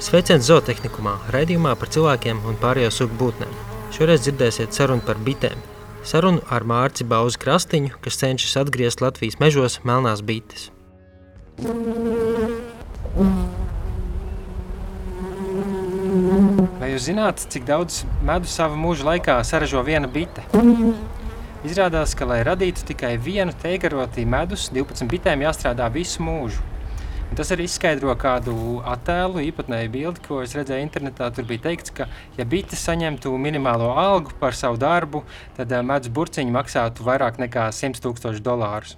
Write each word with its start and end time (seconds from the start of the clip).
Sveiciens 0.00 0.46
zootehnikumā, 0.48 1.12
raidījumā 1.28 1.74
par 1.76 1.90
cilvēkiem 1.92 2.38
un 2.48 2.54
pārējo 2.56 2.88
sugu 2.96 3.18
būtnēm. 3.20 3.50
Šoreiz 3.92 4.22
dzirdēsiet 4.24 4.72
sarunu 4.72 5.04
par 5.04 5.18
bitēm. 5.20 5.60
Sarunu 6.08 6.40
ar 6.48 6.64
Mārci 6.64 7.04
Bauzu 7.04 7.36
Krastiņu, 7.42 7.98
kas 8.00 8.16
cenšas 8.22 8.56
atgriezt 8.62 9.04
Latvijas 9.04 9.36
mežos 9.42 9.76
melnās 9.84 10.22
bites. 10.24 10.70
Vai 16.80 16.90
jūs 16.94 17.04
zināt, 17.10 17.44
cik 17.52 17.68
daudz 17.68 18.00
medu 18.24 18.48
savā 18.48 18.80
mūža 18.80 19.10
laikā 19.12 19.36
saražo 19.44 19.84
viena 19.84 20.08
bite? 20.08 20.48
Izrādās, 21.60 22.16
ka, 22.16 22.24
lai 22.24 22.40
radītu 22.48 22.88
tikai 22.94 23.18
vienu 23.20 23.52
teigarotī 23.52 24.24
medus, 24.24 24.70
12 24.72 25.12
bitēm 25.12 25.44
jāstrādā 25.44 25.92
visu 25.92 26.24
mūžu. 26.24 26.69
Tas 27.38 27.52
arī 27.54 27.68
izskaidro 27.68 28.10
kādu 28.18 28.52
attēlu, 28.90 29.38
īpatnēju 29.46 29.90
bildi, 29.94 30.22
ko 30.24 30.40
es 30.42 30.50
redzēju 30.58 30.82
internetā. 30.82 31.28
Tur 31.30 31.46
bija 31.46 31.62
teikts, 31.68 31.92
ka, 31.94 32.08
ja 32.34 32.46
bite 32.48 32.74
saņemtu 32.74 33.30
minimālo 33.38 33.92
algu 34.02 34.34
par 34.40 34.56
savu 34.58 34.80
darbu, 34.82 35.22
tad 35.54 35.70
uh, 35.70 35.84
medus 35.86 36.10
burciņi 36.10 36.50
maksātu 36.56 37.06
vairāk 37.06 37.38
nekā 37.38 37.68
100 37.76 38.02
tūkstoši 38.02 38.42
dolārus. 38.42 38.96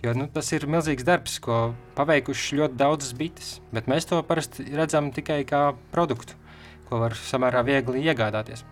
Jo, 0.00 0.14
nu, 0.16 0.30
tas 0.30 0.46
ir 0.54 0.68
milzīgs 0.70 1.04
darbs, 1.04 1.40
ko 1.42 1.72
paveikuši 1.98 2.62
ļoti 2.62 2.78
daudzas 2.80 3.16
bites, 3.18 3.56
bet 3.74 3.90
mēs 3.90 4.06
to 4.08 4.22
parasti 4.24 4.70
redzam 4.70 5.10
tikai 5.12 5.42
kā 5.48 5.72
produktu, 5.90 6.38
ko 6.86 7.02
var 7.02 7.18
samērā 7.18 7.66
viegli 7.66 8.06
iegādāties. 8.06 8.62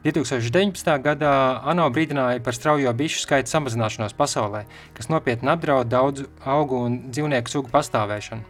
2019. 0.00 0.86
gadā 1.04 1.60
ANO 1.68 1.84
brīdināja 1.92 2.40
par 2.40 2.56
straujo 2.56 2.92
bišu 2.96 3.18
skaita 3.20 3.52
samazināšanos 3.52 4.14
pasaulē, 4.16 4.62
kas 4.96 5.10
nopietni 5.12 5.50
apdraud 5.52 5.90
daudzu 5.92 6.24
augu 6.40 6.78
un 6.86 6.96
dzīvnieku 7.12 7.52
sugu 7.52 7.68
pastāvēšanu. 7.68 8.40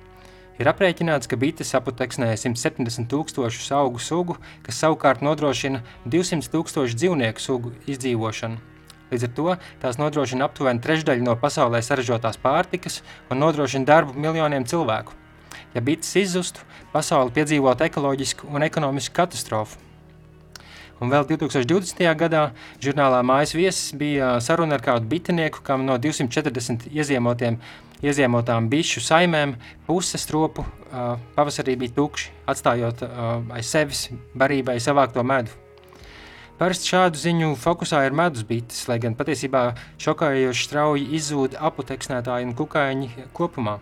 Ir 0.62 0.70
aprēķināts, 0.70 1.26
ka 1.26 1.40
bites 1.40 1.74
aputeksnē 1.74 2.28
170 2.38 3.10
tūkstošus 3.10 3.72
augu 3.74 3.98
sugu, 3.98 4.38
kas 4.62 4.78
savukārt 4.78 5.26
nodrošina 5.26 5.82
200 6.06 6.52
tūkstošu 6.54 6.94
dzīvnieku 7.02 7.42
sugu 7.42 7.74
izdzīvošanu. 7.90 8.62
Līdz 9.10 9.26
ar 9.26 9.34
to 9.34 9.58
tās 9.82 9.98
nodrošina 9.98 10.46
aptuveni 10.46 10.86
trešdaļu 10.86 11.26
no 11.26 11.34
pasaulē 11.34 11.82
saražotās 11.82 12.38
pārtikas 12.38 13.02
un 13.26 13.42
nodrošina 13.42 13.90
darbu 13.90 14.14
miljoniem 14.14 14.70
cilvēku. 14.70 15.18
Ja 15.74 15.82
bites 15.82 16.14
izzustu, 16.14 16.62
pasauli 16.94 17.34
piedzīvot 17.34 17.88
ekoloģisku 17.90 18.46
un 18.54 18.70
ekonomisku 18.70 19.18
katastrofu. 19.18 19.89
Un 21.00 21.08
vēl 21.08 21.24
2020. 21.30 22.02
gadā 22.20 22.42
žurnālā 22.84 23.22
Mājas 23.24 23.54
viesis 23.56 23.94
bija 23.96 24.34
saruna 24.44 24.76
ar 24.76 24.84
kādu 24.84 25.08
bitinieku, 25.08 25.62
kam 25.64 25.86
no 25.88 25.96
240 25.96 26.90
ieziemotiem, 26.92 27.56
ieziemotām 28.04 28.68
bišu 28.68 29.00
saimēm 29.04 29.54
puse 29.86 30.20
stropu 30.20 30.66
uh, 30.66 31.16
pavasarī 31.36 31.78
bija 31.80 31.96
tukši, 31.96 32.30
atstājot 32.52 33.04
uh, 33.06 33.32
aiz 33.56 33.72
sevis 33.72 34.10
barībai 34.36 34.76
savākto 34.80 35.24
medu. 35.24 35.56
Parasti 36.60 36.90
šādu 36.92 37.16
ziņu 37.16 37.54
fokusā 37.56 38.02
ir 38.04 38.12
medus 38.12 38.44
bites, 38.44 38.82
lai 38.84 38.98
gan 39.00 39.14
patiesībā 39.16 39.70
šokējoši 40.04 40.66
strauji 40.66 41.06
izzūd 41.16 41.56
aputeksnētāji 41.56 42.50
un 42.50 42.52
kukaiņi 42.58 43.30
kopumā. 43.32 43.78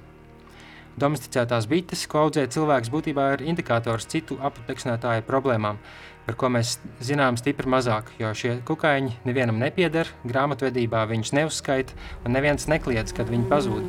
Domesticētās 0.99 1.67
bites, 1.71 2.05
ko 2.11 2.29
audzē 2.29 2.45
cilvēks, 2.55 2.91
būtībā 2.95 3.33
ir 3.35 3.43
indikators 3.51 4.07
citu 4.11 4.39
aputeksnētāju 4.39 5.27
problēmām, 5.27 5.83
par 6.29 6.37
ko 6.37 6.51
mēs 6.53 6.75
zinām 7.01 7.39
stipri 7.41 7.71
mazāk, 7.73 8.11
jo 8.21 8.29
šie 8.37 8.59
kukaiņi 8.69 9.15
nevienam 9.25 9.57
nepieder, 9.63 10.11
grāmatvedībā 10.29 11.07
viņus 11.09 11.33
neuzskaita 11.39 11.95
un 12.29 12.37
neviens 12.37 12.69
nekliedz, 12.69 13.15
kad 13.17 13.31
viņi 13.33 13.47
pazūd. 13.49 13.87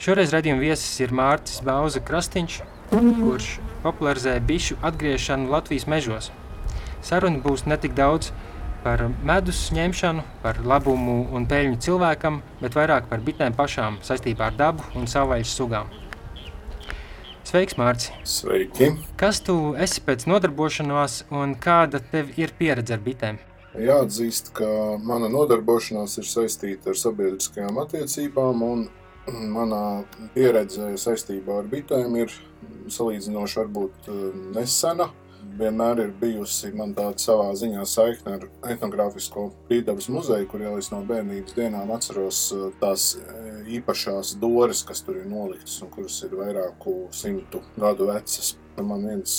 Šoreiz 0.00 0.30
redzījuma 0.30 0.62
viesis 0.62 1.02
ir 1.02 1.10
Mārcis 1.10 1.64
Bauza 1.66 1.98
Krastiņš, 2.06 2.60
kurš 2.92 3.48
popularizē 3.82 4.36
bišu 4.46 4.78
atgriešanu 4.86 5.50
Latvijas 5.50 5.88
mežos. 5.90 6.30
Saruna 7.02 7.42
būs 7.42 7.66
ne 7.66 7.80
tik 7.80 7.98
daudz 7.98 8.30
par 8.84 9.02
medus 9.26 9.66
ņemšanu, 9.74 10.22
par 10.44 10.62
labumu 10.62 11.24
un 11.34 11.50
peļņu 11.50 11.82
cilvēkam, 11.82 12.38
bet 12.62 12.78
vairāk 12.78 13.10
par 13.10 13.26
bitēm 13.26 13.58
pašām 13.58 13.98
saistībā 14.06 14.52
ar 14.52 14.56
dabu 14.62 14.86
un 14.94 15.10
savvaļas 15.10 15.56
sugām. 15.58 15.90
Sveiks, 17.50 17.74
Mārcis! 17.74 18.12
Sveiki! 18.30 18.92
Kas 19.18 19.40
tu 19.42 19.54
esi 19.74 19.98
pēc 20.06 20.22
nodarbošanās 20.30 21.16
un 21.34 21.56
kāda 21.58 21.98
tev 22.12 22.28
ir 22.38 22.52
pieredze 22.54 22.94
ar 22.94 23.00
bitēm? 23.02 23.40
Jāatzīst, 23.74 24.52
ka 24.54 24.68
mana 25.02 25.26
nodarbošanās 25.32 26.14
ir 26.22 26.28
saistīta 26.30 26.92
ar 26.92 27.00
sabiedriskajām 27.00 27.80
attiecībām, 27.82 28.62
un 28.62 28.84
manā 29.50 29.82
pieredze 30.36 30.92
saistībā 31.02 31.58
ar 31.64 31.66
bitēm 31.72 32.14
ir 32.20 32.36
salīdzinoši 32.86 33.58
varbūt 33.64 34.12
nesena 34.54 35.10
vienmēr 35.60 36.04
ir 36.06 36.14
bijusi 36.20 36.72
man 36.76 36.94
tāda 36.96 37.20
savā 37.20 37.50
ziņā 37.58 37.84
saikne 37.88 38.38
ar 38.38 38.46
etnogrāfisko 38.72 39.50
Pīdavas 39.68 40.08
muzeju, 40.12 40.48
kur 40.50 40.64
jau 40.64 40.76
es 40.80 40.90
no 40.92 41.02
bērnības 41.08 41.56
dienām 41.58 41.92
atceros 41.94 42.46
tās 42.80 43.12
īpašās 43.70 44.36
doras, 44.40 44.82
kas 44.86 45.04
tur 45.06 45.20
ir 45.20 45.28
noliktas 45.30 45.76
un 45.84 45.92
kuras 45.92 46.16
ir 46.26 46.34
vairāku 46.38 47.04
simtu 47.14 47.62
gadu 47.78 48.10
vecas. 48.10 48.56
Man 48.80 49.02
viens 49.04 49.32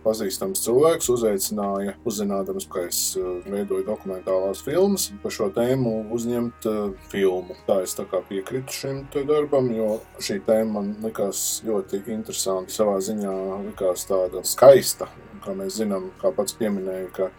pazīstams 0.00 0.62
cilvēks 0.64 1.10
uzaicināja, 1.12 1.92
uzzinādams, 2.08 2.64
ka 2.72 2.86
es 2.88 3.00
veidoju 3.44 3.84
dokumentālās 3.84 4.62
filmas, 4.64 5.10
par 5.20 5.34
šo 5.34 5.50
tēmu 5.52 6.06
uzņemt 6.16 6.68
filmu. 7.12 7.58
Tā 7.66 7.82
es 7.84 7.92
tā 7.98 8.06
kā 8.08 8.22
piekritu 8.30 8.72
šim 8.72 9.02
darbam, 9.28 9.68
jo 9.76 9.98
šī 10.24 10.38
tēma 10.46 10.78
man 10.78 10.94
likās 11.04 11.60
ļoti 11.68 12.00
interesanti. 12.14 12.78
Savā 12.78 12.96
ziņā 13.04 13.34
likās 13.66 14.08
tāda 14.08 14.40
skaista, 14.48 15.10
kā 15.48 15.56
mēs 15.56 15.80
zinām, 15.80 16.10
kā 16.20 16.32
pats 16.36 16.56
pieminēja, 16.58 17.08
ka, 17.16 17.30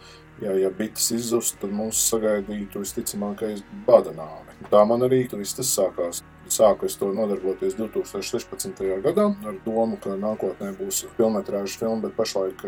ja, 0.42 0.56
ja 0.58 0.72
bites 0.74 1.12
izzust, 1.16 1.60
tad 1.62 1.74
mūs 1.76 2.02
sagaidītu 2.10 2.82
visticamākais 2.82 3.64
bada 3.88 4.14
nāve. 4.18 4.58
Tā 4.72 4.84
man 4.90 5.06
arī 5.06 5.26
viss 5.32 5.58
tas 5.58 5.72
sākās. 5.78 6.24
Sāku 6.50 6.88
es 6.90 6.96
to 6.98 7.12
nodarboties 7.14 7.76
2016. 7.78 8.80
gadā 9.06 9.28
ar 9.46 9.60
domu, 9.66 10.00
ka 10.02 10.16
nākotnē 10.18 10.72
būs 10.80 11.04
filmetrāža 11.14 11.78
filma, 11.78 12.08
bet 12.08 12.16
pašlaik 12.18 12.64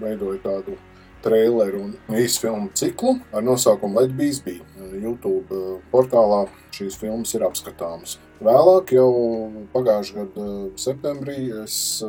veidoju 0.00 0.40
tādu 0.42 0.74
traileru 1.24 1.84
un 1.86 2.18
īsu 2.18 2.42
filmu 2.42 2.72
ciklu 2.76 3.14
ar 3.32 3.46
nosaukumu 3.46 4.02
Let 4.02 4.16
Bees 4.18 4.42
Be. 4.44 4.58
YouTube 4.94 5.78
portālā 5.92 6.44
šīs 6.74 6.98
filmas 6.98 7.32
ir 7.38 7.46
apskatāmas. 7.46 8.18
Vēlāk, 8.44 8.92
jau 8.98 9.08
pagājušā 9.72 10.18
gada 10.18 10.48
septembrī, 10.80 11.38
es 11.62 12.02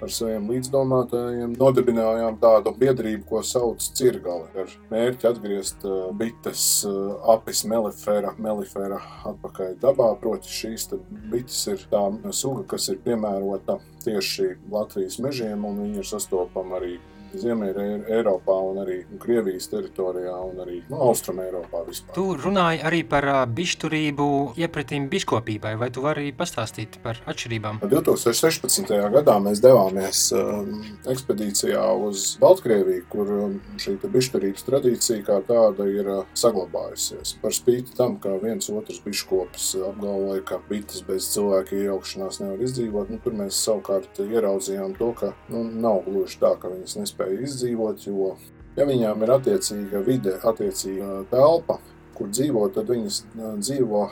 ar 0.00 0.12
saviem 0.12 0.48
līdzdomātājiem 0.50 1.54
nodibinājām 1.60 2.38
tādu 2.40 2.72
biedrību, 2.80 3.24
ko 3.28 3.42
sauc 3.46 3.84
Cirgali, 3.96 4.48
ar 4.58 4.72
mērķi 4.92 5.28
atgriezt 5.30 5.86
bites 6.20 6.64
apis 7.34 7.64
melifera, 7.68 8.34
melifera 8.40 9.00
atpakaļ 9.30 9.76
dabā. 9.82 10.10
Proti 10.20 10.52
šīs 10.52 10.88
bites 11.32 11.60
ir 11.72 11.84
tā 11.92 12.02
suga, 12.36 12.64
kas 12.74 12.88
ir 12.92 13.00
piemērota 13.04 13.78
tieši 14.04 14.54
Latvijas 14.72 15.20
mežiem, 15.22 15.64
un 15.68 15.82
viņi 15.84 16.02
ir 16.02 16.08
sastopama 16.08 16.80
arī 16.80 16.96
Ziemeļā 17.38 17.86
Eiropā 18.10 18.56
un 18.70 18.80
arī 18.82 18.98
Krievijas 19.20 19.68
teritorijā 19.70 20.34
un 20.44 20.60
arī 20.64 20.80
nu, 20.88 20.98
Austrum 21.06 21.40
Eiropā 21.42 21.82
vispār. 21.86 22.14
Tu 22.16 22.24
runāji 22.40 22.82
arī 22.86 23.02
par 23.08 23.26
bišturību 23.54 24.26
iepratīm 24.60 25.08
biškopībai, 25.12 25.74
vai 25.80 25.90
tu 25.94 26.04
vari 26.04 26.30
pastāstīt 26.36 26.98
par 27.04 27.20
atšķirībām? 27.30 27.80
2016. 27.84 28.90
gadā 29.14 29.36
mēs 29.42 29.62
devāmies 29.62 30.24
um, 30.36 30.80
ekspedīcijā 31.10 31.84
uz 32.08 32.34
Baltkrieviju, 32.42 33.06
kur 33.12 33.32
šī 33.80 33.96
bišturības 34.10 34.66
tradīcija 34.66 35.26
kā 35.26 35.40
tāda 35.48 35.86
ir 35.90 36.10
uh, 36.10 36.24
saglabājusies. 36.38 37.36
Par 37.42 37.54
spīti 37.54 37.94
tam, 37.98 38.18
ka 38.22 38.36
viens 38.42 38.70
otrs 38.72 39.00
biškopis 39.04 39.72
apgalvoja, 39.90 40.42
ka 40.46 40.60
bites 40.70 41.04
bez 41.06 41.30
cilvēka 41.34 41.78
iejaukšanās 41.78 42.42
nevar 42.42 42.66
izdzīvot, 42.66 43.12
nu, 43.12 43.20
tur 43.22 43.36
mēs 43.38 43.60
savukārt 43.64 44.20
ieraudzījām 44.24 44.96
to, 44.98 45.12
ka 45.18 45.32
nu, 45.52 45.64
nav 45.70 46.02
gluži 46.08 46.40
tā, 46.42 46.54
ka 46.60 46.72
viņas 46.72 46.98
nespēja 47.00 47.19
nespēja 47.20 47.44
izdzīvot, 47.44 48.06
jo, 48.06 48.36
ja 48.76 48.86
viņām 48.86 49.22
ir 49.22 49.30
attiecīga 49.34 50.02
vide, 50.04 50.38
attiecīga 50.42 51.24
telpa, 51.30 51.78
kur 52.14 52.28
dzīvo, 52.28 52.68
tad 52.74 52.88
viņas 52.88 53.24
dzīvo 53.60 54.10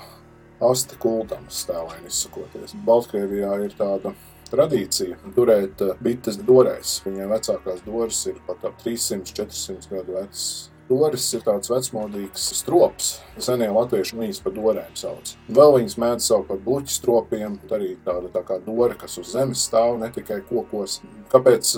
asti 0.61 0.97
kuldams, 0.99 1.67
tēlēni 1.69 2.09
izsakoties. 2.09 2.75
Baltkrievijā 2.85 3.65
ir 3.65 3.75
tāda 3.79 4.15
tradīcija 4.51 5.19
turēt 5.37 5.83
bites 6.03 6.39
dorēs. 6.41 7.03
Viņiem 7.05 7.31
vecākās 7.31 7.85
doras 7.85 8.27
ir 8.27 8.41
pat 8.47 8.65
ap 8.65 8.81
300-400 8.83 9.93
gadu 9.93 10.17
vecas. 10.17 10.71
Doris 10.89 11.27
ir 11.37 11.43
tāds 11.45 11.69
vecmodīgs 11.69 12.47
strops. 12.63 13.11
Senie 13.45 13.69
latvieši 13.69 14.17
viņus 14.17 14.41
par 14.45 14.55
dorēm 14.57 14.95
sauc. 14.97 15.35
Vēl 15.53 15.75
viņas 15.77 15.99
mēdz 16.01 16.29
saukt 16.31 16.49
par 16.49 16.63
bluķu 16.65 16.95
stropiem, 16.95 17.59
arī 17.77 17.91
tāda 18.07 18.31
tā 18.33 18.41
kā 18.49 18.57
dora, 18.65 18.97
kas 18.97 19.19
uz 19.21 19.35
zemes 19.35 19.67
stāv, 19.69 19.99
ne 20.01 20.09
tikai 20.15 20.41
kokos. 20.49 21.03
Kāpēc 21.33 21.75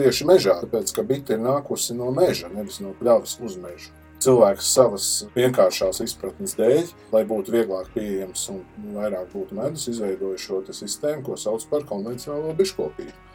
tieši 0.00 0.26
mežā? 0.26 0.58
Tāpēc, 0.64 0.90
ka 0.96 1.06
bite 1.06 1.36
ir 1.36 1.44
nākusi 1.44 1.94
no 1.94 2.10
meža, 2.14 2.50
nevis 2.50 2.80
no 2.82 2.96
pļavas 2.98 3.38
uz 3.46 3.56
mežu. 3.62 3.94
cilvēks 4.18 4.72
savas 4.74 5.04
vienkāršās 5.36 6.00
izpratnes 6.02 6.56
dēļ, 6.58 6.88
lai 7.14 7.22
būtu 7.22 7.54
vieglāk 7.54 7.92
pieejams 7.94 8.48
un 8.50 8.64
vairāk 8.96 9.30
būtu 9.30 9.54
medus, 9.54 9.86
izveidoja 9.86 10.42
šo 10.42 10.64
sistēmu, 10.66 11.22
ko 11.22 11.38
sauc 11.38 11.62
par 11.70 11.86
konvencionālo 11.86 12.50
biškopību 12.58 13.27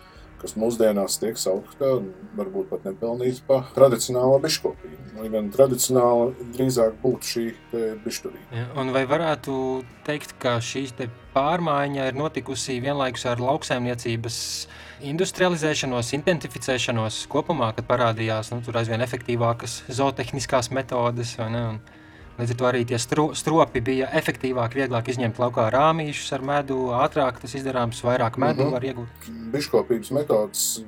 kas 0.44 0.58
mūsdienās 0.60 1.18
tiek 1.22 1.40
saukta, 1.40 1.96
varbūt 2.38 2.70
pat 2.74 2.86
nepelnīta 2.90 3.46
par 3.48 3.72
tradicionālo 3.76 4.38
biškopību. 4.44 5.00
Lai 5.14 5.30
gan 5.32 5.50
tradicionāli 5.54 6.48
drīzāk 6.56 6.98
būtu 7.04 7.30
šī 7.30 7.44
bišturība. 8.04 8.46
Ja, 8.52 8.66
un 8.82 8.92
vai 8.96 9.06
varētu 9.10 9.56
teikt, 10.08 10.36
ka 10.42 10.58
šī 10.64 10.88
pārmaiņa 11.36 12.10
ir 12.10 12.18
notikusi 12.18 12.80
vienlaikus 12.84 13.28
ar 13.30 13.42
lauksaimniecības 13.42 14.38
industrializēšanos, 15.04 16.14
identificēšanos 16.18 17.24
kopumā, 17.32 17.72
kad 17.78 17.88
parādījās 17.90 18.54
nu, 18.54 18.62
aizvien 18.74 19.04
efektīvākas 19.06 19.84
zootehniskās 19.92 20.72
metodes? 20.76 21.38
Līdz 22.34 22.56
ar 22.56 22.58
to 22.58 22.66
arī 22.66 22.82
tie 22.90 22.98
stro, 22.98 23.28
stropi 23.38 23.82
bija 23.86 24.08
efektīvāk, 24.18 24.74
vieglāk 24.80 25.12
izņemt 25.14 25.38
laukā 25.38 25.68
rāmīšus 25.74 26.34
ar 26.34 26.46
medu, 26.50 26.80
ātrāk 26.98 27.38
tas 27.44 27.54
izdarāms, 27.60 28.02
vairāk 28.02 28.40
medu 28.42 28.64
mm 28.64 28.68
-hmm. 28.68 28.74
var 28.74 28.84
iegūt. 28.84 29.32
Biškopības 29.54 30.12
metodas 30.12 30.82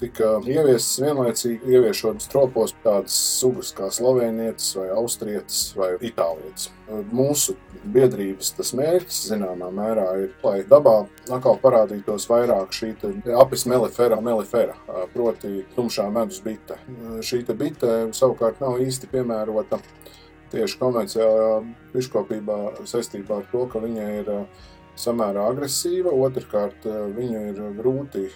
tika 0.00 0.38
ieviestas 0.46 1.00
vienlaicīgi, 1.02 1.74
ieviešot 1.76 2.22
stropos 2.22 2.74
tādas 2.84 3.16
sugas 3.40 3.72
kā 3.76 3.90
slovēnietis 3.92 4.76
vai 4.78 4.88
austrietis 4.96 5.60
vai 5.76 5.94
itālietis. 6.00 6.70
Mūsu 7.12 7.56
biedrības 7.94 8.52
tas 8.56 8.72
mērķis 8.76 9.20
zināmā 9.32 9.70
mērā 9.74 10.06
ir, 10.22 10.30
lai 10.44 10.62
dabā 10.68 11.06
atkal 11.28 11.58
parādītos 11.62 12.28
vairāk 12.30 12.72
šī 12.72 12.94
apis 13.40 13.66
melifera, 13.70 14.20
melifera, 14.20 14.76
proti 15.14 15.64
tumšā 15.76 16.10
medus 16.12 16.40
bite. 16.44 16.78
Šī 17.20 17.44
bite 17.52 18.12
savukārt 18.12 18.60
nav 18.60 18.80
īsti 18.84 19.10
piemērota 19.12 19.80
tieši 20.54 20.78
konvencionālajā 20.80 21.58
biškopībā 21.94 22.60
saistībā 22.88 23.42
ar 23.42 23.50
to, 23.52 23.66
ka 23.70 23.82
viņa 23.82 24.08
ir 24.20 24.32
samērā 25.00 25.44
agresīva, 25.50 26.12
otrkārt 26.26 26.86
viņu 26.86 27.40
ir 27.50 27.60
grūti 27.78 28.28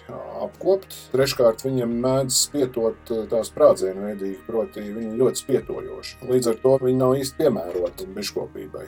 apkopt, 0.43 0.95
treškārt 1.13 1.63
viņam 1.63 1.93
mēdz 2.03 2.39
spietot 2.49 3.13
tās 3.31 3.51
prādzienu 3.55 4.09
veidīgi, 4.09 4.41
proti 4.47 4.83
viņi 4.83 5.19
ļoti 5.19 5.45
spietojoši. 5.45 6.17
Līdz 6.29 6.51
ar 6.51 6.63
to 6.63 6.73
viņi 6.83 6.99
nav 6.99 7.15
īsti 7.19 7.39
piemēroti 7.43 8.09
biškopībai. 8.17 8.87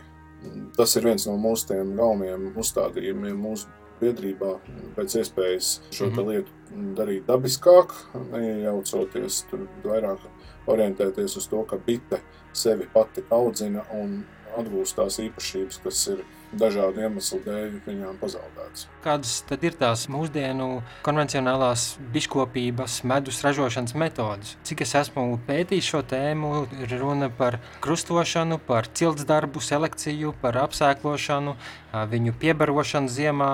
Tas 0.76 0.96
ir 0.98 1.06
viens 1.06 1.28
no 1.30 1.38
mūsu 1.40 1.70
tiem 1.72 1.94
galvenajiem 1.96 2.50
uzstādījumiem 2.60 3.40
mūsu 3.40 3.70
biedrībā 4.02 4.56
pēc 4.98 5.20
iespējas 5.22 5.76
šo 5.94 6.08
mm 6.10 6.16
-hmm. 6.16 6.30
lietu 6.30 6.96
darīt 6.98 7.28
dabiskāk, 7.30 7.94
neiejaucoties 8.32 9.44
tur 9.52 9.68
vairāk 9.84 10.24
orientēties 10.72 11.38
uz 11.40 11.50
to, 11.52 11.64
ka 11.68 11.80
bite 11.86 12.22
sevi 12.54 12.88
pati 12.94 13.24
audzina 13.32 13.86
un 13.96 14.22
atgūst 14.58 14.98
tās 14.98 15.20
īpašības, 15.24 15.80
kas 15.84 16.00
ir 16.12 16.24
dažādu 16.52 17.06
iemeslu 17.06 17.40
dēļ 17.46 17.76
viņām 17.86 18.18
pazaudētas. 18.20 18.88
Kādas 19.06 19.38
tad 19.48 19.64
ir 19.64 19.78
tās 19.80 20.04
mūsdienu 20.12 20.82
konvencionālās 21.06 21.86
biškopības 22.12 22.98
medus 23.08 23.40
ražošanas 23.46 23.96
metodas? 23.96 24.58
Cik 24.68 24.84
es 24.86 24.94
esmu 25.00 25.40
pētījis 25.48 25.92
šo 25.94 26.04
tēmu, 26.12 26.52
ir 26.84 26.98
runa 27.00 27.32
par 27.32 27.62
krustošanu, 27.84 28.60
par 28.68 28.90
cilts 28.92 29.24
darbu 29.30 29.64
selekciju, 29.64 30.36
par 30.44 30.60
apsēklošanu, 30.66 31.56
viņu 32.12 32.36
piebarošanu 32.44 33.12
ziemā, 33.12 33.54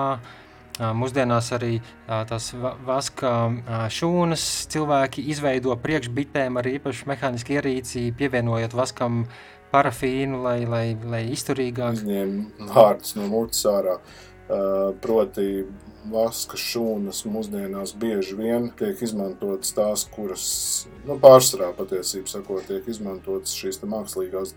Mūsdienās 0.78 1.50
arī 1.56 1.78
tās 2.06 2.52
vaska 2.86 3.32
šūnas 3.90 4.44
cilvēki 4.70 5.24
izveido 5.32 5.74
priekšbitēm 5.82 6.60
ar 6.60 6.68
īpašu 6.70 7.08
mehānisku 7.10 7.56
ierīci, 7.56 8.08
pievienojot 8.18 8.76
vaskam 8.78 9.24
parafīnu, 9.72 10.40
lai, 10.44 10.62
lai, 10.70 10.86
lai 11.02 11.24
izturīgāk. 11.34 11.98
Izņem 11.98 12.34
vārdus 12.70 13.16
no 13.18 13.28
mutes 13.32 13.66
ārā. 13.68 13.98
Proti 15.02 15.66
vaska 16.08 16.56
šūnas 16.56 17.24
mūsdienās 17.28 17.92
bieži 18.00 18.36
vien 18.38 18.70
tiek 18.78 19.02
izmantotas 19.04 19.74
tās, 19.76 20.06
kuras, 20.14 20.46
nu, 21.04 21.18
pārsvarā 21.20 21.74
patiesībā 21.76 22.30
sakot, 22.32 22.64
tiek 22.70 22.86
izmantotas 22.88 23.52
šīs 23.58 23.82
mākslīgās 23.84 24.54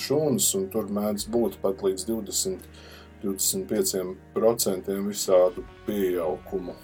šūnas, 0.00 0.48
un 0.56 0.68
tur 0.72 0.88
mēdz 0.94 1.28
būt 1.34 1.58
pat 1.60 1.84
līdz 1.84 2.06
20 2.08 2.86
25% 3.22 4.98
visādu 5.06 5.64
pieaugumu, 5.86 6.74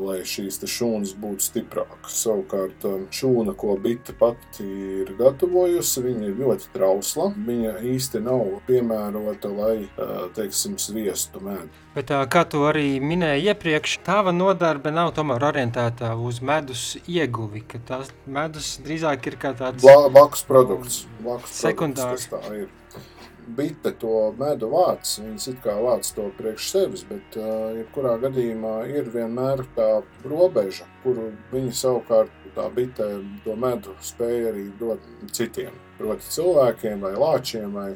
lai 0.00 0.22
šīs 0.24 0.58
šūnas 0.64 1.12
būtu 1.20 1.44
stiprākas. 1.44 2.16
Savukārt, 2.24 2.86
um, 2.88 3.04
šūna, 3.12 3.52
ko 3.58 3.76
bite 3.80 4.14
pati 4.16 4.64
ir 4.64 5.12
gatavojusi, 5.18 6.02
viņa 6.06 6.28
ir 6.30 6.38
ļoti 6.40 6.70
trausla. 6.74 7.30
Viņa 7.46 7.74
īsti 7.92 8.22
nav 8.24 8.46
piemērota, 8.68 9.52
lai, 9.52 9.76
uh, 9.84 10.14
teiksim, 10.36 10.78
sviestu 10.80 11.42
medu. 11.44 11.68
Bet, 11.94 12.10
kā 12.32 12.42
tu 12.50 12.64
arī 12.66 12.96
minēji 12.98 13.52
iepriekš, 13.52 13.98
tava 14.06 14.32
nodarbe 14.34 14.90
nav 14.90 15.12
tomēr 15.14 15.44
orientēta 15.52 16.14
uz 16.18 16.40
medus 16.42 16.94
ieguvi, 17.04 17.62
tās 17.86 18.10
medus 18.26 18.78
drīzāk 18.82 19.28
ir 19.30 19.38
kā 19.38 19.52
tāds... 19.58 19.84
Blakus 19.84 20.42
produkts. 20.48 21.04
Blakus 21.20 21.60
sekundārs. 21.60 22.26
Produkts, 22.32 22.48
tā 22.48 22.64
ir 22.64 22.72
bite 23.56 23.92
to 24.00 24.32
medu 24.38 24.70
vāc, 24.72 25.18
viņas 25.20 25.48
it 25.52 25.60
kā 25.64 25.74
vāc 25.82 26.08
to 26.16 26.28
priekš 26.38 26.70
sevis, 26.72 27.04
bet 27.08 27.36
jebkurā 27.36 28.16
gadījumā 28.22 28.76
ir 28.92 29.10
vienmēr 29.12 29.64
tā 29.76 29.88
robeža, 30.24 30.88
kuru 31.04 31.30
viņi 31.52 31.74
savukārt 31.76 32.44
tā 32.54 32.68
bite 32.74 33.06
to 33.44 33.56
medu 33.58 33.94
spēja 34.04 34.52
arī 34.52 34.68
dot 34.78 35.02
citiem, 35.34 35.74
proti 35.98 36.30
cilvēkiem 36.36 37.02
vai 37.04 37.14
lāčiem 37.18 37.74
vai, 37.74 37.88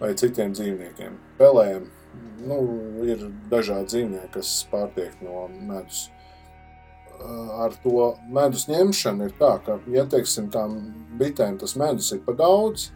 vai 0.00 0.14
citiem 0.18 0.54
dzīvniekiem. 0.56 1.20
Pelēm, 1.38 1.86
nu, 2.48 2.58
ir 3.06 3.28
dažādi 3.52 3.92
dzīvnieki, 3.92 4.32
kas 4.34 4.56
pārtiek 4.72 5.14
no 5.24 5.46
medus. 5.54 6.08
Ar 7.54 7.72
to 7.84 8.10
medus 8.34 8.66
ņemšanu 8.68 9.28
ir 9.28 9.36
tā, 9.38 9.54
ka, 9.64 9.78
ja 9.94 10.04
teiksim, 10.10 10.50
tām 10.52 10.80
bitēm 11.20 11.56
tas 11.62 11.76
medus 11.78 12.10
ir 12.12 12.20
pa 12.26 12.34
daudz, 12.36 12.90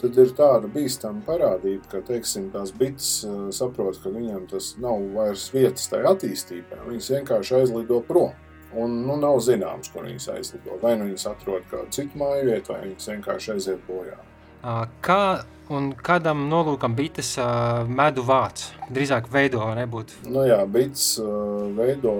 tad 0.00 0.16
ir 0.18 0.32
tāda 0.36 0.68
bīstama 0.72 1.22
parādība, 1.26 1.84
ka 1.92 2.00
teiksim, 2.06 2.48
tās 2.54 2.72
bites 2.76 3.10
saprot, 3.56 4.00
ka 4.02 4.12
viņiem 4.14 4.46
tas 4.50 4.74
nav 4.80 5.02
vairs 5.14 5.48
vietas 5.54 5.88
tajā 5.92 6.14
attīstībā. 6.14 6.84
Viņas 6.88 7.10
vienkārši 7.16 7.58
aizlido 7.60 8.00
prom. 8.08 8.32
Un 8.70 9.00
nu, 9.02 9.16
nav 9.18 9.40
zināms, 9.42 9.90
kur 9.90 10.04
viņas 10.06 10.28
aizlido. 10.36 10.76
Vai 10.82 10.94
nu 10.98 11.08
viņas 11.08 11.26
atrod 11.32 11.64
kādu 11.70 11.90
citu 11.94 12.20
māju 12.20 12.44
vietu, 12.52 12.72
vai 12.72 12.84
viņas 12.84 13.08
vienkārši 13.14 13.54
aiziet 13.56 13.80
bojā. 13.88 14.18
Kā 15.02 15.22
un 15.72 15.90
kādam 15.96 16.44
nolūkam 16.50 16.94
bites 16.94 17.32
medu 17.88 18.22
vāc? 18.28 18.68
Drīzāk 18.92 19.30
veido, 19.32 19.64
nebūtu. 19.78 20.22
Nu 20.30 20.44
jā, 20.46 20.60
bites 20.70 21.16
veido 21.78 22.14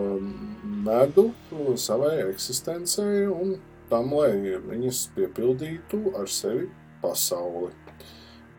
medu 0.80 1.30
savai 1.78 2.16
eksistencei 2.30 3.26
un 3.28 3.58
tam, 3.90 4.14
lai 4.16 4.32
viņas 4.64 5.04
piepildītu 5.16 6.14
ar 6.18 6.30
sevi 6.30 6.66
pasauli. 7.02 7.72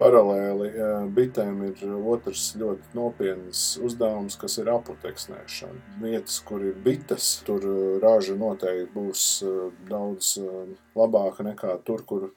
Paralēli 0.02 0.72
bitēm 1.14 1.60
ir 1.68 1.82
otrs 2.10 2.56
ļoti 2.58 2.96
nopietns 2.98 3.76
uzdevums, 3.86 4.34
kas 4.42 4.58
ir 4.58 4.72
apoteksnēšana. 4.74 6.00
Vietas, 6.02 6.40
kur 6.42 6.64
ir 6.66 6.80
bites, 6.82 7.28
tur 7.46 7.68
raža 8.02 8.34
noteikti 8.40 8.90
būs 8.96 9.26
daudz 9.92 10.32
labāka 10.98 11.46
nekā 11.46 11.78
tur, 11.86 12.02
kur 12.10 12.32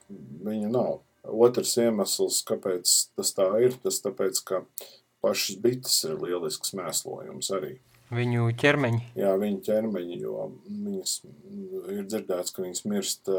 viņa 0.45 0.69
nav. 0.75 0.99
Otrs 1.25 1.73
iemesls, 1.81 2.43
kāpēc 2.45 2.93
tas 3.17 3.33
tā 3.33 3.49
ir, 3.65 3.73
tas 3.81 3.97
tāpēc, 4.05 4.43
ka 4.45 4.61
pašas 5.25 5.57
bites 5.65 5.97
ir 6.05 6.21
lielisks 6.21 6.75
mēslojums 6.77 7.49
arī. 7.57 7.79
Viņu 8.13 8.51
ķermeņi. 8.61 8.99
Jā, 9.17 9.31
viņu 9.41 9.61
ķermeņi, 9.65 10.17
jo 10.21 10.49
viņas 10.69 11.13
ir 11.95 12.03
dzirdēts, 12.05 12.53
ka 12.53 12.61
viņas 12.61 12.83
mirst 12.85 13.31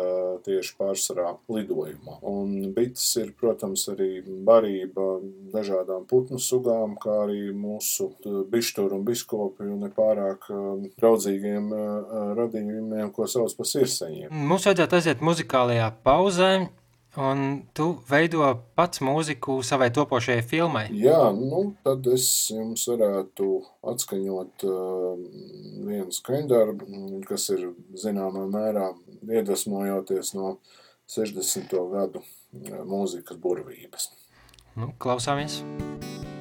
tieši 0.46 0.72
pārsvarā 0.78 1.36
lidojumā. 1.54 2.16
Un 2.26 2.72
bites 2.74 3.04
ir, 3.22 3.30
protams, 3.38 3.84
arī 3.92 4.24
barība 4.26 5.20
dažādām 5.54 6.08
putnu 6.10 6.40
sugām, 6.42 6.96
kā 6.98 7.14
arī 7.28 7.52
mūsu 7.54 8.08
bišturu 8.50 8.98
un 8.98 9.04
biskopi 9.06 9.68
un 9.70 9.84
nepārāk 9.86 10.50
draudzīgiem 10.98 11.70
radījumiem, 12.40 13.12
ko 13.14 13.30
sauc 13.30 13.54
par 13.54 13.70
sirseņiem. 13.70 14.34
Mums 14.34 14.66
vajadzētu 14.66 14.98
aiziet 14.98 15.22
muzikālajā 15.22 15.92
pauzē. 16.06 16.50
Un 17.16 17.62
tu 17.72 17.86
veido 18.10 18.50
pats 18.76 19.00
mūziku 19.00 19.62
savai 19.64 19.88
topošajai 19.94 20.42
filmai. 20.44 20.84
Jā, 20.92 21.30
nu, 21.32 21.62
tad 21.86 22.04
es 22.12 22.26
jums 22.52 22.84
varētu 22.92 23.48
atskaņot 23.92 24.66
uh, 24.68 25.16
vienu 25.88 26.12
skaņdarbu, 26.12 26.90
kas 27.28 27.48
ir 27.56 27.70
zināmā 27.96 28.44
mērā 28.52 28.90
iedvesmojoties 29.24 30.34
no 30.36 30.58
60. 31.16 31.72
gadu 31.96 32.20
uh, 32.20 32.80
mūzikas 32.84 33.40
burvības. 33.40 34.10
Nu, 34.76 34.92
klausāmies! 35.00 35.62
Klausāmies! 35.64 36.35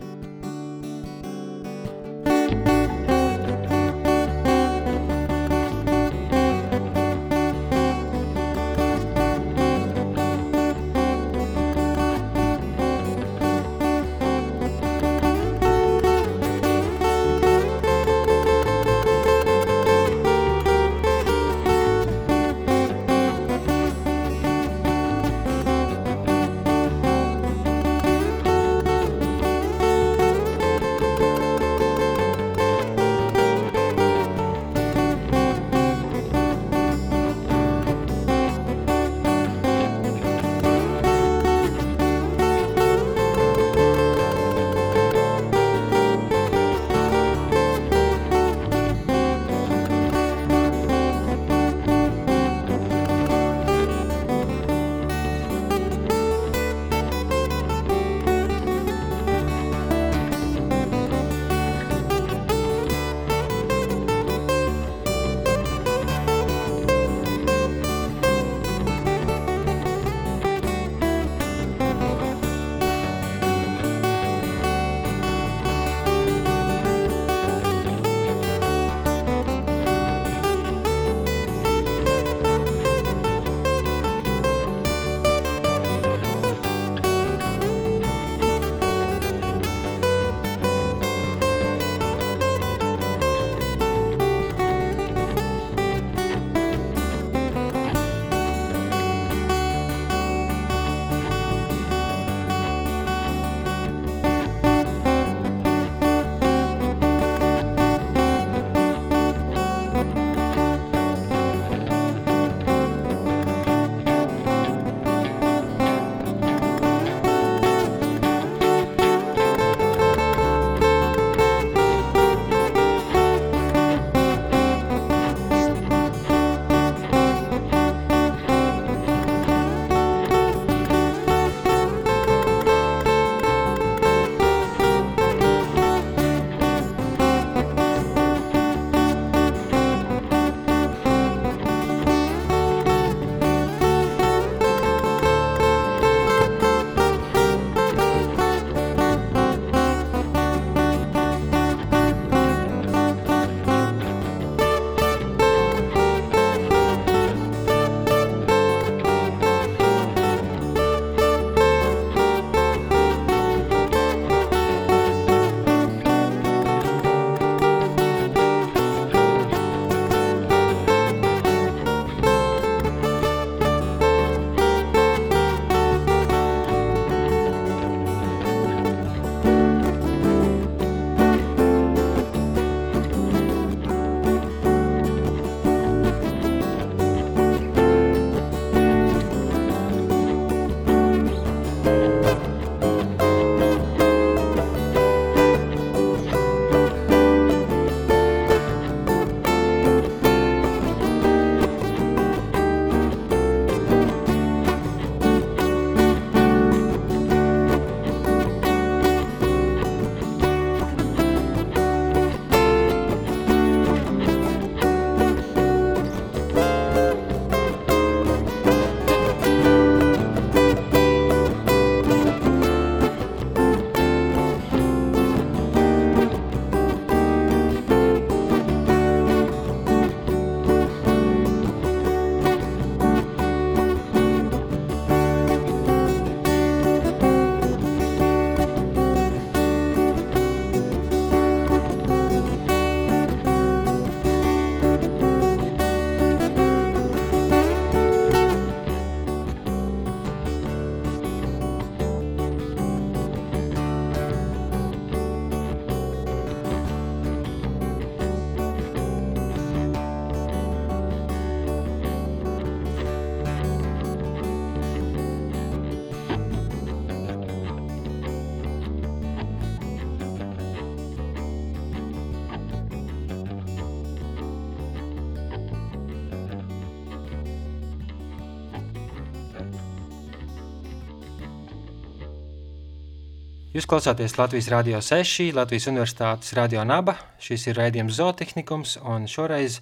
Jūs 283.75 283.89
klausāties 283.91 284.37
Latvijas 284.39 284.69
Rādio 284.71 285.01
6, 285.03 285.49
Latvijas 285.51 285.89
Universitātes 285.91 286.53
Radio 286.55 286.85
Naba. 286.87 287.17
Šis 287.43 287.65
ir 287.67 287.75
raidījums 287.75 288.15
Zootehnikums 288.15 288.93
un 289.03 289.25
šoreiz 289.27 289.81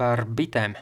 par 0.00 0.22
bitēm. 0.24 0.78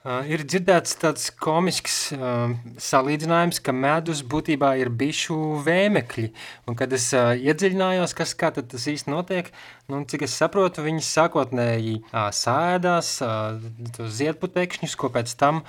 Uh, 0.00 0.22
ir 0.24 0.46
dzirdēts 0.48 0.96
tāds 0.96 1.26
komisks 1.36 1.98
uh, 2.16 2.54
salīdzinājums, 2.80 3.58
ka 3.60 3.74
medus 3.76 4.22
būtībā 4.24 4.70
ir 4.80 4.88
bišu 4.88 5.36
vēmekļi. 5.66 6.30
Un 6.72 6.78
kad 6.80 6.96
es 6.96 7.10
uh, 7.12 7.34
iedziļinājos, 7.36 8.16
kas 8.16 8.32
tas 8.32 8.88
īsti 8.94 9.12
notiek, 9.12 9.52
nu, 9.92 10.00
cik 10.08 10.24
es 10.24 10.38
saprotu, 10.40 10.86
viņas 10.88 11.12
sākotnēji 11.18 11.98
uh, 12.00 12.30
sēdās 12.32 13.12
uh, 13.28 13.60
ziedputekšņus, 14.00 14.96
ko 14.96 15.12
pēc 15.12 15.36
tam 15.36 15.60
uh, 15.66 15.68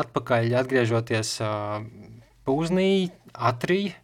atpakaļ 0.00 0.56
atgriežoties 0.64 1.36
uh, 1.44 1.84
pūznī, 2.48 3.12
atrīja, 3.36 4.00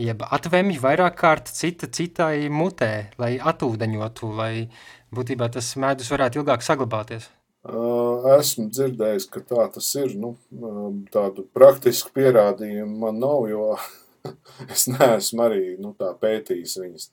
jeb 0.00 0.24
atvemj 0.24 0.78
vairāk 0.82 1.16
kārt 1.20 1.52
cita 1.52 1.88
citai 1.92 2.48
mutē, 2.52 3.12
lai 3.20 3.36
atūdeņotu, 3.38 4.32
lai 4.38 4.54
būtībā 5.12 5.50
tas 5.52 5.74
medus 5.80 6.10
varētu 6.12 6.42
ilgāk 6.42 6.64
saglabāties. 6.64 7.28
Esmu 7.62 8.70
dzirdējis, 8.74 9.28
ka 9.30 9.42
tā 9.46 9.68
tas 9.70 9.88
ir. 10.00 10.16
Nu, 10.18 10.34
tādu 11.14 11.44
praktisku 11.54 12.10
pierādījumu 12.16 12.96
man 13.04 13.20
nav, 13.22 13.46
jo 13.50 13.68
es 14.72 14.88
neesmu 14.90 15.44
arī 15.46 15.62
nu, 15.82 15.92
pētījis 15.94 16.78
viņas 16.82 17.06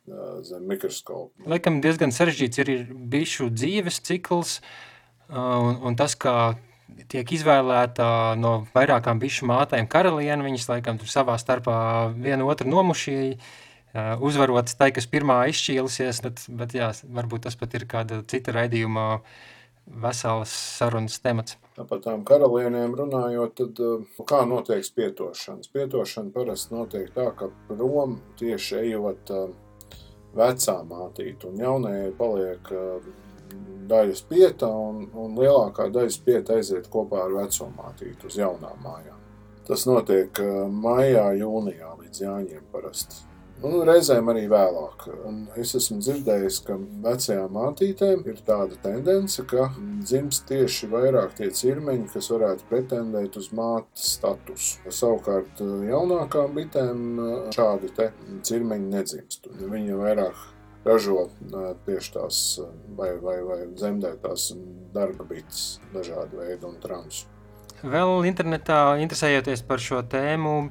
zem 0.50 0.65
mikroskopa. 0.71 1.45
Laikam 1.50 1.81
diezgan 1.83 2.15
sarežģīts 2.15 2.63
ir 2.63 2.74
bišu 2.89 3.51
dzīves 3.53 4.01
cikls 4.09 4.57
un, 5.29 5.77
un 5.86 6.00
tas, 6.00 6.17
kā 6.17 6.55
tiek 7.12 7.31
izvēlēta 7.38 8.36
no 8.39 8.53
vairākām 8.75 9.22
bišu 9.22 9.50
mātēm 9.50 9.89
karaliene. 9.91 10.46
Viņas 10.46 10.69
laikam 10.72 11.00
tur 11.01 11.12
savā 11.12 11.38
starpā 11.41 11.79
vienu 12.15 12.50
otru 12.50 12.69
nomušīja. 12.69 13.38
Uzvarot 14.22 14.69
tai, 14.77 14.91
kas 14.93 15.10
pirmā 15.10 15.39
izšķīlusies, 15.50 16.19
bet, 16.22 16.43
bet 16.62 16.75
jā, 16.77 16.91
varbūt 17.10 17.48
tas 17.48 17.55
pat 17.58 17.74
ir 17.74 17.88
kāda 17.89 18.22
cita 18.29 18.53
raidījuma 18.53 19.08
vesels 19.89 20.51
sarunas 20.77 21.17
temats. 21.24 21.58
Par 21.79 22.01
tām 22.03 22.25
karalienēm 22.27 22.93
runājot, 22.98 23.55
tad 23.58 23.81
eh, 23.84 24.22
kā 24.27 24.43
notiek 24.48 24.84
spietošanas? 24.86 25.69
Spietošana 25.69 26.34
parasti 26.36 26.75
notiek 26.75 27.10
tā, 27.15 27.29
ka 27.38 27.50
prom 27.69 28.19
tieši 28.39 28.81
ejot 28.84 29.34
eh, 29.34 29.48
vecā 30.38 30.77
mātīte 30.88 31.50
un 31.50 31.62
jaunajai 31.63 32.12
paliek 32.19 32.72
eh, 32.75 33.10
daļa 33.89 34.18
spieta 34.18 34.70
un, 34.70 35.08
un 35.18 35.39
lielākā 35.39 35.89
daļa 35.94 36.13
spieta 36.13 36.60
aiziet 36.60 36.89
kopā 36.94 37.24
ar 37.25 37.34
veco 37.39 37.72
mātīti 37.77 38.29
uz 38.29 38.38
jaunām 38.39 38.84
mājām. 38.86 39.18
Tas 39.70 39.86
notiek 39.86 40.39
maijā, 40.74 41.27
jūnijā 41.38 41.96
līdz 42.00 42.24
jāņiem 42.24 42.70
parasti. 42.74 43.25
Un 43.60 43.82
reizēm 43.84 44.29
arī 44.32 44.46
vēlāk. 44.48 45.01
Un 45.27 45.39
es 45.60 45.74
esmu 45.75 45.98
dzirdējis, 46.00 46.62
ka 46.63 46.77
vecajām 47.03 47.51
mātītēm 47.58 48.22
ir 48.32 48.38
tāda 48.48 48.77
tendence, 48.86 49.44
ka 49.51 49.65
dzimst 50.00 50.46
tieši 50.48 50.88
vairāk 50.94 51.36
tie 51.36 51.50
cirmeņi, 51.51 52.08
kas 52.13 52.32
varētu 52.32 52.70
pretendēt 52.70 53.36
uz 53.41 53.50
mātes 53.56 54.13
statusu. 54.15 54.79
Savukārt 54.88 55.60
jaunākām 55.89 56.56
bitēm 56.56 57.03
šādi 57.56 57.91
cirmeņi 58.48 58.94
nedzimst. 58.96 59.51
Viņi 59.60 60.00
vairāk 60.06 60.39
ražo 60.86 61.27
tieši 61.86 62.13
tās 62.15 62.43
vai, 62.98 63.12
vai, 63.24 63.39
vai 63.48 63.59
dzemdētās 63.74 64.53
darba 64.95 65.27
bites, 65.29 65.79
dažādu 65.95 66.41
veidu 66.43 66.71
un 66.71 66.79
transu. 66.83 67.27
Vēl 67.79 68.25
internetā 68.27 68.98
interesējoties 69.00 69.62
par 69.63 69.79
šo 69.79 70.01
tēmu, 70.12 70.67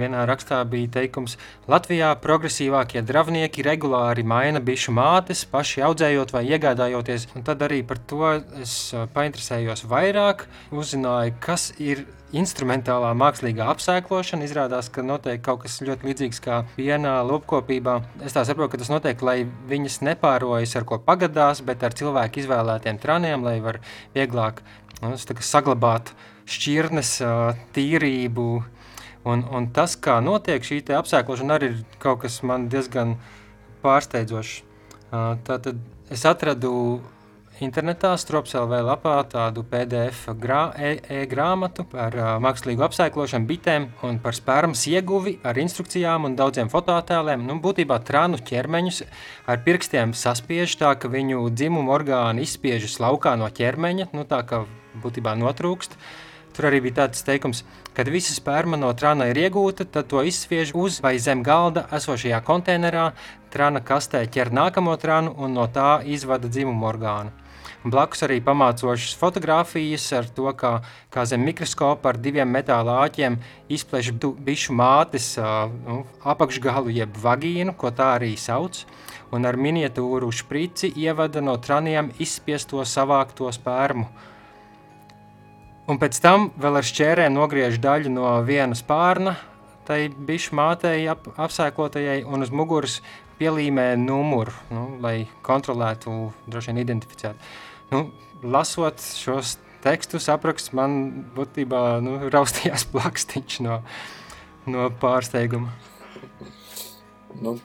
vienā 0.00 0.22
rakstā 0.24 0.62
bija 0.64 0.88
teikums, 0.94 1.34
Latvijā 1.68 2.14
progresīvākie 2.22 3.02
dravnieki 3.04 3.64
regulāri 3.66 4.24
maina 4.24 4.62
bišu 4.64 4.94
mātes, 4.96 5.44
paši 5.44 5.84
audzējot 5.84 6.32
vai 6.32 6.46
iegādājoties. 6.48 7.28
Un 7.36 7.44
tad 7.44 7.60
arī 7.66 7.82
par 7.84 8.00
to 8.08 8.32
es 8.62 8.94
painteresējos 9.12 9.84
vairāk, 9.90 10.46
uzzināju, 10.72 11.36
kas 11.44 11.74
ir 11.76 12.06
instrumentālā 12.34 13.12
mākslīgā 13.18 13.68
apsēklošana. 13.70 14.46
Izrādās, 14.48 14.88
ka 14.92 15.04
notiek 15.06 15.42
kaut 15.44 15.62
kas 15.64 15.78
ļoti 15.84 16.08
līdzīgs 16.08 16.40
kā 16.42 16.62
pienā 16.74 17.18
lopkopībā. 17.28 18.00
Es 18.26 18.34
tā 18.34 18.42
saprotu, 18.48 18.74
ka 18.74 18.82
tas 18.82 18.90
notiek, 18.90 19.22
lai 19.22 19.38
viņas 19.70 20.00
nepārojas 20.06 20.74
ar 20.78 20.86
ko 20.88 20.98
pagadās, 21.02 21.62
bet 21.66 21.84
ar 21.86 21.94
cilvēku 21.96 22.42
izvēlētiem 22.42 22.98
traniem, 23.02 23.46
lai 23.46 23.58
var 23.62 23.80
vieglāk 24.16 24.62
nu, 25.02 25.14
saglabāt 25.16 26.14
šķirnes 26.50 27.16
tīrību. 27.76 28.50
Un, 29.26 29.42
un 29.50 29.66
tas, 29.74 29.96
kā 29.98 30.20
notiek 30.22 30.62
šī 30.62 30.84
apsēklošana, 30.94 31.58
arī 31.58 31.72
ir 31.72 31.82
kaut 32.02 32.22
kas 32.22 32.38
man 32.46 32.68
diezgan 32.70 33.16
pārsteidzošs. 33.82 34.62
Tātad 35.46 35.78
es 36.10 36.22
atradu 36.26 37.00
internetā, 37.64 38.10
Stropselvē 38.20 38.82
lapā 38.84 39.14
tādu 39.30 39.62
PDF 39.64 40.26
grā, 40.40 40.74
e, 40.76 40.90
e 41.08 41.22
grāmatu 41.30 41.86
par 41.88 42.16
uh, 42.16 42.28
mākslīgu 42.42 42.84
apsaiklošanu 42.84 43.48
bitēm 43.48 43.88
un 44.04 44.18
par 44.20 44.36
spermas 44.36 44.84
ieguvi 44.90 45.36
ar 45.46 45.56
instrukcijām 45.60 46.28
un 46.28 46.36
daudziem 46.36 46.68
fotoattēliem. 46.72 47.46
Nu, 47.48 47.56
būtībā 47.64 47.98
trānu 48.04 48.40
ķermeņus 48.44 49.02
ar 49.48 49.62
pirkstiem 49.64 50.12
saspiež 50.12 50.76
tā, 50.80 50.92
ka 51.00 51.08
viņu 51.12 51.48
dzimumu 51.54 51.94
orgāni 51.96 52.44
izspiežas 52.44 52.98
laukā 53.00 53.36
no 53.40 53.48
ķermeņa, 53.48 54.10
nu 54.12 54.26
tā 54.28 54.42
kā 54.48 54.64
būtībā 55.02 55.36
notrūkst. 55.40 55.96
Tur 56.56 56.70
arī 56.70 56.82
bija 56.86 57.02
tāds 57.02 57.20
teikums, 57.20 57.64
kad 57.96 58.08
visa 58.08 58.32
sperma 58.32 58.78
no 58.80 58.88
trāna 58.96 59.26
ir 59.28 59.42
iegūta, 59.42 59.84
tad 59.84 60.08
to 60.08 60.22
izsviež 60.24 60.72
uz 60.72 61.02
vai 61.04 61.18
zem 61.20 61.42
galda 61.44 61.84
esošajā 61.92 62.40
konteinerā, 62.44 63.10
trāna 63.52 63.84
kastē 63.84 64.24
ķer 64.32 64.52
nākamo 64.56 64.96
trānu 65.00 65.34
un 65.36 65.52
no 65.56 65.66
tā 65.68 65.98
izvada 66.04 66.48
dzimumu 66.48 66.88
orgānu. 66.88 67.45
Blakus 67.86 68.24
arī 68.26 68.38
pamācošas 68.44 69.14
fotografijas 69.18 70.06
ar 70.16 70.28
to, 70.36 70.46
kā, 70.58 70.72
kā 71.12 71.24
zem 71.28 71.44
mikroskopa 71.46 72.12
ar 72.12 72.20
diviem 72.22 72.50
metāla 72.50 73.00
āķiem 73.06 73.38
izplēš 73.72 74.12
bišu 74.18 74.76
mātes 74.76 75.32
nu, 75.38 76.02
apakšgalu 76.24 76.94
jeb 76.96 77.18
vagīnu, 77.22 77.76
ko 77.78 77.92
tā 77.94 78.14
arī 78.18 78.34
sauc, 78.40 78.84
un 79.34 79.46
ar 79.46 79.58
miniatūru 79.58 80.30
šprici 80.34 80.92
ievada 80.96 81.42
no 81.42 81.56
traniem 81.62 82.12
izspiesto 82.22 82.84
savākto 82.84 83.50
spermu. 83.54 84.08
Un 85.86 86.00
pēc 86.02 86.18
tam 86.18 86.48
vēl 86.58 86.80
ar 86.80 86.86
šķērēm 86.86 87.36
nogriež 87.36 87.78
daļu 87.78 88.10
no 88.10 88.30
viena 88.46 88.74
spārna, 88.74 89.36
tai 89.86 90.08
bišu 90.10 90.56
mātei 90.58 91.06
ap, 91.06 91.28
apsēklotajai 91.38 92.24
un 92.26 92.42
uz 92.42 92.50
muguras 92.50 92.98
pielīmē 93.40 93.90
numuru, 94.00 94.54
nu, 94.72 94.86
lai 95.02 95.26
kontrolētu, 95.46 96.14
droši 96.48 96.72
vien 96.72 96.82
identificētu. 96.82 97.50
Nu, 97.92 98.02
lasot 98.42 99.02
šos 99.02 99.56
tekstus, 99.84 100.28
apraksts 100.32 100.74
man 100.76 100.98
būtībā 101.36 102.00
nu, 102.04 102.18
raustījās 102.34 102.86
plakstiņš 102.92 103.60
no, 103.66 103.80
no 104.70 104.90
pārsteiguma. 105.02 105.74
Nu, 107.36 107.58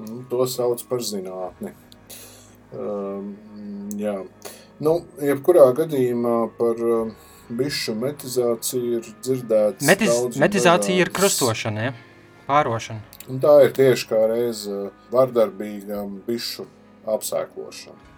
nu, 0.00 0.22
to 0.30 0.48
sauc 0.48 0.82
par 0.88 1.04
zinātni. 1.04 1.74
Um, 2.74 3.34
jā. 4.00 4.16
Nu, 4.82 4.96
jebkurā 5.22 5.68
gadījumā 5.76 6.38
par 6.58 6.80
uh, 6.82 7.12
bišu 7.48 7.94
metizācija 8.00 8.98
ir 8.98 9.10
dzirdēta. 9.22 9.84
Metiz, 9.86 10.40
metizācija 10.40 11.04
ir 11.04 11.12
krustošana, 11.14 11.90
ja? 11.90 11.94
pārošana. 12.48 13.13
Un 13.30 13.40
tā 13.40 13.54
ir 13.64 13.72
tieši 13.76 14.08
kā 14.10 14.20
reiz 14.28 14.66
uh, 14.68 14.90
vardarbīga 15.12 16.02
bišu 16.26 16.66
apsēklošana. 17.08 18.12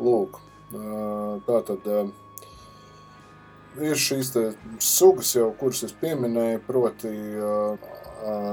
Lūk, 0.00 0.38
uh, 0.74 1.40
tā 1.48 1.60
tad 1.68 1.88
uh, 1.90 2.12
ir 3.82 3.98
šīs 3.98 4.32
sugas 4.82 5.34
jau, 5.36 5.50
kuras 5.58 5.82
es 5.86 5.94
pieminēju, 6.00 6.62
proti 6.66 7.12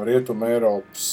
Rietuma 0.07 0.47
Eiropas 0.53 1.07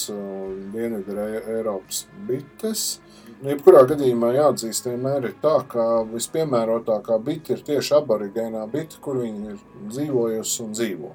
Dienvidu 0.74 1.16
Eiropas 1.18 2.04
bites– 2.28 2.84
jebkurā 3.44 3.84
gadījumā 3.88 4.30
jāatzīst, 4.38 4.88
vienmēr 4.88 5.28
ir 5.28 5.36
tā, 5.42 5.54
ka 5.70 5.84
vispiemērotākā 6.08 7.18
bita 7.24 7.54
ir 7.54 7.64
tieši 7.66 7.96
aborigēnā 7.98 8.64
bita, 8.72 9.00
kur 9.04 9.20
viņi 9.22 9.54
ir 9.54 9.62
dzīvojusi 9.92 10.60
un 10.64 10.76
dzīvo. 10.76 11.12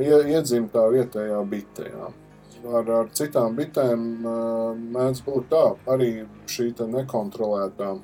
Iedzimtā 0.00 0.86
vietējā 0.94 1.40
bite. 1.50 1.88
Jā. 1.90 2.10
Ar, 2.60 2.88
ar 2.92 3.10
citām 3.16 3.54
bitēm 3.56 4.02
mēdz 4.92 5.22
būt 5.24 5.46
tā, 5.52 5.64
arī 5.88 6.26
šī 6.50 6.72
nekontrolētā 6.92 7.94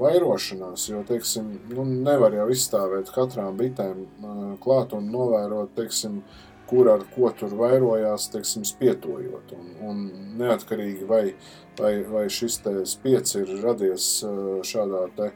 vairošanās, 0.00 0.88
jo, 0.88 1.02
teiksim, 1.08 1.50
nu, 1.72 1.84
nevar 1.84 2.34
jau 2.36 2.48
izstāvēt 2.52 3.12
katrām 3.14 3.56
bitēm 3.56 4.04
klāt 4.64 4.94
un 4.96 5.10
novērot, 5.12 5.74
teiksim, 5.76 6.22
kur 6.68 6.88
ar 6.88 7.04
ko 7.12 7.30
tur 7.36 7.52
vairojās, 7.58 8.30
teiksim, 8.32 8.64
spietojot. 8.64 9.52
Un, 9.56 9.74
un 9.84 10.04
neatkarīgi 10.40 11.08
vai, 11.08 11.24
vai, 11.80 11.98
vai 12.08 12.24
šis 12.32 12.60
spiets 12.88 13.36
ir 13.40 13.52
radies 13.64 14.08
šādā 14.64 15.06
te 15.18 15.30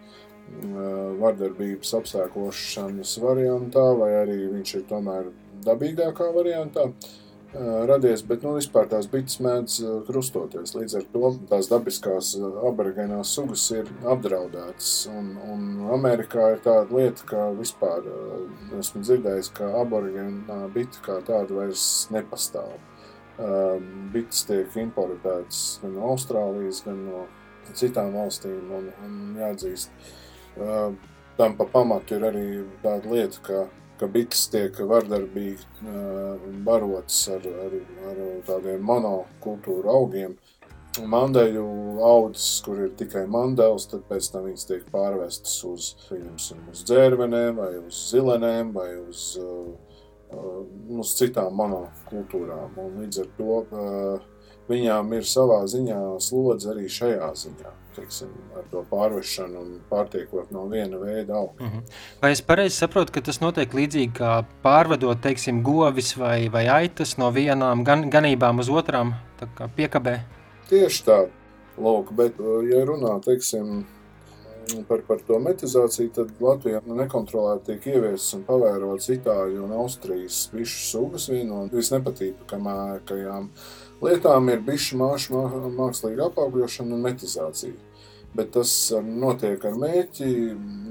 vardarbības 1.20 1.92
apsēkošanas 2.00 3.18
variantā, 3.20 3.84
vai 4.00 4.12
arī 4.22 4.38
viņš 4.54 4.74
ir 4.78 4.84
tomēr 4.88 5.32
dabīgākā 5.66 6.30
variantā. 6.32 6.88
Radies, 7.54 8.22
bet 8.28 8.42
nu, 8.44 8.52
vispār 8.58 8.88
tās 8.90 9.06
bites 9.08 9.38
mēdz 9.40 9.78
krustoties. 10.08 10.74
Līdz 10.76 10.96
ar 10.98 11.06
to 11.12 11.30
tās 11.48 11.70
dabiskās 11.70 12.34
aborigēnās 12.68 13.32
sugas 13.34 13.64
ir 13.72 13.88
apdraudētas. 14.04 14.90
Un, 15.12 15.30
un 15.48 15.88
Amerikā 15.96 16.50
ir 16.54 16.62
tāda 16.64 16.92
lieta, 16.94 17.24
ka 17.28 17.48
vispār 17.56 18.04
esmu 18.78 19.02
dzirdējis, 19.04 19.52
ka 19.56 19.70
aborigēnā 19.80 20.60
bita 20.74 21.02
kā 21.06 21.18
tāda 21.24 21.56
vairs 21.62 21.86
nepastāv. 22.14 22.76
Bites 24.12 24.44
tiek 24.48 24.76
importētas 24.82 25.78
gan 25.82 25.94
no 25.96 26.12
Austrālijas, 26.12 26.82
gan 26.84 27.04
no 27.06 27.26
citām 27.72 28.12
valstīm. 28.16 28.60
Un, 28.76 28.92
un 29.06 29.18
jāatzīst, 29.40 29.92
tam 31.38 31.56
pa 31.56 31.68
pamatu 31.72 32.18
ir 32.18 32.28
arī 32.28 32.46
tāda 32.84 33.12
lieta, 33.14 33.44
ka 33.46 33.66
ka 33.98 34.08
bites 34.10 34.46
tiek 34.52 34.76
vardarbīgi 34.90 35.88
barotas 36.66 37.20
ar, 37.34 37.48
ar, 37.64 37.74
ar 38.10 38.20
tādiem 38.46 38.84
monokultūru 38.86 39.90
augiem. 39.92 40.36
Mandeļu 40.98 41.64
audzes, 42.02 42.62
kur 42.64 42.80
ir 42.86 42.94
tikai 42.98 43.22
mandels, 43.30 43.86
tad 43.90 44.02
pēc 44.08 44.30
tam 44.32 44.48
viņas 44.48 44.66
tiek 44.66 44.86
pārvestas 44.90 45.58
uz, 45.68 45.90
uz 46.10 46.82
dzērvenēm, 46.88 47.60
vai 47.60 47.72
uz 47.84 48.00
zilenēm, 48.08 48.72
vai 48.74 48.88
uz, 49.04 49.28
uz 50.98 51.14
citām 51.20 51.54
monokultūrām. 51.60 52.80
Un 52.82 53.02
līdz 53.04 53.22
ar 53.22 53.34
to 53.38 53.60
viņām 54.72 55.14
ir 55.20 55.28
savā 55.28 55.60
ziņā 55.70 56.00
slodze 56.24 56.72
arī 56.74 56.88
šajā 56.90 57.30
ziņā 57.44 57.77
teiksim, 57.98 58.30
ar 58.56 58.64
to 58.72 58.84
pārvešanu 58.90 59.60
un 59.62 59.74
pārtiekot 59.90 60.52
no 60.54 60.64
viena 60.70 61.00
veida 61.02 61.36
auga. 61.36 61.64
Mm 61.64 61.70
-hmm. 61.70 61.98
Vai 62.22 62.32
es 62.32 62.42
pareizi 62.42 62.76
saprotu, 62.76 63.12
ka 63.12 63.20
tas 63.20 63.40
notiek 63.40 63.74
līdzīgi 63.74 64.12
kā 64.20 64.44
pārvedot, 64.62 65.20
teiksim, 65.22 65.62
govis 65.62 66.16
vai, 66.16 66.48
vai 66.48 66.66
aitas 66.68 67.18
no 67.18 67.30
vienām 67.30 67.84
gan, 67.84 68.10
ganībām 68.10 68.58
uz 68.58 68.68
otrām 68.68 69.14
piekabē? 69.76 70.18
Tieši 70.68 71.04
tā, 71.04 71.28
lūk, 71.78 72.12
bet 72.12 72.34
ja 72.70 72.84
runā, 72.84 73.20
teiksim, 73.24 73.86
par, 74.88 75.02
par 75.08 75.20
to 75.26 75.38
metizāciju, 75.42 76.12
tad 76.14 76.30
Latvijā 76.40 76.80
nekontrolēti 76.84 77.72
tiek 77.72 77.86
ieviestas 77.94 78.34
un 78.36 78.44
pavērotas 78.48 79.10
Itāļu 79.14 79.64
un 79.64 79.74
Austrijas 79.80 80.48
bišu 80.52 80.80
sugas. 80.90 81.28
Viena 81.32 81.50
no 81.54 81.68
visnepatīkamākajām 81.72 83.48
lietām 84.04 84.50
ir 84.52 84.64
bišu 84.66 84.98
māšu 85.00 85.44
mākslīga 85.78 86.28
apaugļošana 86.28 86.96
un 86.96 87.06
metizācija 87.08 87.87
bet 88.36 88.52
tas 88.56 88.72
notiek 89.04 89.64
ar 89.64 89.76
mērķi, 89.80 90.30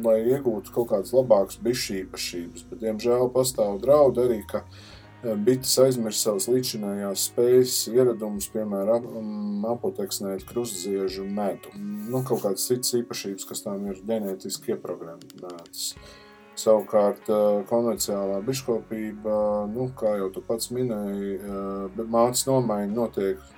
lai 0.05 0.19
iegūtu 0.33 0.73
kaut 0.73 0.91
kādas 0.91 1.13
labākas 1.15 1.59
bišu 1.63 2.01
īpašības. 2.03 2.67
Bet, 2.69 2.81
diemžēl 2.83 3.31
pastāv 3.33 3.79
draudi 3.83 4.23
arī, 4.23 4.39
ka 4.49 4.63
eh, 4.63 5.33
bites 5.35 5.73
aizmirst 5.83 6.25
savas 6.25 6.49
līdzinājās 6.51 7.27
spējas, 7.31 7.79
ieradumus, 7.93 8.49
piemēram, 8.53 9.65
apoteksnēt 9.73 10.45
krustziežu 10.49 11.25
medu. 11.25 11.73
Nu, 11.77 12.23
kaut 12.27 12.45
kādas 12.45 12.67
citas 12.69 12.95
īpašības, 13.01 13.49
kas 13.49 13.65
tām 13.65 13.89
ir 13.91 14.01
ģenētiski 14.07 14.75
ieprogrammētas. 14.75 15.91
Savukārt, 16.57 17.27
eh, 17.29 17.59
konvencionālā 17.69 18.41
biškopība, 18.45 19.35
nu, 19.73 19.91
kā 19.97 20.15
jau 20.17 20.31
tu 20.33 20.41
pats 20.41 20.71
minēji, 20.73 21.37
eh, 21.37 22.01
mācības 22.01 22.47
nomaiņa 22.49 22.93
notiek 22.95 23.53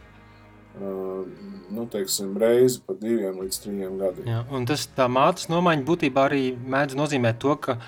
nu, 0.78 1.86
teiksim, 1.92 2.36
reizi 2.40 2.82
pa 2.86 2.96
diviem 3.00 3.42
līdz 3.42 3.60
trim 3.64 3.82
gadiem. 4.00 4.30
Jā, 4.30 4.44
un 4.54 4.68
tas 4.70 4.88
tā 4.96 5.10
mātes 5.12 5.50
nomaiņa 5.52 5.86
būtībā 5.88 6.30
arī 6.30 6.44
mēdz 6.56 6.98
nozīmēt 7.00 7.40
to, 7.42 7.56
ka 7.64 7.80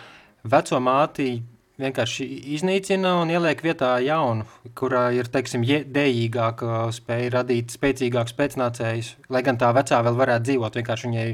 veco 0.44 0.82
māti 0.84 1.42
vienkārši 1.82 2.28
iznīcina 2.56 3.16
un 3.22 3.32
ieliek 3.34 3.62
vietā 3.66 3.96
jaunu, 4.04 4.46
kurā 4.78 5.08
ir, 5.18 5.30
teiksim, 5.32 5.66
dējīgāka 5.66 6.86
spēja 6.94 7.36
radīt 7.40 7.74
spēcīgākus 7.74 8.38
pēcnācējus, 8.38 9.16
lai 9.34 9.44
gan 9.46 9.60
tā 9.62 9.72
vecā 9.76 10.02
vēl 10.06 10.20
varētu 10.20 10.50
dzīvot, 10.50 10.80
vienkārši 10.82 11.10
viņai 11.10 11.28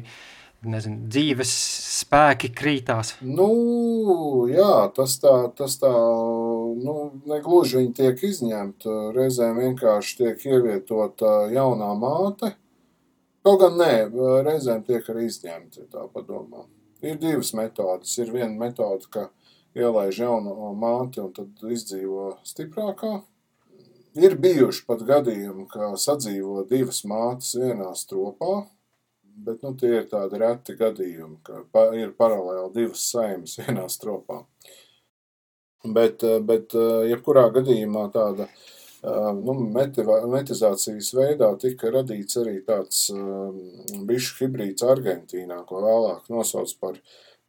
nezinu, 0.67 1.03
dzīves 1.11 1.51
spēki 2.01 2.51
krītās. 2.55 3.15
Nu, 3.21 3.49
jā, 4.49 4.87
tas 4.95 5.17
tā, 5.21 5.35
tas 5.57 5.77
tā 5.81 5.91
nu, 6.75 6.95
negluži 7.29 7.81
viņi 7.81 7.93
tiek 7.97 8.23
izņemti. 8.29 8.93
Reizēm 9.15 9.61
vienkārši 9.63 10.17
tiek 10.21 10.45
ievietota 10.47 11.35
jaunā 11.53 11.91
māte. 11.99 12.53
Kaut 13.45 13.61
gan 13.61 13.77
nē, 13.79 13.91
reizēm 14.47 14.83
tiek 14.87 15.05
arī 15.13 15.27
izņemti. 15.29 15.87
Ir 17.07 17.19
divas 17.21 17.53
metodas. 17.55 18.17
Ir 18.19 18.33
viena 18.33 18.53
metode, 18.59 19.07
ka 19.13 19.29
ielaiž 19.77 20.21
jaunu 20.23 20.71
māti 20.79 21.21
un 21.23 21.33
tad 21.35 21.67
izdzīvo 21.77 22.31
stiprākā. 22.47 23.19
Ir 24.17 24.33
bijuši 24.41 24.85
pat 24.87 25.03
gadījumi, 25.05 25.67
ka 25.69 25.91
sadzīvo 26.01 26.63
divas 26.69 27.03
mātes 27.05 27.53
vienā 27.59 27.91
stropā, 27.93 28.63
bet 29.45 29.61
nu, 29.61 29.75
tie 29.77 29.99
ir 29.99 30.07
tādi 30.09 30.39
reti 30.41 30.73
gadījumi, 30.79 31.37
ka 31.45 31.85
ir 31.93 32.15
paralēli 32.17 32.73
divas 32.73 33.03
saimas 33.11 33.59
vienā 33.61 33.85
stropā. 33.93 34.41
Bet, 35.93 36.23
eh, 36.23 36.39
bet 36.43 36.75
eh, 36.75 37.05
jebkurā 37.11 37.47
gadījumā 37.55 38.07
tāda 38.13 38.47
eh, 38.47 39.29
nu, 39.37 39.55
metizācijas 40.33 41.13
veidā 41.15 41.51
tika 41.61 41.91
radīts 41.93 42.39
arī 42.41 42.57
tāds 42.67 43.05
bišu 44.09 44.37
hibrīds 44.41 44.85
Argentīnā, 44.87 45.61
ko 45.69 45.83
vēlāk 45.85 46.29
nosauc 46.33 46.73
par 46.81 46.99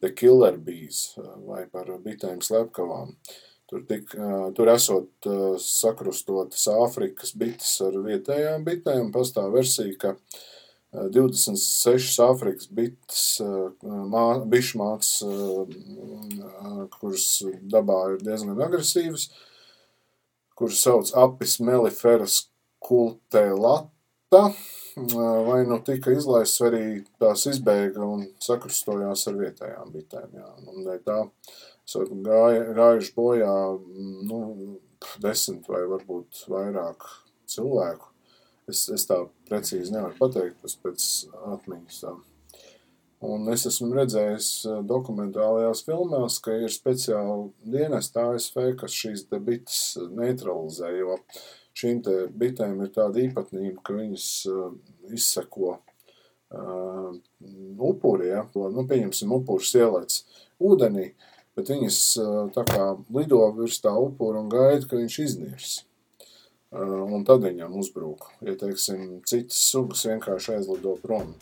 The 0.02 0.12
Killer 0.14 0.58
Bees 0.62 1.16
vai 1.48 1.64
par 1.72 1.90
bitēm 2.04 2.42
slepkavām. 2.44 3.16
Tur, 3.68 3.82
tik, 3.84 4.14
tur 4.56 4.70
esot 4.72 5.26
sakrustotas 5.60 6.62
Āfrikas 6.72 7.34
bites 7.36 7.74
ar 7.84 7.98
vietējām 8.06 8.62
bitēm, 8.64 9.10
pastāv 9.12 9.50
versija, 9.58 9.92
ka 10.00 10.14
26 10.92 12.16
Āfrikas 12.24 12.70
bites, 12.72 13.24
mā, 13.84 14.24
bišu 14.48 14.80
mātes, 14.80 15.10
kuras 16.96 17.26
dabā 17.68 17.98
ir 18.14 18.24
diezgan 18.24 18.62
agresīvas, 18.64 19.28
kuras 20.56 20.80
sauc 20.80 21.12
apis 21.12 21.58
meliferas 21.60 22.40
kultelata, 22.80 24.42
vai 25.44 25.60
nu 25.68 25.78
tika 25.84 26.16
izlaists, 26.16 26.62
vai 26.62 26.70
arī 26.72 26.84
tās 27.20 27.44
izbēga 27.52 28.02
un 28.08 28.24
sakrustojās 28.42 29.28
ar 29.28 29.40
vietējām 29.44 29.92
bitēm. 29.92 30.40
Jā. 30.40 30.50
Un 30.72 30.88
tā 31.04 31.20
esot 31.84 32.16
gāja, 32.24 32.64
gājuši 32.80 33.16
bojā 33.16 33.56
nu, 34.30 34.42
desmit 35.20 35.68
vai 35.68 35.84
varbūt 35.92 36.46
vairāk 36.48 37.10
cilvēku 37.48 38.07
Es, 38.68 38.84
es 38.92 39.06
tā 39.08 39.22
precīzi 39.48 39.94
nevaru 39.94 40.16
pateikt, 40.18 40.58
tas 40.62 40.74
pēc 40.82 41.04
atmiņas 41.54 42.02
tā. 42.02 42.12
Un 43.28 43.48
es 43.50 43.64
esmu 43.66 43.88
redzējis 43.96 44.48
dokumentālajās 44.86 45.80
filmās, 45.86 46.36
ka 46.44 46.54
ir 46.54 46.70
speciāli 46.70 47.48
dienesti 47.66 48.20
ASV, 48.22 48.60
kas 48.78 48.94
šīs 48.94 49.24
debitas 49.32 49.80
neutralizē, 50.14 50.92
jo 51.00 51.16
šīm 51.78 52.04
bitēm 52.38 52.84
ir 52.84 52.92
tāda 52.94 53.24
īpatnība, 53.24 53.82
ka 53.82 53.96
viņas 53.96 54.28
izseko 55.16 55.72
uh, 55.74 57.10
upuri, 57.90 58.30
ja, 58.30 58.44
nu, 58.54 58.86
pieņemsim, 58.86 59.34
upurs 59.34 59.74
ielēc 59.80 60.20
ūdenī, 60.62 61.10
bet 61.58 61.74
viņas 61.74 62.00
uh, 62.22 62.40
tā 62.54 62.66
kā 62.70 62.88
lido 63.14 63.42
virs 63.58 63.82
tā 63.82 63.96
upura 63.98 64.44
un 64.44 64.52
gaida, 64.52 64.86
ka 64.86 65.00
viņš 65.00 65.20
iznirs 65.26 65.76
un 66.72 67.24
tad 67.28 67.44
viņam 67.46 67.76
uzbrūk. 67.80 68.26
Ja, 68.44 68.54
teiksim, 68.60 69.20
citas 69.28 69.60
sugas 69.70 70.04
vienkārši 70.08 70.58
aizlido 70.58 70.96
prom. 71.02 71.34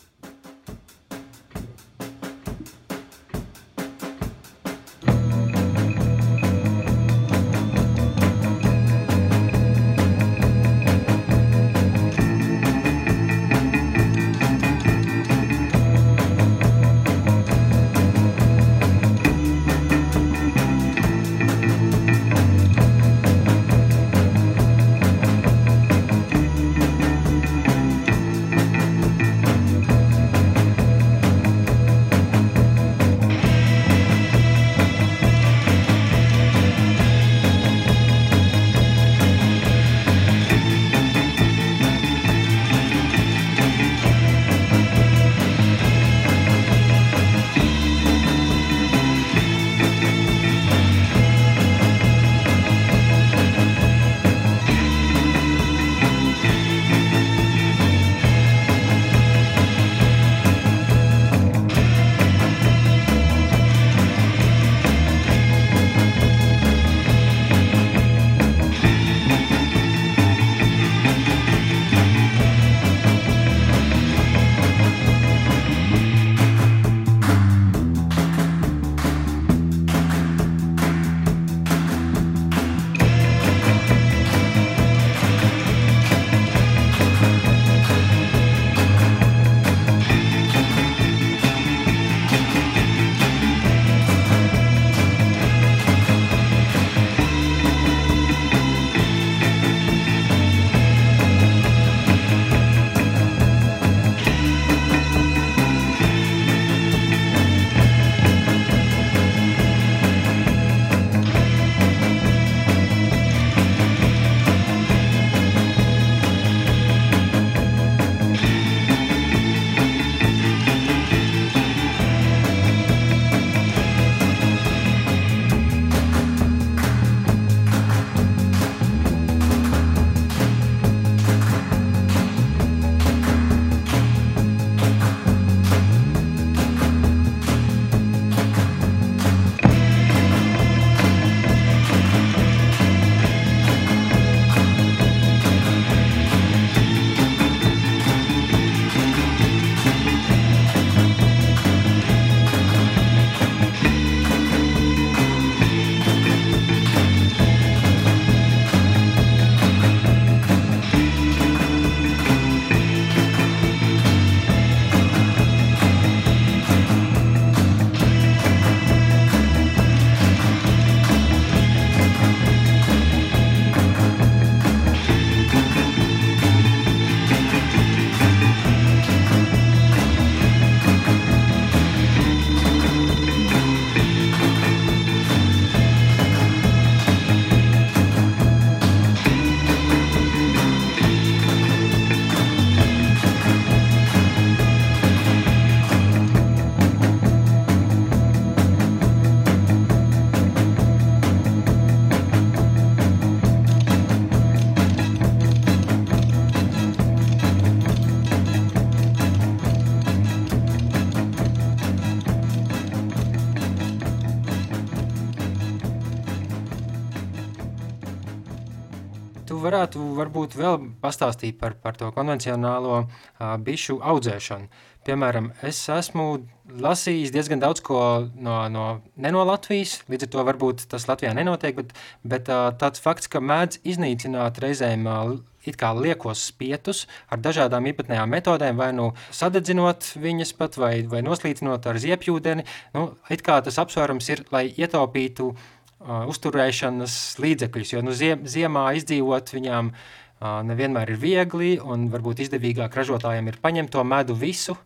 Varbūt 220.47 220.55
vēl 220.57 220.77
pastāstīt 221.01 221.59
par, 221.59 221.75
par 221.81 221.95
to 221.97 222.11
konvencionālo 222.11 223.03
uh, 223.03 223.57
bišu 223.59 223.99
audzēšanu. 224.01 224.67
Piemēram, 225.07 225.53
es 225.63 225.87
esmu 225.87 226.43
lasījis 226.67 227.31
diezgan 227.31 227.59
daudz 227.59 227.81
ko 227.81 228.27
no, 228.35 228.67
no, 228.67 229.01
ne 229.15 229.31
no 229.31 229.45
Latvijas, 229.45 230.03
līdz 230.09 230.27
ar 230.27 230.31
to 230.31 230.43
varbūt 230.43 230.87
tas 230.91 231.07
Latvijā 231.07 231.33
nenotiek, 231.33 231.75
bet, 231.75 231.93
bet 232.23 232.49
uh, 232.49 232.73
tāds 232.75 232.99
fakts, 232.99 233.27
ka 233.27 233.39
mēdz 233.39 233.79
iznīcināt 233.83 234.59
reizēm 234.59 235.07
uh, 235.07 235.37
it 235.67 235.77
kā 235.79 235.93
liekos 235.95 236.45
spietus 236.47 237.07
ar 237.29 237.39
dažādām 237.43 237.87
īpatnējām 237.91 238.29
metodēm, 238.31 238.77
vai 238.79 238.91
nu 238.95 239.13
sadedzinot 239.31 240.13
viņas 240.19 240.53
pat, 240.59 240.77
vai, 240.79 241.01
vai 241.07 241.23
noslīcinot 241.23 241.87
ar 241.87 241.99
ziepjūdeni, 241.99 242.67
nu, 242.95 243.09
it 243.31 243.43
kā 243.43 243.59
tas 243.63 243.79
apsvērums 243.79 244.31
ir, 244.31 244.45
lai 244.51 244.67
ietaupītu 244.75 245.49
uh, 245.51 246.23
uzturēšanas 246.27 247.17
līdzekļus, 247.43 247.95
jo 247.95 248.05
nu, 248.05 248.15
ziem, 248.15 248.43
ziemā 248.47 248.89
izdzīvot 248.99 249.55
viņām 249.55 249.95
nevienmēr 250.41 251.13
ir 251.13 251.19
viegli, 251.21 251.71
un 251.81 252.07
varbūt 252.13 252.43
izdevīgāk 252.45 252.93
ražotājiem 252.93 253.49
ir 253.49 253.59
paņemt 253.61 253.93
to 253.95 254.03
medu 254.05 254.35
visu, 254.37 254.77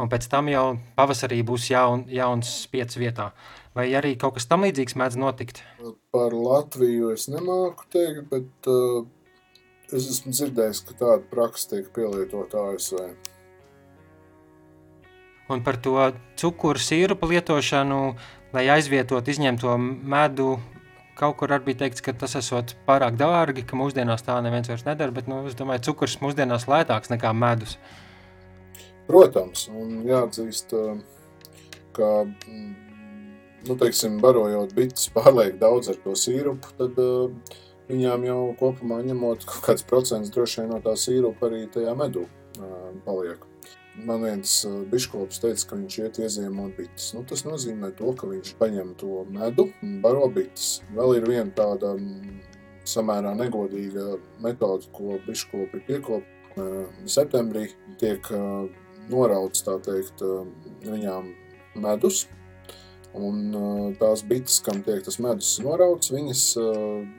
un 0.00 0.08
pēc 0.10 0.28
tam 0.30 0.48
jau 0.48 0.64
pavasarī 0.96 1.42
būs 1.46 1.68
jaun, 1.70 2.06
jauns 2.08 2.50
spiecs 2.64 2.98
vietā. 3.00 3.32
Vai 3.74 3.88
arī 3.98 4.14
kaut 4.16 4.36
kas 4.36 4.46
tam 4.46 4.64
līdzīgs 4.64 4.94
mēdz 4.96 5.18
notikt? 5.18 5.60
Par 6.14 6.32
Latviju 6.32 7.10
es 7.14 7.26
nemāku 7.28 7.88
teikt, 7.90 8.28
bet 8.30 8.70
uh, 8.70 9.02
es 9.90 10.08
esmu 10.14 10.32
dzirdējis, 10.34 10.84
ka 10.88 10.98
tāda 11.00 11.22
praksa 11.30 11.74
tiek 11.74 11.90
pielietota 11.94 12.68
ASV. 12.70 13.02
Un 15.52 15.60
par 15.60 15.76
to 15.76 15.98
cukuru 16.40 16.80
sīrupu 16.80 17.28
lietošanu, 17.34 17.98
lai 18.54 18.64
aizvietotu 18.72 19.34
izņemto 19.34 19.74
medu, 19.76 20.54
kaut 21.18 21.36
kur 21.40 21.52
arī 21.54 21.70
bija 21.70 21.84
teikts, 21.84 22.02
ka 22.04 22.14
tas 22.18 22.36
esot 22.38 22.74
pārāk 22.88 23.18
dārgi, 23.20 23.64
ka 23.66 23.78
mūsdienās 23.78 24.26
tā 24.26 24.38
neviens 24.44 24.70
vairs 24.70 24.86
nedara, 24.86 25.14
bet 25.14 25.28
nu, 25.30 25.42
es 25.48 25.56
domāju, 25.58 25.86
cukurs 25.90 26.18
mūsdienās 26.22 26.68
lētāks 26.70 27.12
nekā 27.12 27.32
medus. 27.36 27.76
Protams, 29.08 29.66
un 29.68 30.00
jāatzīst, 30.08 30.72
ka, 31.96 32.10
nu, 33.68 33.76
teiksim, 33.80 34.18
barojot 34.22 34.74
bites 34.76 35.10
pārliek 35.14 35.58
daudz 35.60 35.92
ar 35.92 36.00
to 36.04 36.16
sīrupu, 36.18 36.72
tad 36.78 37.00
uh, 37.02 37.58
viņām 37.90 38.28
jau 38.28 38.40
kopumā 38.60 39.02
ņemot 39.04 39.44
kaut 39.48 39.68
kāds 39.68 39.86
procents 39.88 40.32
droši 40.34 40.62
vien 40.62 40.72
no 40.72 40.80
tā 40.84 40.96
sīrupa 40.98 41.50
arī 41.50 41.66
tajā 41.72 41.92
medū 41.98 42.24
uh, 42.24 42.88
paliek. 43.04 43.44
Man 43.94 44.24
viens 44.26 44.56
uh, 44.66 44.80
biškops 44.90 45.38
teica, 45.42 45.68
ka 45.70 45.78
viņš 45.78 45.98
iet 46.02 46.18
ieziemot 46.24 46.74
bites. 46.78 47.12
Nu, 47.14 47.22
tas 47.28 47.44
nozīmē 47.46 47.92
to, 47.98 48.10
ka 48.18 48.26
viņš 48.30 48.54
paņem 48.58 48.94
to 48.98 49.22
medu 49.30 49.68
un 49.86 50.00
baro 50.02 50.26
bites. 50.34 50.80
Vēl 50.96 51.20
ir 51.20 51.28
viena 51.30 51.50
tāda 51.54 51.94
samērā 52.90 53.36
negodīga 53.38 54.16
metode, 54.42 54.90
ko 54.96 55.20
biškopi 55.26 55.84
piekop. 55.86 56.26
Septembrī 57.10 57.68
tiek 57.98 58.28
norauts, 59.10 59.64
tā 59.66 59.74
teikt, 59.82 60.22
viņām 60.86 61.32
medus, 61.82 62.26
Un 63.14 63.94
tās 64.00 64.24
bites, 64.26 64.56
kam 64.66 64.80
tiek 64.82 65.04
tas 65.06 65.20
medus 65.22 65.52
norauts, 65.62 66.10
viņas 66.10 66.40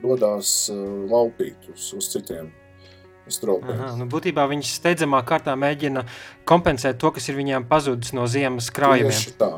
dodās 0.02 0.50
laupīt 1.08 1.70
uz, 1.72 1.88
uz 1.96 2.10
citiem. 2.12 2.50
Aha, 3.74 3.94
nu 3.98 4.06
būtībā 4.10 4.44
viņas 4.50 4.74
steidzamā 4.78 5.22
kārtā 5.26 5.56
mēģina 5.58 6.04
kompensēt 6.48 7.00
to, 7.02 7.10
kas 7.16 7.26
ir 7.30 7.38
viņām 7.38 7.66
pazudis 7.70 8.14
no 8.14 8.26
ziemas 8.30 8.70
krājumiem. 8.74 9.10
Tieši 9.10 9.34
tā. 9.40 9.52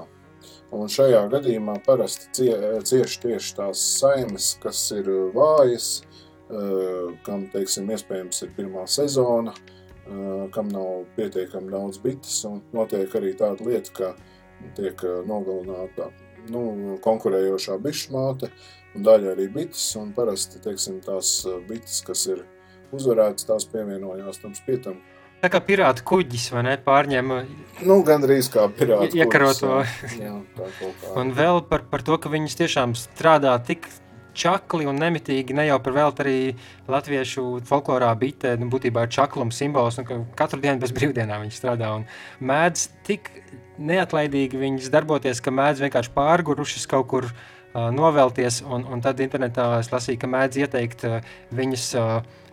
Un 0.77 0.91
šajā 0.93 1.23
gadījumā 1.33 1.79
parasti 1.87 2.29
cie, 2.37 2.53
cieši 2.85 3.21
tieši 3.23 3.55
tās 3.57 3.83
saimes, 4.01 4.51
kas 4.61 4.83
ir 4.97 5.09
vājas, 5.33 6.03
kam, 7.25 7.47
teiksim, 7.53 7.89
iespējams 7.93 8.45
ir 8.45 8.53
pirmā 8.57 8.85
sezona, 8.89 9.55
kam 10.53 10.69
nav 10.73 11.07
pietiekami 11.17 11.73
daudz 11.73 12.01
bites, 12.05 12.41
un 12.49 12.61
notiek 12.77 13.17
arī 13.17 13.33
tāda 13.37 13.65
lieta, 13.65 13.95
ka 13.97 14.73
tiek 14.77 15.05
nogalināta 15.29 16.11
nu, 16.53 16.97
konkurējošā 17.05 17.77
bišu 17.85 18.13
māte 18.17 18.53
un 18.97 19.05
daļa 19.09 19.35
arī 19.37 19.49
bites, 19.53 19.89
un 20.01 20.13
parasti, 20.17 20.61
teiksim, 20.65 21.01
tās 21.05 21.43
bites, 21.69 22.01
kas 22.05 22.27
ir 22.33 22.45
uzvarētas, 22.95 23.47
tās 23.49 23.69
pievienojās 23.71 24.43
tam 24.43 24.57
spietam. 24.59 24.99
Tā 25.39 25.53
kā 25.53 25.61
pirāta 25.63 26.03
kuģis, 26.03 26.49
vai 26.51 26.65
ne, 26.67 26.75
pārņem 26.83 27.29
Nu, 27.87 28.01
gandrīz 28.07 28.49
kā 28.51 28.65
pirāta 28.75 29.15
iekaroto. 29.15 29.85
jā. 30.25 30.35
Tā 30.57 30.67
kaut 30.81 30.99
kā. 30.99 31.15
Un 31.21 31.31
vēl 31.37 31.63
par, 31.71 31.87
par 31.93 32.03
to, 32.07 32.19
ka 32.19 32.33
viņas 32.33 32.59
tiešām 32.59 32.97
strādā 32.99 33.55
tik 33.63 33.87
čakli 34.39 34.87
un 34.89 34.99
nemitīgi, 35.01 35.55
ne 35.57 35.67
jau 35.69 35.79
par 35.83 35.95
velti 35.97 36.25
arī 36.25 36.39
latviešu 36.91 37.45
folklorā 37.69 38.11
bite, 38.19 38.55
nu, 38.61 38.69
būtībā 38.73 39.07
ir 39.07 39.15
čaklums 39.15 39.59
simbols, 39.59 39.99
un 40.01 40.09
ka 40.09 40.19
katru 40.39 40.63
dienu 40.63 40.83
bez 40.83 40.95
brīvdienām 40.95 41.45
viņi 41.45 41.57
strādā 41.57 41.93
un 41.97 42.07
mēdz 42.39 42.89
tik 43.07 43.31
neatlaidīgi 43.79 44.59
viņas 44.59 44.91
darboties, 44.95 45.43
ka 45.43 45.55
mēdz 45.55 45.85
vienkārši 45.87 46.15
pārgurušas 46.15 46.87
kaut 46.91 47.09
kur 47.11 47.29
uh, 47.31 47.89
novelties, 47.95 48.63
un, 48.67 48.87
un 48.91 49.03
tad 49.05 49.23
internetā 49.23 49.71
es 49.83 49.91
lasīju, 49.95 50.23
ka 50.23 50.31
mēdz 50.31 50.63
ieteikt 50.65 51.07
uh, 51.09 51.19
viņas 51.55 51.89
uh, 51.99 52.47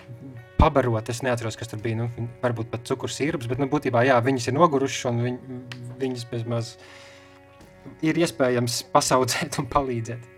pabarot, 0.60 1.10
es 1.12 1.22
neatceros, 1.26 1.58
kas 1.60 1.72
tur 1.72 1.82
bija, 1.84 2.04
nu, 2.04 2.28
varbūt 2.44 2.70
pat 2.74 2.86
cukurs 2.88 3.18
sīrups, 3.20 3.50
bet, 3.52 3.62
nu, 3.62 3.68
būtībā, 3.72 4.06
jā, 4.08 4.20
viņas 4.24 4.50
ir 4.50 4.58
nogurušas, 4.58 5.08
un 5.12 5.24
viņ, 5.26 5.40
viņas 6.02 6.28
bezmaz 6.32 6.76
ir 8.06 8.18
iespējams 8.22 8.84
pasaudzēt 8.94 9.60
un 9.62 9.70
palīdzēt. 9.72 10.32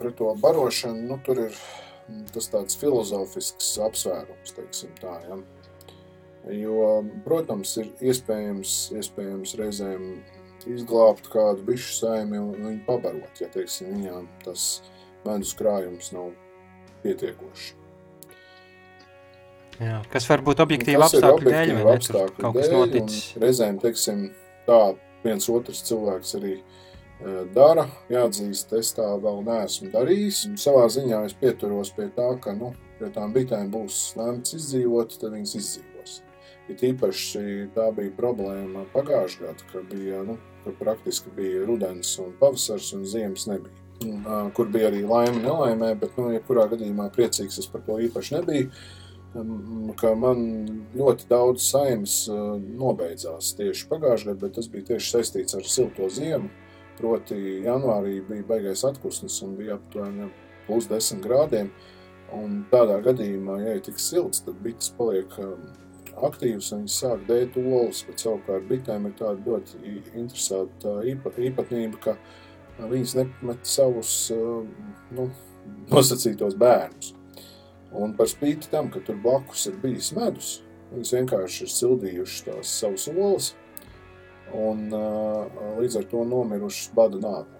Pret 0.00 0.18
to 0.18 0.34
barošanu, 0.40 1.06
nu, 1.08 1.16
tur 1.24 1.46
ir 1.46 1.56
tas 2.34 2.50
tāds 2.52 2.76
filozofisks 2.78 3.72
apsvērums, 3.86 4.54
teiksim 4.56 4.92
tā, 5.00 5.16
ja. 5.28 5.40
Jo, 6.56 7.02
protams, 7.24 7.74
ir 7.82 7.90
iespējams, 8.10 8.76
iespējams 8.96 9.56
reizēm 9.60 10.06
izglābt 10.68 11.28
kādu 11.32 11.64
bišu 11.68 11.92
saimi 11.98 12.40
un 12.40 12.56
viņu 12.56 12.80
pabarot, 12.86 13.42
ja, 13.42 13.48
teiksim, 13.52 13.92
viņām 13.96 14.28
tas 14.44 14.70
medus 15.26 15.52
krājums 15.56 16.12
nav 16.16 16.32
pietiekošs. 17.04 17.74
Jā, 19.80 20.02
kas 20.12 20.26
var 20.28 20.42
būt 20.44 20.60
objektīvi 20.60 20.98
ir 20.98 21.02
apstākļu 21.06 21.52
dēļ, 21.54 21.70
vai 21.78 21.84
ne? 21.94 22.00
Tur 22.04 22.32
kaut 22.36 22.58
kas 22.58 22.68
noticis. 22.68 23.20
Reizēm, 23.40 23.78
teiksim, 23.80 24.26
tā 24.66 24.80
viens 25.24 25.48
otrs 25.48 25.80
cilvēks 25.88 26.34
arī 26.36 26.52
e, 26.58 26.62
dara. 27.56 27.86
Jāatzīst, 28.12 28.74
es 28.76 28.92
tā 28.98 29.06
vēl 29.24 29.40
neesmu 29.46 29.88
darījis. 29.94 30.42
Savā 30.60 30.84
ziņā 30.92 31.22
es 31.30 31.36
pieturos 31.40 31.94
pie 31.96 32.10
tā, 32.16 32.28
ka, 32.44 32.52
nu, 32.58 32.74
ja 33.00 33.08
tām 33.14 33.32
bitēm 33.36 33.72
būs 33.72 34.02
lemts 34.20 34.58
izdzīvot, 34.60 35.16
tad 35.22 35.32
viņas 35.38 35.56
izdzīvos. 35.62 36.20
It 36.70 36.84
īpaši 36.86 37.72
tā 37.74 37.88
bija 37.96 38.12
problēma 38.20 38.84
pagājušajā 38.92 39.48
gadā, 39.48 39.72
kad 39.72 39.90
bija, 39.90 40.22
nu, 40.28 40.36
ka 40.66 40.76
praktiski 40.76 41.32
bija 41.40 41.64
rudens 41.64 42.12
un 42.20 42.36
pavasars 42.38 42.92
un 42.98 43.08
ziemas 43.08 43.48
nebija. 43.48 43.78
Un, 44.04 44.20
ā, 44.24 44.46
Kur 44.56 44.68
bija 44.72 44.92
arī 44.92 45.06
laime, 45.08 45.40
nelaimē, 45.40 45.94
bet, 46.00 46.12
nu, 46.20 46.30
jebkurā 46.36 46.68
gadījumā 46.70 47.08
priecīgs 47.16 47.58
es 47.60 47.68
par 47.68 47.82
to 47.88 47.98
īpaši 48.00 48.36
nebiju 48.38 48.68
um, 48.68 48.99
ka 50.00 50.14
man 50.18 50.40
ļoti 50.96 51.28
daudz 51.30 51.62
saimnes 51.70 52.16
uh, 52.30 52.56
nobeidzās 52.58 53.52
tieši 53.58 53.86
pagājušajā 53.90 54.32
gadā, 54.32 54.40
bet 54.42 54.56
tas 54.58 54.68
bija 54.72 54.88
tieši 54.92 55.14
saistīts 55.14 55.56
ar 55.58 55.68
silto 55.68 56.08
ziemu. 56.10 56.50
Proti, 57.00 57.38
janvārī 57.64 58.18
bija 58.26 58.44
baigais 58.48 58.82
atpūsnis 58.84 59.38
un 59.46 59.54
bija 59.56 59.78
aptuveni 59.78 60.28
plus 60.66 60.90
10 60.90 61.22
grādiem. 61.24 61.70
Un 62.36 62.60
tādā 62.70 63.00
gadījumā, 63.02 63.56
ja 63.64 63.78
ir 63.78 63.80
tik 63.86 63.98
silts, 64.02 64.42
tad 64.46 64.58
bites 64.62 64.92
paliek 64.98 65.32
um, 65.42 65.64
aktīvas 66.26 66.68
un 66.74 66.84
viņas 66.84 66.98
sāk 67.02 67.24
dēt 67.30 67.56
olas, 67.62 68.04
bet 68.06 68.22
savukārt 68.22 68.68
bitēm 68.68 69.08
ir 69.08 69.16
tāda 69.18 69.40
ļoti 69.46 69.80
interesanta 70.20 71.00
īpa, 71.10 71.32
īpatnība, 71.48 72.02
ka 72.04 72.14
uh, 72.18 72.36
viņas 72.88 73.16
nepamet 73.18 73.66
savus 73.66 74.12
nu, 75.14 75.30
nosacītos 75.90 76.56
bērnus. 76.60 77.14
Un 77.96 78.14
par 78.14 78.28
spīti 78.30 78.70
tam, 78.70 78.90
ka 78.90 79.02
tur 79.02 79.18
blakus 79.22 79.66
ir 79.66 79.78
bijis 79.82 80.12
medus, 80.14 80.60
viņas 80.92 81.14
vienkārši 81.16 81.64
ir 81.66 81.72
sildījušas 81.74 82.44
tās 82.46 82.74
savas 82.82 83.08
olas 83.10 83.48
un 84.54 84.88
līdz 85.78 85.98
ar 86.00 86.06
to 86.10 86.22
nomirušas 86.26 86.92
bada 86.94 87.18
nāvē. 87.22 87.58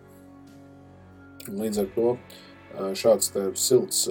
Un 1.51 1.61
Līdz 1.65 1.83
ar 1.83 1.91
to 1.95 2.09
šāds 2.99 3.33
te 3.35 3.47
silts 3.59 4.05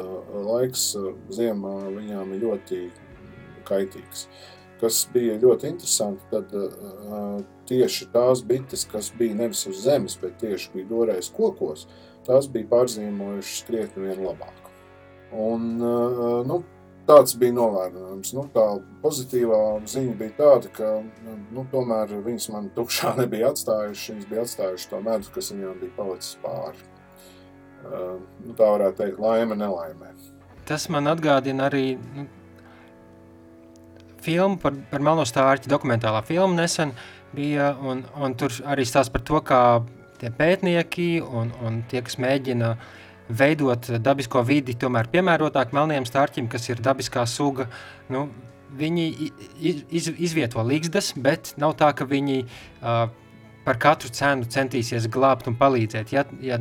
laiks 0.49 0.91
ziemā 1.35 1.75
viņām 1.95 2.33
ir 2.35 2.43
ļoti 2.45 2.81
kaitīgs. 3.67 4.27
Kas 4.79 5.01
bija 5.11 5.35
ļoti 5.41 5.73
interesanti, 5.73 6.23
tad 6.31 6.53
uh, 6.55 7.41
tieši 7.67 8.07
tās 8.13 8.41
bites, 8.47 8.85
kas 8.87 9.09
bija 9.19 9.35
nevis 9.35 9.65
uz 9.67 9.81
zemes, 9.83 10.15
bet 10.21 10.37
tieši 10.39 10.71
bija 10.77 10.87
dorējas 10.93 11.33
kokos, 11.35 11.83
tās 12.27 12.47
bija 12.47 12.69
pārzīmojušas 12.71 13.65
krietni 13.67 14.07
vien 14.07 14.23
labāk. 14.23 14.68
Un, 15.35 15.65
uh, 15.81 16.39
nu, 16.47 16.61
tāds 17.09 17.35
bija 17.39 17.55
novērojams. 17.57 18.33
Nu, 18.37 18.45
tā 18.53 18.65
pozitīvā 19.03 19.59
ziņa 19.89 20.15
bija 20.19 20.35
tāda, 20.37 20.71
ka 20.73 20.93
nu, 21.53 21.65
tomēr 21.71 22.15
viņas 22.25 22.49
man 22.53 22.71
tukšā 22.77 23.15
nebija 23.21 23.51
atstājušas. 23.53 24.09
Viņas 24.13 24.31
bija 24.31 24.47
atstājušas 24.47 24.89
to 24.91 25.03
medu, 25.05 25.35
kas 25.35 25.53
viņām 25.53 25.77
bija 25.83 25.95
palicis 25.97 26.35
pāri. 26.43 26.89
Uh, 27.79 28.17
nu, 28.43 28.57
tā 28.57 28.67
varētu 28.75 28.99
teikt, 29.03 29.21
laime 29.23 29.55
nelaimē. 29.55 30.11
tas 30.67 30.89
man 30.91 31.07
atgādina 31.09 31.69
arī 31.69 31.95
nu, 31.97 32.25
filmu 34.21 34.59
par, 34.61 34.75
par 34.91 35.01
Melno 35.01 35.23
stārķi, 35.25 35.71
dokumentālā 35.71 36.21
filma 36.27 36.61
nesen 36.61 36.91
bija, 37.35 37.71
un, 37.79 38.03
un 38.19 38.35
tur 38.37 38.53
arī 38.67 38.85
stāsta 38.85 39.15
par 39.15 39.23
to, 39.25 39.39
kā 39.45 39.61
tie 40.19 40.31
pētnieki 40.35 41.21
un, 41.23 41.53
un 41.63 41.81
tie, 41.89 42.03
kas 42.05 42.19
mēģina 42.21 42.73
veidot 43.29 43.91
dabisko 44.01 44.43
vidi 44.45 44.75
tomēr 44.79 45.09
piemērotāk 45.13 45.73
melniem 45.75 46.07
stārķim, 46.07 46.49
kas 46.51 46.69
ir 46.69 46.81
dabiskā 46.83 47.25
suga, 47.29 47.69
nu, 48.09 48.27
viņi 48.77 49.05
iz, 49.59 50.09
izvieto 50.09 50.63
līgstas, 50.65 51.13
bet 51.17 51.53
nav 51.61 51.75
tā, 51.79 51.91
ka 51.97 52.07
viņi 52.09 52.43
uh, 52.43 53.07
par 53.65 53.79
katru 53.81 54.11
cenu 54.13 54.49
centīsies 54.49 55.09
glābt 55.11 55.49
un 55.49 55.57
palīdzēt. 55.59 56.13
Ja, 56.13 56.25
ja, 56.41 56.59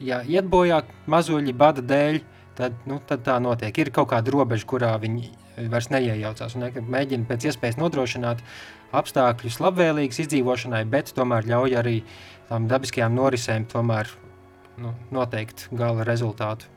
ja 0.00 0.22
iet 0.28 0.48
bojā 0.52 0.82
mazuļi 1.10 1.56
bada 1.56 1.84
dēļ, 1.84 2.20
tad, 2.60 2.76
nu, 2.88 3.00
tad 3.06 3.24
tā 3.24 3.38
notiek. 3.42 3.76
Ir 3.78 3.92
kaut 3.94 4.10
kāda 4.12 4.32
robeža, 4.32 4.68
kurā 4.68 4.94
viņi 5.00 5.30
vairs 5.70 5.90
neiejaucās 5.92 6.56
un 6.56 6.68
mēģina 6.92 7.28
pēc 7.28 7.50
iespējas 7.50 7.78
nodrošināt 7.80 8.40
apstākļus 8.96 9.60
labvēlīgas 9.60 10.22
izdzīvošanai, 10.24 10.84
bet 10.90 11.12
tomēr 11.16 11.48
ļauj 11.50 11.76
arī 11.80 11.96
tām 12.48 12.66
dabiskajām 12.70 13.14
norisēm 13.14 13.68
tomēr 13.70 14.08
nu, 14.80 14.94
noteikt 15.14 15.68
gala 15.76 16.06
rezultātu. 16.08 16.68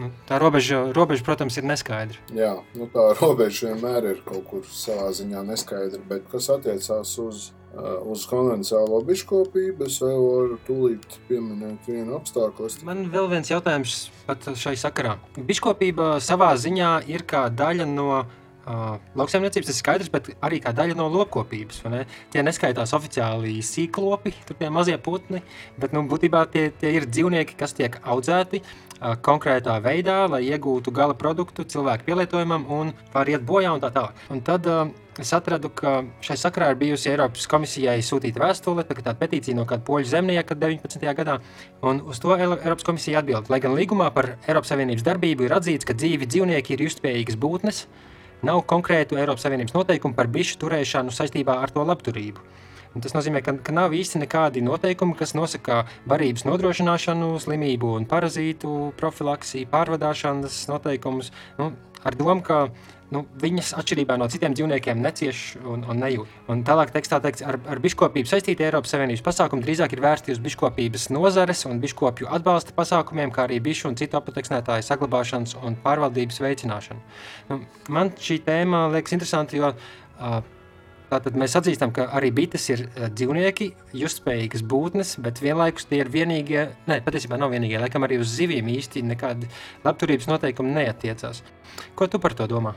Nu, 0.00 0.08
tā 0.24 0.38
robeža, 0.40 0.86
robeža, 0.96 1.20
protams, 1.26 1.58
ir 1.60 1.66
neskaidra. 1.68 2.16
Jā, 2.32 2.54
nu 2.78 2.86
tā 2.92 3.10
robeža 3.18 3.68
vienmēr 3.68 4.06
ir 4.14 4.22
kaut 4.24 4.46
kur 4.48 4.62
savā 4.64 5.10
ziņā 5.12 5.42
neskaidra, 5.50 6.00
bet 6.08 6.24
kas 6.32 6.48
attiecās 6.54 7.12
uz, 7.20 7.42
uh, 7.74 7.98
uz 8.08 8.24
konvencionālo 8.30 9.02
biškopību, 9.10 9.90
es 9.90 9.98
vēl 10.00 10.24
varu 10.24 10.56
tūlīt 10.64 11.18
pieminēt 11.28 11.90
vienu 11.92 12.16
apstākļu. 12.16 12.70
Man 12.88 13.04
vēl 13.12 13.28
viens 13.34 13.52
jautājums 13.52 14.06
pat 14.24 14.48
šai 14.56 14.78
sakarā. 14.80 15.18
Biškopība 15.36 16.14
savā 16.24 16.54
ziņā 16.56 16.94
ir 17.12 17.28
kā 17.28 17.50
daļa 17.52 17.90
no 17.92 18.22
Uh, 18.62 19.00
lauksaimniecības 19.18 19.72
ir 19.72 19.74
skaidrs, 19.74 20.10
bet 20.12 20.28
arī 20.38 20.60
kā 20.62 20.70
daļa 20.70 20.94
no 20.94 21.08
lopkopības. 21.10 21.80
Ne? 21.90 22.04
Tie 22.30 22.44
neskaitās 22.46 22.92
oficiāli 22.94 23.56
sīklopi, 23.58 24.30
tie 24.54 24.68
mazie 24.70 24.94
putni, 25.02 25.40
bet 25.82 25.90
nu, 25.96 26.04
būtībā 26.06 26.44
tie, 26.52 26.68
tie 26.78 26.92
ir 26.94 27.08
dzīvnieki, 27.10 27.56
kas 27.58 27.74
tiek 27.74 27.98
audzēti 28.06 28.60
uh, 28.62 29.16
konkrētā 29.18 29.80
veidā, 29.82 30.20
lai 30.30 30.44
iegūtu 30.46 30.94
gala 30.94 31.16
produktu 31.18 31.66
cilvēku 31.66 32.06
pielietojumam 32.06 32.68
un 32.70 32.92
var 33.10 33.32
iet 33.32 33.42
bojā 33.48 33.72
un 33.74 33.82
tā 33.82 33.90
tālāk. 33.96 34.22
Un 34.30 34.44
tad 34.46 34.68
uh, 34.70 34.84
es 35.18 35.34
atradu, 35.34 35.72
ka 35.74 35.96
šai 36.22 36.38
sakrā 36.44 36.70
ir 36.70 36.78
bijusi 36.84 37.10
Eiropas 37.10 37.48
komisijai 37.50 37.98
sūtīta 38.06 38.44
vēstule, 38.44 38.86
tā 38.86 38.94
tāda 39.00 39.16
petīcija 39.24 39.58
no 39.58 39.66
kāda 39.66 39.82
poļu 39.90 40.06
zemnieka 40.12 40.54
19. 40.54 41.02
gadā, 41.18 41.40
un 41.82 41.98
uz 42.06 42.22
to 42.22 42.38
Eiropas 42.38 42.86
komisija 42.86 43.24
atbild. 43.24 43.50
Lai 43.50 43.58
gan 43.58 43.74
līgumā 43.74 44.12
par 44.14 44.36
Eiropas 44.46 44.70
Savienības 44.70 45.02
darbību 45.10 45.50
ir 45.50 45.58
atzīts, 45.58 45.90
ka 45.90 45.98
dzīvi 45.98 46.30
dzīvnieki 46.30 46.78
ir 46.78 46.86
justspējīgas 46.86 47.42
būtnes, 47.42 47.84
Nav 48.42 48.64
konkrētu 48.66 49.18
Eiropas 49.20 49.44
Savienības 49.46 49.76
noteikumu 49.76 50.16
par 50.18 50.26
bišu 50.26 50.58
turēšanu 50.64 51.14
saistībā 51.14 51.60
ar 51.62 51.70
to 51.70 51.84
labturību. 51.86 52.42
Un 52.92 53.04
tas 53.04 53.14
nozīmē, 53.14 53.40
ka, 53.44 53.54
ka 53.64 53.72
nav 53.72 53.94
īsti 53.96 54.20
nekādi 54.20 54.60
noteikumi, 54.66 55.14
kas 55.16 55.32
nosaka 55.38 55.84
barības 56.10 56.44
nodrošināšanu, 56.44 57.30
slimību 57.40 57.94
un 57.96 58.08
parazītu 58.10 58.90
profilaksiju, 58.98 59.70
pārvadāšanas 59.72 60.58
noteikumus. 60.68 61.30
Nu, 61.60 61.70
ar 62.04 62.16
domu, 62.18 62.42
ka 62.44 62.64
nu, 63.12 63.22
viņas 63.42 63.72
atšķirībā 63.80 64.16
no 64.20 64.28
citiem 64.32 64.54
dzīvniekiem 64.56 65.02
necieš 65.04 65.42
un, 65.60 65.84
un 65.88 66.00
nejūt. 66.02 66.30
Un 66.52 66.62
tālāk 66.66 66.92
tekstā 66.94 67.20
teikts, 67.24 67.44
ar, 67.46 67.58
ar 67.68 67.82
biškopību 67.84 68.30
saistīti 68.30 68.66
Eiropas 68.66 68.94
Savienības 68.94 69.24
pasākumi 69.26 69.66
drīzāk 69.66 69.94
ir 69.96 70.02
vērsti 70.04 70.34
uz 70.34 70.40
biškopības 70.44 71.10
nozares 71.14 71.66
un 71.68 71.82
biškopju 71.82 72.30
atbalsta 72.38 72.74
pasākumiem, 72.78 73.34
kā 73.34 73.46
arī 73.46 73.60
bišu 73.64 73.90
un 73.90 73.98
citu 74.00 74.18
apateksnētāju 74.20 74.86
saglabāšanas 74.88 75.58
un 75.62 75.76
pārvaldības 75.84 76.40
veicināšanu. 76.46 77.04
Nu, 77.50 77.60
man 77.92 78.14
šī 78.18 78.40
tēma 78.46 78.86
liekas 78.96 79.18
interesanti, 79.18 79.60
jo 79.60 79.74
uh, 79.74 80.40
Tātad 81.12 81.34
mēs 81.36 81.52
atzīstam, 81.58 81.90
ka 81.92 82.06
arī 82.16 82.30
bites 82.32 82.62
ir 82.72 82.86
dzīvnieki, 82.96 83.66
justspējīgas 84.00 84.62
būtnes, 84.64 85.10
bet 85.20 85.42
vienlaikus 85.44 85.84
tie 85.90 85.98
ir 86.00 86.08
vienīgie, 86.12 86.62
ne, 86.88 86.96
patiesībā 87.04 87.36
nav 87.36 87.52
vienīgie, 87.52 87.76
laikam 87.82 88.06
arī 88.06 88.16
uz 88.22 88.30
zivīm 88.32 88.70
īsti 88.72 89.02
nekādi 89.10 89.50
labturības 89.84 90.30
noteikumi 90.30 90.72
neatiecās. 90.78 91.42
Ko 91.98 92.08
tu 92.08 92.20
par 92.22 92.32
to 92.38 92.46
domā? 92.48 92.72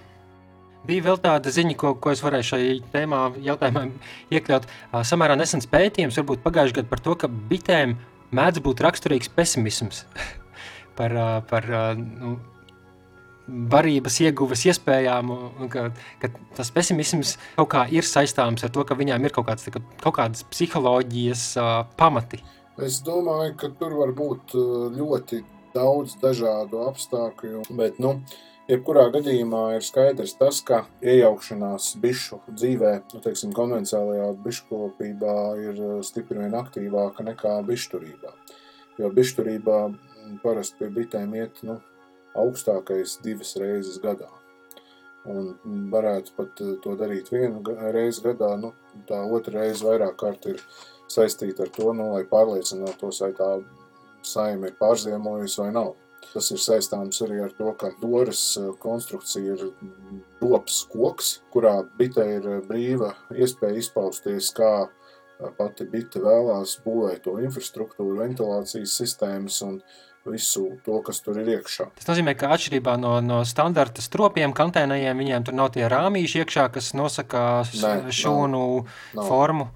Bija 0.86 1.06
vēl 1.08 1.22
tāda 1.24 1.54
ziņa, 1.54 1.78
ko, 1.80 1.94
ko 1.96 2.12
es 2.12 2.20
varēju 2.26 2.48
šai 2.50 2.66
tēmā, 2.92 3.22
jautājumā 3.46 3.86
iekļaut. 4.36 4.68
Samērā 5.08 5.38
nesens 5.40 5.70
pētījums, 5.72 6.20
varbūt 6.20 6.44
pagājušajā 6.44 6.82
gadā 6.82 6.92
par 6.92 7.02
to, 7.08 7.16
ka 7.24 7.32
bitēm 7.32 7.96
mēdz 8.36 8.62
būt 8.68 8.84
raksturīgs 8.84 9.32
pesimisms 9.32 10.04
par, 11.00 11.16
par 11.48 11.72
nu, 12.04 12.36
barības 13.48 14.20
ieguves 14.26 14.66
iespējām, 14.70 15.32
un 15.32 15.72
ka, 15.72 15.90
ka 16.22 16.32
tas 16.58 16.72
pesimisms 16.74 17.36
kaut 17.58 17.70
kā 17.76 17.86
ir 17.94 18.08
saistāms 18.08 18.66
ar 18.66 18.74
to, 18.74 18.86
ka 18.88 18.98
viņām 18.98 19.28
ir 19.28 19.36
kaut, 19.36 19.50
kāds, 19.50 19.70
kaut 19.70 20.16
kādas 20.18 20.46
psiholoģijas 20.50 21.46
uh, 21.62 21.76
pamati. 22.00 22.42
Es 22.82 23.00
domāju, 23.06 23.54
ka 23.60 23.70
tur 23.80 23.94
var 24.02 24.12
būt 24.16 24.58
ļoti 24.96 25.44
daudz 25.76 26.18
dažādu 26.20 26.82
apstākļu, 26.90 27.64
bet, 27.78 28.02
nu, 28.04 28.18
Jebkurā 28.66 29.04
gadījumā 29.14 29.76
ir 29.76 29.84
skaidrs 29.86 30.32
tas, 30.40 30.58
ka 30.66 30.80
iejaukšanās 31.06 31.92
bišu 32.02 32.40
dzīvē, 32.50 32.94
nu, 33.14 33.20
teiksim, 33.22 33.52
konvencionālajā 33.54 34.32
biškopībā 34.42 35.36
ir 35.62 35.82
stipri 36.08 36.42
vien 36.42 36.56
aktīvāka 36.58 37.28
nekā 37.28 37.60
bišturībā. 37.68 38.34
Jo 38.98 39.12
bišturībā 39.14 39.78
parasti 40.42 40.80
pie 40.80 40.90
bitēm 40.98 41.36
iet 41.38 41.62
nu, 41.68 41.78
augstākais 42.40 43.20
divas 43.24 43.56
reizes 43.60 44.00
gadā. 44.04 44.30
Un 45.26 45.90
varētu 45.90 46.36
pat 46.38 46.62
eh, 46.62 46.76
to 46.84 46.94
darīt 47.00 47.32
vienu 47.34 47.64
reizi 47.94 48.22
gadā, 48.28 48.54
nu, 48.62 48.74
tā 49.10 49.24
otra 49.26 49.64
reize 49.64 49.86
vairāk 49.86 50.20
kārt 50.22 50.46
ir 50.52 50.62
saistīta 51.10 51.66
ar 51.66 51.72
to, 51.74 51.92
nu, 51.98 52.12
lai 52.14 52.26
pārliecinātos, 52.30 53.22
vai 53.26 53.32
tā 53.38 53.50
saima 54.26 54.70
ir 54.70 54.78
pārziemojusi 54.82 55.62
vai 55.64 55.72
nav. 55.74 55.96
Tas 56.34 56.50
ir 56.52 56.60
saistāms 56.62 57.22
arī 57.22 57.40
ar 57.46 57.52
to, 57.58 57.72
ka 57.80 57.90
doras 58.02 58.44
eh, 58.62 58.70
konstrukcija 58.82 59.58
ir 59.58 59.66
lops 60.44 60.84
koks, 60.94 61.40
kurā 61.54 61.80
bite 61.98 62.26
ir 62.38 62.46
eh, 62.52 62.62
brīva 62.70 63.16
iespēja 63.34 63.82
izpausties, 63.82 64.54
kā 64.54 64.74
pati 65.58 65.88
bite 65.92 66.22
vēlās 66.24 66.78
būvēt 66.86 67.26
to 67.26 67.40
infrastruktūru, 67.44 68.22
ventilācijas 68.22 68.94
sistēmas 69.02 69.58
un 69.66 69.82
visu 70.30 70.66
to, 70.86 71.00
kas 71.06 71.22
tur 71.26 71.40
ir 71.42 71.50
iekšā. 71.58 71.90
Tas 72.00 72.10
nozīmē, 72.10 72.36
ka 72.38 72.52
atšķirībā 72.56 72.96
no, 73.02 73.18
no 73.24 73.42
standarta 73.48 74.04
stropiem, 74.04 74.54
kantēnējiem, 74.58 75.22
viņiem 75.22 75.48
tur 75.48 75.58
nav 75.58 75.72
tie 75.76 75.88
rāmīši 75.92 76.44
iekšā, 76.44 76.68
kas 76.76 76.94
nosaka 76.98 77.66
Nē, 77.82 77.96
šūnu 78.14 78.62
nav, 78.62 78.94
nav. 79.20 79.30
formu. 79.30 79.70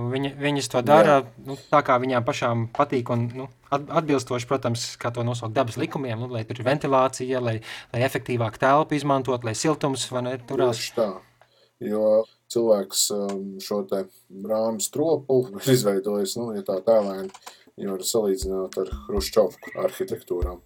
Viņa, 0.00 0.30
viņas 0.38 0.70
to 0.70 0.80
dara 0.86 1.16
nu, 1.44 1.56
tā, 1.70 1.82
kā 1.84 1.96
viņām 2.00 2.24
pašām 2.24 2.68
patīk. 2.74 3.10
Un, 3.12 3.26
nu, 3.36 3.48
atbilstoši, 3.70 4.48
protams, 4.48 4.84
kā 5.00 5.10
to 5.14 5.24
nosaukt 5.26 5.54
dabas 5.56 5.78
likumiem, 5.80 6.18
nu, 6.22 6.30
lai 6.32 6.44
tur 6.48 6.60
ir 6.60 6.66
ventilācija, 6.66 7.42
lai, 7.42 7.56
lai 7.94 8.04
efektīvāk 8.06 8.58
telpu 8.62 8.96
izmantot, 8.96 9.44
lai 9.46 9.56
siltums 9.58 10.06
ne, 10.22 10.36
turās. 10.48 10.78
Tieši 10.78 10.94
tā, 10.96 11.08
jo 11.90 12.06
cilvēks 12.50 13.04
um, 13.16 13.42
šo 13.62 13.82
te 13.90 14.04
rāmu 14.30 14.82
stropu 14.82 15.42
ir 15.58 15.72
izveidojis, 15.74 16.36
nu, 16.40 16.50
ja 16.56 16.64
tā 16.66 16.80
tēlēni, 16.86 17.30
jo 17.80 17.96
var 17.96 18.06
salīdzināt 18.12 18.80
ar 18.82 18.94
Hruščovku 19.08 19.76
arhitektūrām. 19.84 20.60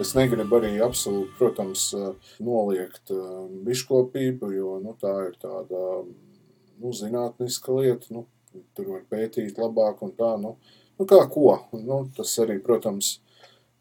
Es 0.00 0.10
negribu 0.16 0.58
arī 0.58 0.72
absolūti, 0.82 1.36
protams, 1.38 1.82
noliegt 2.42 3.12
biškopību, 3.66 4.48
jo 4.56 4.78
nu, 4.82 4.94
tā 4.98 5.12
ir 5.28 5.36
tāda 5.38 5.82
nu, 6.02 6.90
zinātniska 6.90 7.76
lieta. 7.76 8.10
Nu, 8.14 8.24
tur 8.74 8.90
var 8.96 9.04
pētīt 9.10 9.60
labāk 9.60 10.02
un 10.02 10.10
tā. 10.18 10.32
Nu, 10.42 10.56
nu 10.98 11.06
kā 11.10 11.20
ko? 11.30 11.60
Nu, 11.78 12.00
tas 12.16 12.34
arī, 12.42 12.58
protams, 12.64 13.20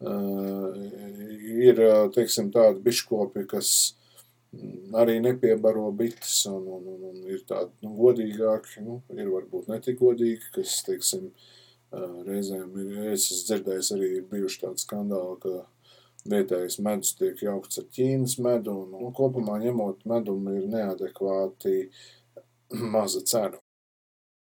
ir 0.04 1.82
teiksim, 2.14 2.54
tādi 2.54 2.86
biškopi, 2.86 3.48
kas 3.50 3.74
arī 4.94 5.18
nepiebaro 5.24 5.90
bites 5.98 6.44
un, 6.46 6.62
un, 6.78 6.88
un, 6.94 7.04
un 7.10 7.22
ir 7.26 7.42
tādi 7.50 7.74
nu, 7.88 7.96
godīgāki, 7.98 8.86
nu, 8.86 9.02
ir 9.18 9.34
varbūt 9.34 9.74
netik 9.74 9.98
godīgi, 10.02 10.52
kas, 10.54 10.84
teiksim, 10.86 11.32
reizēm 12.28 12.70
ir, 12.84 12.98
es 13.14 13.32
esmu 13.32 13.46
dzirdējis 13.48 13.96
arī 13.98 14.10
bijuši 14.30 14.68
tādi 14.68 14.86
skandāli, 14.86 15.40
ka 15.42 15.64
vietējais 16.30 16.80
medus 16.84 17.14
tiek 17.20 17.42
jaukts 17.44 17.82
ar 17.82 17.88
Ķīnas 17.96 18.38
medu, 18.44 18.76
un, 18.86 18.94
un 19.00 19.14
kopumā 19.16 19.60
ņemot 19.64 20.06
medumu 20.10 20.56
ir 20.60 20.70
neadekvāti 20.72 21.76
maza 22.96 23.24
cena. 23.28 23.60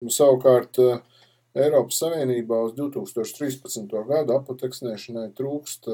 Savukārt 0.02 0.80
Eiropas 0.82 2.00
Savienībā 2.02 2.58
uz 2.66 2.74
2013. 2.78 3.92
gadu 4.08 4.38
apoteksnēšanai 4.38 5.28
trūkst 5.38 5.90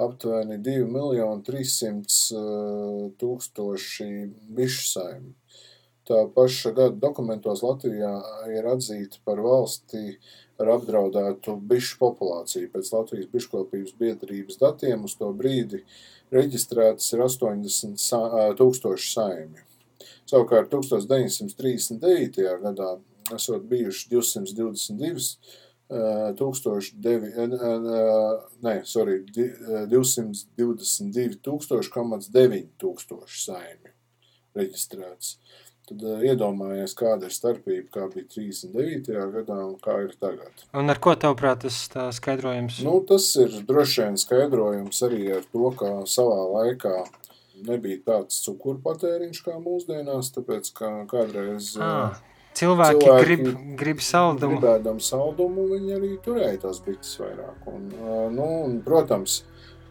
aptuveni 0.00 0.56
2 0.64 0.86
miljoni 0.88 1.44
300 1.44 3.12
tūkstoši 3.20 4.10
bišu 4.56 4.86
saimi. 4.88 5.34
Tā 6.08 6.24
paša 6.34 6.72
gada 6.74 6.96
dokumentos 6.98 7.60
Latvijā 7.62 8.10
ir 8.50 8.66
atzīta 8.66 9.20
par 9.22 9.38
valsti 9.44 10.16
ar 10.58 10.72
apdraudētu 10.74 11.54
bišu 11.70 11.98
populāciju. 12.00 12.70
Pēc 12.72 12.90
Latvijas 12.90 13.28
biškopības 13.30 13.92
biedrības 14.00 14.58
datiem 14.58 15.04
uz 15.06 15.14
to 15.20 15.28
brīdi 15.36 15.84
reģistrētas 16.34 17.06
ir 17.14 17.22
80 17.26 18.56
tūkstoši 18.58 19.12
saimju. 19.12 19.62
Savukārt 20.26 20.72
1939. 20.74 22.42
gadā 22.66 22.90
esot 23.34 23.62
bijuši 23.70 24.08
222 24.10 25.30
tūkstoši, 26.38 26.90
devi, 27.04 27.28
ne, 28.64 28.76
sorry, 28.88 29.16
222 29.28 31.36
tūkstoši, 31.44 31.90
komats 31.92 32.30
9 32.32 32.70
tūkstoši 32.80 33.36
saimju 33.46 33.92
reģistrēts. 34.56 35.36
Tad 35.92 36.24
iedomājies, 36.24 36.94
kāda 36.96 37.28
ir 37.28 37.34
starpība, 37.34 37.88
kā 37.92 38.06
bija 38.12 38.24
39. 38.32 39.16
gadā 39.34 39.56
un 39.66 39.74
kā 39.82 39.98
ir 40.06 40.14
tagad. 40.16 40.64
Un 40.78 40.88
ar 40.88 41.00
ko 41.02 41.12
tavuprāt 41.20 41.66
tas 41.66 41.76
tā 41.92 42.06
skaidrojums? 42.16 42.78
Nu, 42.86 42.94
tas 43.04 43.26
ir 43.40 43.58
droši 43.68 44.06
vien 44.06 44.16
skaidrojums 44.20 45.02
arī 45.04 45.26
ar 45.36 45.44
to, 45.52 45.68
ka 45.76 45.90
savā 46.08 46.38
laikā 46.54 46.94
nebija 47.68 48.00
tāds 48.06 48.40
cukuru 48.46 48.80
patēriņš 48.84 49.42
kā 49.44 49.58
mūsdienās, 49.60 50.32
tāpēc 50.32 50.72
kā 50.78 50.90
kādreiz 51.10 51.74
ah, 51.76 52.16
cilvēki, 52.56 53.04
cilvēki 53.04 53.26
grib, 53.26 53.44
grib 53.82 54.02
saldumu. 54.04 54.56
Gribēdam 54.62 55.00
saldumu, 55.04 55.68
viņi 55.74 55.96
arī 55.98 56.14
turēja 56.24 56.64
tās 56.66 56.80
bites 56.86 57.14
vairāk. 57.20 57.68
Un, 57.68 57.88
nu, 58.32 58.48
un, 58.64 58.80
protams, 58.86 59.42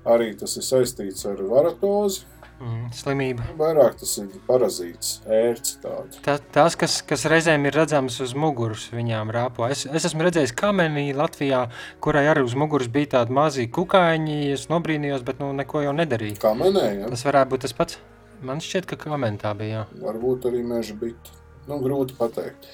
arī 0.10 0.34
tas 0.40 0.58
ir 0.58 0.66
saistīts 0.66 1.30
ar 1.30 1.46
varatozi, 1.46 2.26
Mm, 2.62 2.92
slimība. 2.94 3.46
Vairāk 3.58 3.96
tas 3.98 4.12
ir 4.22 4.28
parazīts, 4.46 5.16
ērts. 5.26 5.80
Tā, 6.22 6.36
tās, 6.54 6.76
kas, 6.78 7.00
kas 7.10 7.24
reizēm 7.32 7.64
ir 7.66 7.74
redzamas 7.74 8.20
uz 8.22 8.36
muguras, 8.38 8.84
viņām 8.94 9.32
rāpo. 9.34 9.66
Es, 9.66 9.88
es 9.90 10.06
esmu 10.12 10.28
redzējis 10.28 10.54
kamenī 10.60 11.08
Latvijā, 11.18 11.64
kurai 12.06 12.28
arī 12.30 12.44
uz 12.46 12.54
muguras 12.54 12.92
bija 12.94 13.16
tādi 13.16 13.34
mazi 13.34 13.66
kukaiņi, 13.66 14.38
es 14.54 14.68
nobrīnījos, 14.70 15.26
bet 15.26 15.42
nu 15.42 15.50
neko 15.58 15.82
jau 15.88 15.96
nedarīju. 15.98 16.38
Kamenē, 16.44 16.86
ja? 17.00 17.10
Tas 17.10 17.26
varētu 17.26 17.56
būt 17.56 17.66
tas 17.66 17.74
pats. 17.80 17.98
Man 18.46 18.62
šķiet, 18.62 18.86
ka 18.92 19.00
kamenī 19.08 19.42
tā 19.42 19.56
bija, 19.58 19.82
jā. 19.82 20.04
Varbūt 20.06 20.46
arī 20.52 20.62
meža 20.66 20.94
bita. 21.02 21.34
Nu, 21.66 21.80
grūti 21.82 22.18
pateikt. 22.20 22.70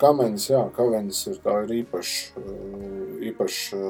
Kamenis, 0.00 0.50
jā, 0.52 0.60
kamenis 0.76 1.24
ir 1.32 1.40
tā 1.44 1.56
ir 1.64 1.72
īpaši, 1.80 2.44
īpaši, 3.32 3.80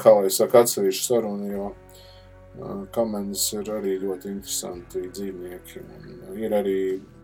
kā 0.00 0.14
lai 0.20 0.30
saka, 0.32 0.62
atsevišķa 0.62 1.04
saruna, 1.04 1.50
jo 1.50 1.72
Kamenis 2.92 3.42
ir 3.52 3.68
arī 3.68 3.98
ļoti 4.00 4.30
interesanti 4.32 5.02
dzīvnieki. 5.12 5.82
Un 6.30 6.38
ir 6.40 6.54
arī, 6.56 6.76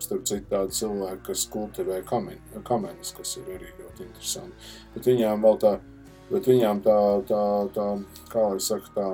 starp 0.03 0.27
citu, 0.29 0.45
tādi 0.51 0.77
cilvēki, 0.77 1.23
kas 1.25 1.45
kultivē 1.53 2.01
kamenis, 2.05 3.13
kas 3.17 3.37
ir 3.41 3.49
arī 3.55 3.71
ļoti 3.79 4.05
interesanti. 4.05 4.69
Bet 4.93 5.09
viņām 5.09 5.45
vēl 5.47 5.57
tā, 5.63 5.71
bet 6.29 6.49
viņām 6.51 6.83
tā, 6.85 6.97
tā, 7.31 7.41
tā 7.73 7.87
kā 8.29 8.45
lai 8.51 8.61
saka, 8.61 8.93
tā, 8.93 9.07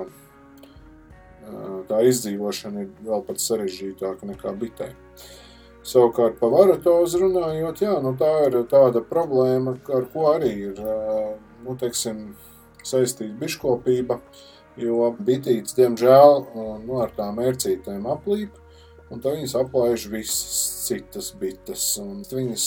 tā 1.88 2.02
izdzīvošana 2.10 2.84
ir 2.84 2.92
vēl 3.08 3.24
pat 3.30 3.40
sarežģītāka 3.40 4.28
nekā 4.34 4.54
bitē. 4.60 4.92
Savukārt 5.80 6.36
par 6.36 6.52
varatozu 6.52 7.24
runājot, 7.24 7.80
jā, 7.80 7.96
nu 8.04 8.12
tā 8.20 8.30
ir 8.50 8.60
tāda 8.68 9.00
problēma, 9.00 9.78
ar 9.96 10.04
ko 10.12 10.28
arī 10.34 10.52
ir, 10.68 10.86
nu, 11.64 11.80
teiksim, 11.80 12.34
saistīta 12.84 13.32
biškopība, 13.40 14.20
uh, 14.20 14.49
jo 14.86 15.10
bitītes, 15.20 15.76
diemžēl, 15.78 16.42
nu, 16.86 16.98
ar 17.02 17.12
tām 17.16 17.38
mērcītēm 17.40 18.08
aplīp, 18.10 18.56
un 19.10 19.20
tad 19.22 19.36
viņas 19.36 19.56
aplaiž 19.60 20.06
visas 20.12 20.64
citas 20.86 21.30
bites, 21.40 21.84
un 22.02 22.24
viņas 22.30 22.66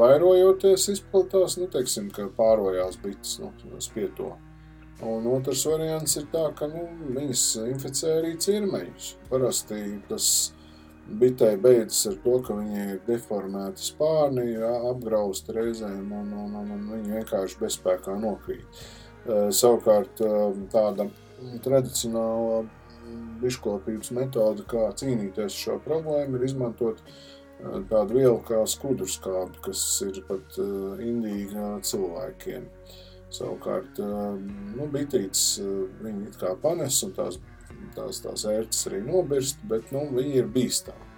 vairojoties 0.00 0.90
izplatās, 0.96 1.56
nu, 1.60 1.70
teiksim, 1.72 2.10
ka 2.14 2.28
pārojās 2.36 3.00
bites, 3.02 3.38
nu, 3.42 3.52
spieto. 3.84 4.34
Un 4.98 5.26
otrs 5.30 5.62
variants 5.68 6.16
ir 6.18 6.24
tā, 6.32 6.48
ka, 6.58 6.66
nu, 6.72 6.88
viņas 7.14 7.42
inficē 7.68 8.16
arī 8.18 8.32
cirmeņus. 8.42 9.12
Parasti 9.30 9.82
tas 10.08 10.30
bitei 11.20 11.56
beidzas 11.56 12.06
ar 12.10 12.16
to, 12.24 12.34
ka 12.44 12.56
viņai 12.58 12.86
ir 12.94 12.98
deformēti 13.06 13.86
spārni, 13.92 14.56
apgrausti 14.90 15.54
reizēm, 15.56 16.10
un, 16.12 16.32
un, 16.34 16.56
un, 16.60 16.72
un 16.74 16.88
viņi 16.96 17.14
vienkārši 17.20 17.60
bezspēkā 17.62 18.16
nokrīt. 18.20 18.82
Eh, 19.26 19.48
savukārt 19.52 20.20
eh, 20.22 20.60
tāda 20.72 21.08
tradicionāla 21.64 22.62
biškopības 23.42 24.12
metode, 24.16 24.64
kā 24.68 24.86
cīnīties 25.00 25.50
ar 25.50 25.56
šo 25.56 25.76
problēmu, 25.84 26.38
ir 26.38 26.46
izmantot 26.46 27.02
eh, 27.02 27.80
tādu 27.90 28.20
vielu 28.20 28.38
kā 28.46 28.62
skudurskābi, 28.70 29.60
kas 29.66 29.82
ir 30.06 30.22
pat 30.28 30.60
indīga 31.02 31.74
cilvēkiem. 31.84 32.70
Savukārt, 33.28 33.98
nu, 34.00 34.86
bitītes 34.88 35.58
viņi 36.00 36.30
it 36.30 36.38
kā 36.40 36.54
panes 36.62 37.02
un 37.04 37.10
tās, 37.12 37.36
tās, 37.92 38.22
tās 38.24 38.44
ērces 38.48 38.86
arī 38.88 39.02
nobirst, 39.04 39.60
bet 39.68 39.92
nu, 39.92 40.06
viņi 40.14 40.38
ir 40.40 40.48
bīstami. 40.54 41.10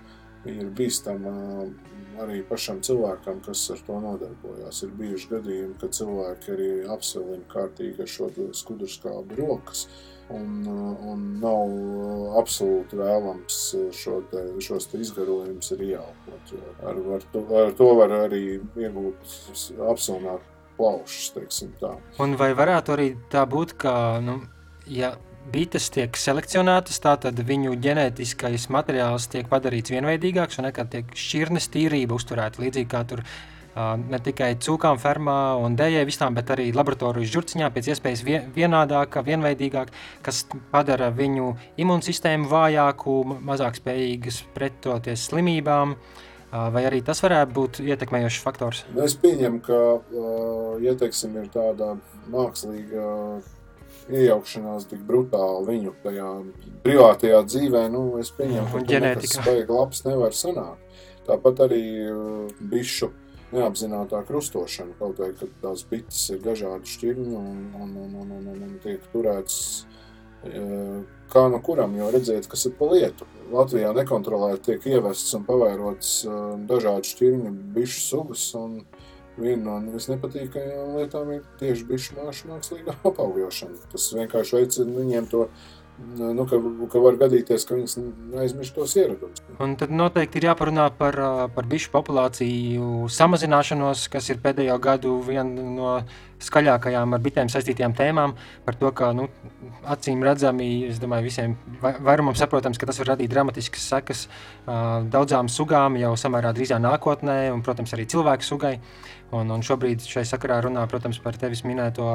Viņi 0.42 0.64
ir 0.64 0.72
bīstami 0.74 1.34
arī 2.24 2.40
pašam 2.48 2.80
cilvēkam, 2.84 3.40
kas 3.44 3.64
ar 3.74 3.82
to 3.86 3.98
nodarbojās. 4.02 4.82
Ir 4.84 4.94
bijuši 4.98 5.32
gadījumi, 5.34 5.76
kad 5.80 5.96
cilvēki 5.96 6.54
arī 6.54 6.70
apselina 6.94 7.44
kārtīgi 7.52 8.04
ar 8.04 8.10
šo 8.10 8.30
skudurskābu 8.60 9.38
rokas, 9.40 9.86
un, 10.34 10.66
un 11.12 11.24
nav 11.42 12.36
absolūti 12.40 12.98
vēlams 13.00 13.58
šo 13.96 14.20
te, 14.30 14.44
šos 14.62 14.90
te 14.90 15.00
izgarojumus 15.02 15.72
arī 15.76 15.94
ieelpot. 15.94 16.54
Ar, 16.84 17.02
ar, 17.16 17.26
to, 17.32 17.44
ar 17.64 17.74
to 17.78 17.90
var 17.98 18.16
arī 18.22 18.44
iegūt 18.58 19.34
apsilnāt 19.90 20.46
plaušas, 20.78 21.32
teiksim 21.36 21.74
tā. 21.80 21.96
Un 22.22 22.38
vai 22.40 22.52
varētu 22.56 22.96
arī 22.96 23.10
tā 23.32 23.44
būt, 23.48 23.76
ka, 23.80 23.94
nu, 24.24 24.40
ja 24.88 25.14
bites 25.52 25.88
tiek 25.94 26.16
selekcionētas, 26.16 27.00
tātad 27.02 27.40
viņu 27.46 27.76
ģenētiskais 27.82 28.68
materiāls 28.72 29.28
tiek 29.32 29.48
padarīts 29.50 29.94
vienveidīgāks 29.94 30.60
un 30.60 30.68
nekā 30.68 30.86
tiek 30.92 31.16
šķirnes 31.16 31.70
tīrība 31.72 32.18
uzturēta 32.18 32.62
līdzīgi 32.62 32.90
kā 32.90 33.02
tur 33.08 33.24
ne 34.10 34.18
tikai 34.22 34.54
cūkām 34.60 34.98
fermā 35.00 35.56
un 35.62 35.76
dējai 35.78 36.02
visām, 36.08 36.34
bet 36.34 36.50
arī 36.50 36.70
laboratorijas 36.74 37.30
žurciņā 37.32 37.68
pēc 37.74 37.92
iespējas 37.94 38.24
vienādāka, 38.54 39.22
vienveidīgāk, 39.26 39.92
kas 40.26 40.42
padara 40.72 41.10
viņu 41.14 41.52
imunsistēmu 41.80 42.50
vājāku, 42.50 43.20
mazāk 43.46 43.78
spējīgas 43.78 44.42
pretoties 44.56 45.28
slimībām, 45.30 45.94
vai 46.50 46.84
arī 46.88 47.00
tas 47.06 47.22
varētu 47.22 47.56
būt 47.56 47.80
ietekmējošs 47.86 48.42
faktors? 48.42 48.82
Es 48.98 49.14
pieņemu, 49.22 49.62
ka, 49.62 49.80
ja 50.82 50.96
teiksim, 50.98 51.38
ir 51.38 51.48
tāda 51.54 51.94
mākslīga 52.30 53.06
iejaukšanās 54.16 54.86
tik 54.90 55.02
brutāli 55.06 55.66
viņu 55.74 55.94
tajā 56.04 56.28
privātajā 56.84 57.40
dzīvē, 57.46 57.86
nu, 57.92 58.04
es 58.20 58.32
pieņemu, 58.36 58.70
ka 58.74 59.02
nekas 59.06 59.38
baigi 59.46 59.74
labs 59.74 60.04
nevar 60.06 60.36
sanākt. 60.36 61.02
Tāpat 61.28 61.64
arī 61.66 61.82
uh, 62.10 62.62
bišu 62.72 63.10
neapzinātā 63.54 64.22
krustošana, 64.26 64.96
kaut 64.98 65.20
vai, 65.20 65.30
kad 65.38 65.52
tās 65.62 65.84
bites 65.90 66.22
ir 66.34 66.42
dažādi 66.44 66.90
šķirņi 66.90 67.36
un, 67.38 67.62
un, 67.74 67.96
un, 68.04 68.14
un, 68.22 68.34
un, 68.38 68.46
un, 68.54 68.62
un 68.68 68.76
tiek 68.82 69.04
turēts 69.12 69.58
uh, 70.46 71.00
kā 71.30 71.44
no 71.52 71.60
kuram, 71.62 71.94
jo 71.98 72.10
redziet, 72.14 72.48
kas 72.50 72.66
ir 72.66 72.74
pa 72.78 72.88
lietu. 72.90 73.26
Latvijā 73.50 73.90
nekontrolēti 73.94 74.70
tiek 74.70 74.86
ievests 74.94 75.34
un 75.38 75.46
pavairots 75.46 76.14
uh, 76.26 76.54
dažādi 76.70 77.10
šķirņu 77.10 77.54
bišu 77.76 78.02
sugas, 78.06 78.46
un 78.58 78.80
viena 79.40 79.78
no 79.80 79.96
visnepatīkamākajām 79.96 80.96
lietām 80.98 81.34
ir 81.36 81.44
tieši 81.60 81.88
bišu 81.88 82.16
mākslīgā 82.20 82.96
apaugošana. 83.10 83.90
Tas 83.92 84.10
vienkārši 84.16 84.58
veicina 84.60 84.98
viņiem 85.00 85.30
to 85.32 85.46
nu, 86.16 86.46
ka, 86.48 86.58
ka 86.92 87.02
var 87.02 87.16
gadīties, 87.20 87.66
ka 87.68 87.76
viņas 87.76 87.96
aizmirst 88.40 88.74
tos 88.76 88.94
ieradumus. 88.98 89.42
Un 89.60 89.76
tad 89.80 89.92
noteikti 89.94 90.40
ir 90.40 90.48
jāparunā 90.50 90.88
par, 90.96 91.16
par 91.54 91.68
bišu 91.70 91.92
populāciju 91.92 93.08
samazināšanos, 93.12 94.06
kas 94.12 94.30
ir 94.32 94.40
pēdējo 94.42 94.78
gadu 94.82 95.18
viena 95.26 95.66
no 95.76 95.92
skaļākajām 96.40 97.14
ar 97.16 97.22
bitēm 97.22 97.50
saistītajām 97.52 97.94
tēmām. 97.98 98.34
Par 98.64 98.78
to, 98.80 98.92
ka 98.96 99.10
nu, 99.16 99.28
acīm 99.92 100.24
redzami, 100.24 100.70
es 100.88 101.00
domāju, 101.02 101.28
visiem 101.28 101.56
vairumam 101.82 102.38
saprotams, 102.38 102.80
ka 102.80 102.88
tas 102.88 103.00
var 103.02 103.14
radīt 103.14 103.32
dramatiskas 103.32 103.86
sekas 103.92 104.26
daudzām 104.66 105.52
sugām 105.52 106.00
jau 106.00 106.14
samērā 106.18 106.54
drīzā 106.56 106.80
nākotnē, 106.80 107.42
un, 107.54 107.64
protams, 107.66 107.92
arī 107.96 108.08
cilvēku 108.10 108.46
sugai. 108.46 108.78
Un, 109.36 109.50
un 109.54 109.62
šobrīd 109.62 110.02
šai 110.02 110.24
sakarā 110.26 110.58
runā, 110.64 110.82
protams, 110.90 111.20
par 111.22 111.38
tevis 111.38 111.62
minēto 111.62 112.08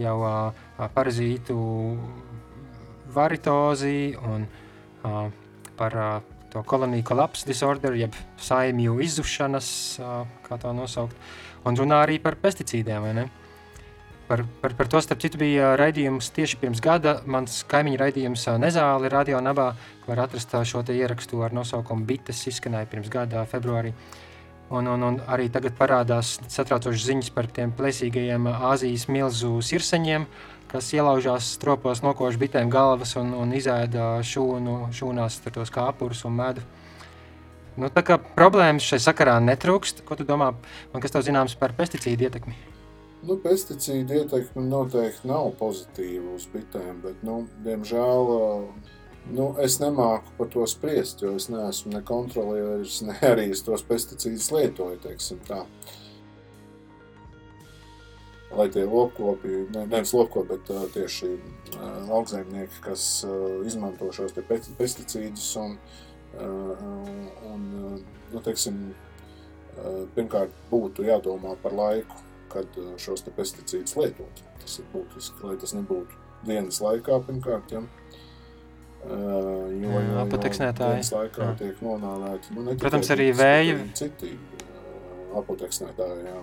jau 0.00 0.14
uh, 0.24 0.86
parazītu 0.94 1.56
varitozi 3.12 4.14
un 4.16 4.46
uh, 4.48 5.26
par 5.76 5.98
uh, 6.00 6.14
to 6.52 6.62
koloniju 6.64 7.04
kolapsu 7.04 7.46
disorder, 7.48 7.94
jeb 7.96 8.16
saimju 8.40 8.98
izzušanas, 9.04 9.68
uh, 10.00 10.24
kā 10.48 10.56
to 10.60 10.72
nosaukt, 10.76 11.16
un 11.68 11.76
runā 11.76 12.02
arī 12.06 12.18
par 12.24 12.40
pesticīdiem, 12.40 13.04
vai 13.04 13.14
ne? 13.20 13.28
Par, 14.32 14.44
par, 14.62 14.72
par 14.78 14.88
to, 14.88 15.00
starp 15.04 15.20
citu, 15.20 15.36
bija 15.36 15.74
raidījums 15.76 16.30
tieši 16.32 16.56
pirms 16.56 16.80
gada. 16.80 17.18
Mans 17.28 17.58
kaimiņu 17.68 17.98
raidījums 18.00 18.46
Nezāli 18.62 19.10
radio 19.12 19.42
nabā, 19.44 19.72
var 20.06 20.22
atrast 20.24 20.54
šo 20.70 20.80
te 20.86 20.96
ierakstu 20.96 21.42
ar 21.44 21.52
nosaukumu 21.52 22.06
Bites 22.08 22.40
izskanēja 22.48 22.88
pirms 22.88 23.10
gada 23.12 23.42
februārī. 23.50 23.92
Un, 24.72 24.86
un, 24.88 25.02
un 25.04 25.18
arī 25.28 25.50
tagad 25.52 25.74
parādās 25.76 26.38
satraucošas 26.48 27.04
ziņas 27.10 27.32
par 27.34 27.50
tiem 27.52 27.74
plēsīgajiem 27.76 28.46
Āzijas 28.48 29.04
milzu 29.12 29.58
sirseņiem, 29.60 30.24
uh, 30.24 30.52
kas 30.72 30.88
ielaužās 30.96 31.52
stropos, 31.58 32.00
nokož 32.00 32.38
bitēm 32.40 32.70
galvas 32.72 33.12
un, 33.20 33.34
un 33.36 33.50
izēda 33.52 34.22
šūnu, 34.24 34.76
šūnās 34.96 35.42
tos 35.52 35.72
kāpurus 35.72 36.24
un 36.28 36.38
medu. 36.38 36.64
Nu, 37.76 37.88
tā 37.92 38.02
kā 38.04 38.18
problēmas 38.36 38.86
šai 38.88 39.00
sakarā 39.04 39.36
netrūkst, 39.44 40.02
ko 40.08 40.16
tu 40.16 40.24
domā, 40.28 40.52
un 40.92 41.04
kas 41.04 41.12
tev 41.12 41.24
zināms 41.26 41.56
par 41.60 41.76
pesticīdu 41.76 42.28
ietekmi? 42.28 42.56
Nu, 43.22 43.36
pesticīdu 43.40 44.22
ietekme 44.22 44.64
noteikti 44.66 45.28
nav 45.30 45.52
pozitīva 45.60 46.34
uz 46.36 46.48
bitēm, 46.52 47.00
bet, 47.04 47.20
nu, 47.24 47.42
diemžēl, 47.64 48.32
nu, 49.30 49.52
es 49.62 49.78
nemāku 49.82 50.34
par 50.38 50.48
to 50.52 50.66
spriest, 50.66 51.22
jo 51.22 51.36
es 51.38 51.48
neesmu 51.52 51.94
ne 51.94 52.02
kontrolieris, 52.06 53.02
ne 53.06 53.18
arī 53.32 53.50
es 53.54 53.62
tos 53.66 53.84
pesticīdus 53.86 54.50
lietoju, 54.54 54.98
lai 58.56 58.68
tie 58.68 58.84
lopkopi, 58.84 59.48
ne, 59.72 59.86
nevis 59.86 60.12
lopkopi, 60.12 60.56
bet 60.56 60.72
uh, 60.74 60.82
tieši 60.92 61.30
uh, 61.32 61.86
lauksaimnieki, 62.08 62.82
kas 62.84 63.06
uh, 63.28 63.62
izmanto 63.66 64.10
šos 64.12 64.34
pesticīdus 64.36 65.54
un, 65.62 65.78
un 67.52 67.64
nu, 68.32 68.40
teiksim, 68.40 68.76
pirmkārt 70.16 70.52
būtu 70.70 71.04
jādomā 71.04 71.52
par 71.60 71.74
laiku, 71.76 72.16
kad 72.52 72.78
šos 73.00 73.24
pesticīdus 73.36 73.98
lietot. 74.00 74.40
Tas 74.62 74.78
ir 74.80 74.88
būtiski, 74.94 75.44
lai 75.44 75.58
tas 75.60 75.74
nebūtu 75.76 76.16
dienas 76.48 76.80
laikā 76.84 77.18
pirmkārt, 77.26 77.74
ja. 77.76 77.82
Jo. 79.02 79.92
Dienas 80.94 81.12
laikā 81.14 81.46
jā. 81.48 81.54
tiek 81.58 81.80
nonāvēti, 81.82 82.54
nu, 82.54 82.74
Protams, 82.78 83.10
arī 83.10 83.32
vēja. 83.34 83.78
Citi 83.98 84.36
apoteksnētāji, 85.38 86.26
jā. 86.28 86.42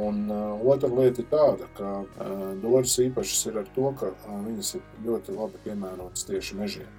Un 0.00 0.30
uh, 0.30 0.60
otra 0.70 0.90
lieta 0.94 1.22
ir 1.22 1.26
tāda, 1.32 1.66
ka 1.74 1.88
uh, 2.04 2.42
dārza 2.62 3.04
īpašas 3.08 3.40
ir 3.50 3.58
ar 3.62 3.70
to, 3.74 3.88
ka 3.98 4.12
uh, 4.12 4.36
viņas 4.44 4.76
ir 4.78 4.84
ļoti 5.06 5.34
labi 5.34 5.62
piemērotas 5.64 6.28
tieši 6.28 6.58
mežiem. 6.60 6.92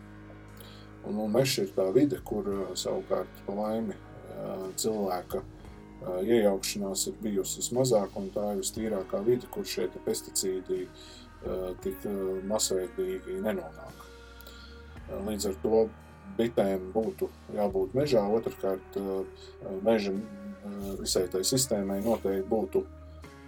Un, 1.07 1.15
un 1.23 1.31
mežs 1.31 1.57
ir 1.63 1.71
tā 1.77 1.87
vide, 1.95 2.19
kur 2.27 2.47
uh, 2.51 2.65
savukārt 2.75 3.43
pa 3.47 3.55
laimi 3.55 3.95
uh, 3.95 4.67
cilvēka 4.75 5.39
uh, 5.39 6.19
iejaukšanās 6.19 7.07
ir 7.13 7.17
bijusi 7.23 7.61
vismazāk, 7.61 8.19
un 8.19 8.27
tā 8.35 8.51
ir 8.51 8.59
vistīrākā 8.59 9.23
vide, 9.27 9.47
kur 9.55 9.67
šie 9.67 9.87
pesticīdi 10.03 10.83
uh, 10.83 11.71
tik 11.83 12.03
uh, 12.11 12.43
masveidīgi 12.51 13.39
nenonāk. 13.39 14.00
Līdz 15.27 15.49
ar 15.51 15.57
to 15.63 15.83
bitēm 16.37 16.91
būtu 16.95 17.27
jābūt 17.55 17.95
mežā, 17.97 18.23
otrkārt 18.37 18.97
uh, 19.01 19.25
meža 19.85 20.15
visai 21.01 21.25
tai 21.31 21.41
sistēmai 21.47 22.01
noteikti 22.05 22.47
būtu 22.49 22.83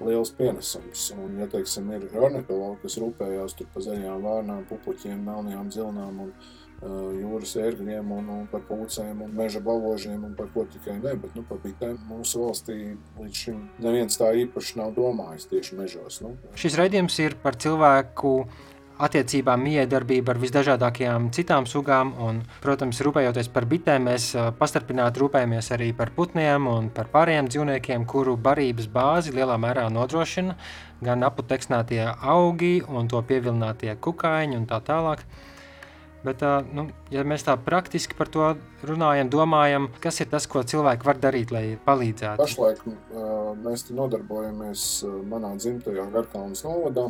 liels 0.03 0.34
pienesums. 0.36 1.11
Un, 1.16 1.38
ja 1.39 1.47
teiksim, 1.51 1.91
ir 1.95 2.07
ornitologi, 2.18 2.82
kas 2.84 2.97
rūpējās 3.01 3.55
par 3.74 3.86
zaļām 3.86 4.26
vārnām, 4.26 4.66
pupuķiem, 4.68 5.22
melnajām 5.24 5.70
zilnām 5.72 6.20
un 6.26 6.32
uh, 6.34 7.11
jūras 7.20 7.55
ērgļiem 7.61 8.11
un, 8.18 8.30
un 8.34 8.49
par 8.51 8.66
pūcēm 8.68 9.22
un 9.24 9.38
meža 9.38 9.61
baložiem 9.64 10.26
un 10.28 10.36
par 10.39 10.49
ko 10.55 10.66
tikai 10.74 10.97
ne, 10.99 11.16
bet 11.22 11.38
nu, 11.38 11.45
par 11.47 11.61
bitēm 11.64 11.99
mūsu 12.09 12.43
valstī 12.43 12.78
līdz 13.22 13.45
šim 13.45 13.64
neviens 13.84 14.20
tā 14.20 14.34
īpaši 14.43 14.80
nav 14.82 14.93
domājis 14.97 15.47
tieši 15.51 15.80
mežos. 15.80 16.20
Nu. 16.26 16.36
Šis 16.59 16.78
raidījums 16.80 17.20
ir 17.24 17.38
par 17.43 17.59
cilvēku 17.61 18.36
attiecībām 19.02 19.64
miedarbība 19.66 20.34
ar 20.34 20.39
visdažādākajām 20.41 21.30
citām 21.34 21.66
sugām, 21.70 22.14
un, 22.22 22.41
protams, 22.64 23.02
rūpējoties 23.06 23.50
par 23.54 23.66
bitēm, 23.70 24.10
mēs 24.10 24.32
pastarpināti 24.60 25.24
rūpējamies 25.24 25.72
arī 25.76 25.91
par 25.98 26.14
putniem 26.16 26.68
un 26.70 26.89
par 26.94 27.10
pārējiem 27.14 27.50
dzīvniekiem, 27.50 28.06
kuru 28.10 28.36
barības 28.38 28.89
bāzi 28.94 29.34
lielā 29.36 29.58
mērā 29.62 29.88
nodrošina 29.94 30.58
gan 31.04 31.26
aputeksnētie 31.26 32.06
augi 32.22 32.78
un 32.88 33.10
to 33.12 33.20
pievilinātie 33.28 33.96
kukaiņi 34.00 34.62
un 34.62 34.70
tā 34.70 34.80
tālāk. 34.86 35.26
Bet, 36.24 36.39
nu, 36.72 36.86
ja 37.12 37.26
mēs 37.28 37.44
tā 37.44 37.58
praktiski 37.60 38.16
par 38.16 38.30
to 38.32 38.54
runājam, 38.88 39.28
domājam, 39.28 39.89
kas 40.00 40.22
ir 40.24 40.30
tas, 40.32 40.46
ko 40.48 40.62
cilvēki 40.64 41.04
var 41.10 41.20
darīt, 41.20 41.52
lai 41.52 41.66
palīdzētu? 41.84 42.39
Pašlaik 42.39 42.86
mēs 43.66 43.89
nodarbojamies 43.91 44.86
manā 45.28 45.52
dzimtajā 45.60 46.08
Garkalnas 46.14 46.64
novadā 46.64 47.10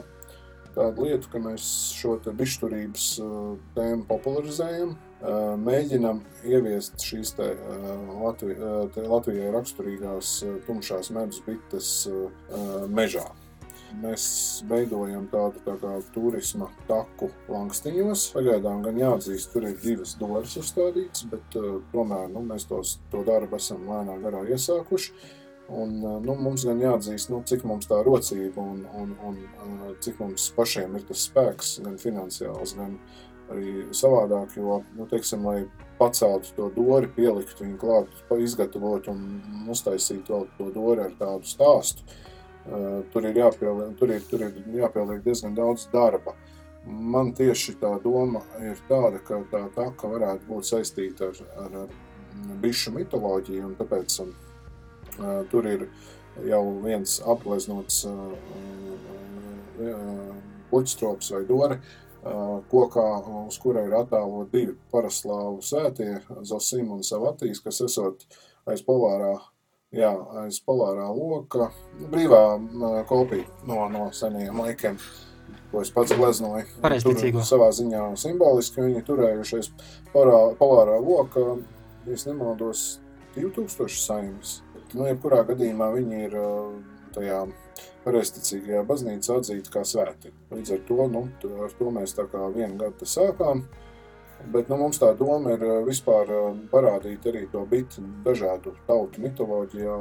tādu 0.76 1.08
lietu, 1.08 1.30
ka 1.32 1.42
mēs 1.42 1.66
šo 1.98 2.18
bišķurības 2.24 3.08
uh, 3.24 3.36
tēmu 3.78 4.08
popularizējam, 4.10 4.96
uh, 4.96 5.54
mēģinam 5.62 6.24
ieviest 6.48 7.04
šīs 7.04 7.36
te, 7.38 7.54
uh, 7.54 7.94
Latvi, 8.24 8.58
te 8.96 9.06
Latvijai 9.08 9.54
raksturīgās 9.54 10.36
tumšās 10.68 11.14
medus 11.16 11.42
bites 11.46 11.94
mežā. 12.90 13.26
Mēs 14.02 14.24
veidojam 14.66 15.28
tādu 15.30 15.62
tā 15.68 15.76
kā 15.78 15.92
turisma 16.16 16.66
taku 16.88 17.28
lankstiņos. 17.52 18.24
Pagaidām 18.34 18.82
gan 18.88 18.98
jāatzīst, 18.98 19.52
tur 19.54 19.68
ir 19.70 19.78
divas 19.84 20.16
doras 20.18 20.56
uzstādītas, 20.58 21.28
bet 21.30 21.60
tomēr 21.94 22.32
nu, 22.34 22.42
mēs 22.50 22.66
tos, 22.72 22.96
to 23.14 23.22
darbu 23.28 23.60
esam 23.62 23.86
lēnā 23.92 24.18
garā 24.24 24.42
iesākuši. 24.50 25.14
Un, 25.72 25.94
nu, 26.26 26.34
mums 26.36 26.66
gan 26.68 26.82
jāatzīst, 26.84 27.30
nu, 27.32 27.40
cik 27.48 27.64
mums 27.68 27.88
tā 27.88 28.02
rocība 28.04 28.62
un, 28.62 28.82
un, 29.00 29.14
un 29.24 29.38
cik 30.04 30.20
mums 30.20 30.50
pašiem 30.58 30.98
ir 31.00 31.06
tas 31.08 31.24
spēks, 31.30 31.78
gan 31.86 31.96
finansiāls, 32.02 32.76
gan 32.76 32.98
arī 33.54 33.86
savādāk. 33.96 34.58
Jo, 34.60 34.82
nu, 34.98 35.08
teiksim, 35.10 35.48
lai 35.48 35.64
paceltu 36.00 36.52
to 36.58 36.70
dori, 36.76 37.08
pielikt 37.16 37.64
viņu 37.64 37.80
klāt, 37.80 38.12
izgatavot 38.44 39.08
un 39.14 39.24
uztaisīt 39.72 40.30
vēl 40.30 40.48
to 40.60 40.70
dori 40.76 41.08
ar 41.08 41.16
tādu 41.20 41.48
stāstu, 41.48 42.04
tur 43.16 43.30
ir 43.30 43.40
jāpieliek, 43.40 43.96
tur 44.00 44.12
ir, 44.12 44.24
tur 44.28 44.48
ir 44.48 44.80
jāpieliek 44.84 45.24
diezgan 45.24 45.56
daudz 45.56 45.88
darba. 45.94 46.36
Man 46.84 47.32
tieši 47.32 47.78
tā 47.80 47.94
doma 48.04 48.42
ir 48.60 48.80
tāda, 48.90 49.22
ka 49.24 49.40
tā 49.52 49.70
taka 49.72 50.10
varētu 50.12 50.50
būt 50.50 50.68
saistīta 50.68 51.32
ar, 51.32 51.44
ar, 51.64 51.78
ar 51.86 52.58
bišu 52.60 52.92
mitoloģiju, 52.98 53.70
un 53.70 53.78
tāpēc 53.80 54.18
Tur 55.52 55.68
ir 55.70 55.88
jau 56.50 56.64
viens 56.84 57.20
apleznots 57.30 58.04
puķistrops 60.72 61.34
vai 61.36 61.44
dore, 61.50 61.80
kokā, 62.72 63.08
uz 63.48 63.58
kura 63.62 63.84
ir 63.86 63.96
attēlot 63.98 64.54
divi 64.54 64.76
paraslāvu 64.94 65.62
sētie, 65.66 66.22
Zosim 66.48 66.94
un 66.96 67.04
Savatīs, 67.06 67.62
kas 67.64 67.82
esot 67.86 68.26
aiz 68.70 68.82
polārā, 68.86 69.36
jā, 69.94 70.14
aiz 70.46 70.62
polārā 70.66 71.10
loka, 71.14 71.70
brīvā 72.14 72.44
kopija 73.10 73.46
no, 73.70 73.86
no 73.94 74.08
senajiem 74.16 74.64
laikiem 74.66 74.98
ko 75.74 75.82
es 75.82 75.90
pats 75.94 76.14
gleznoju. 76.14 76.68
Pareizticīgo. 76.84 77.42
Savā 77.46 77.72
ziņā 77.74 78.04
simboliski 78.22 78.84
viņi 78.86 79.02
turējušies 79.08 79.72
polārā, 80.14 80.54
polārā 80.60 81.00
loka, 81.02 81.46
ja 82.06 82.18
nemaldos, 82.30 82.84
2000 83.34 83.98
saimas. 83.98 84.60
Nu, 84.94 85.08
jebkurā 85.10 85.42
gadījumā 85.48 85.88
viņi 85.96 86.20
ir 86.28 86.36
tajā 87.16 87.40
pareizticīgajā 88.04 88.84
baznīcā 88.86 89.40
atzīti 89.40 89.72
kā 89.74 89.82
svēti. 89.88 90.34
Līdz 90.54 90.76
ar 90.76 90.84
to, 90.90 91.08
nu, 91.10 91.24
ar 91.66 91.74
to 91.80 91.94
mēs 91.96 92.14
tā 92.18 92.28
kā 92.30 92.46
vienu 92.54 92.78
gadu 92.82 93.08
sākām. 93.10 93.64
Bet 94.54 94.68
nu, 94.70 94.78
mums 94.82 95.00
tā 95.00 95.14
doma 95.18 95.56
ir 95.56 95.64
vispār 95.88 96.30
parādīt 96.72 97.26
arī 97.32 97.46
to 97.52 97.64
bitu 97.70 98.04
dažādu 98.26 98.76
tautu 98.90 99.24
mitoloģijā. 99.24 99.98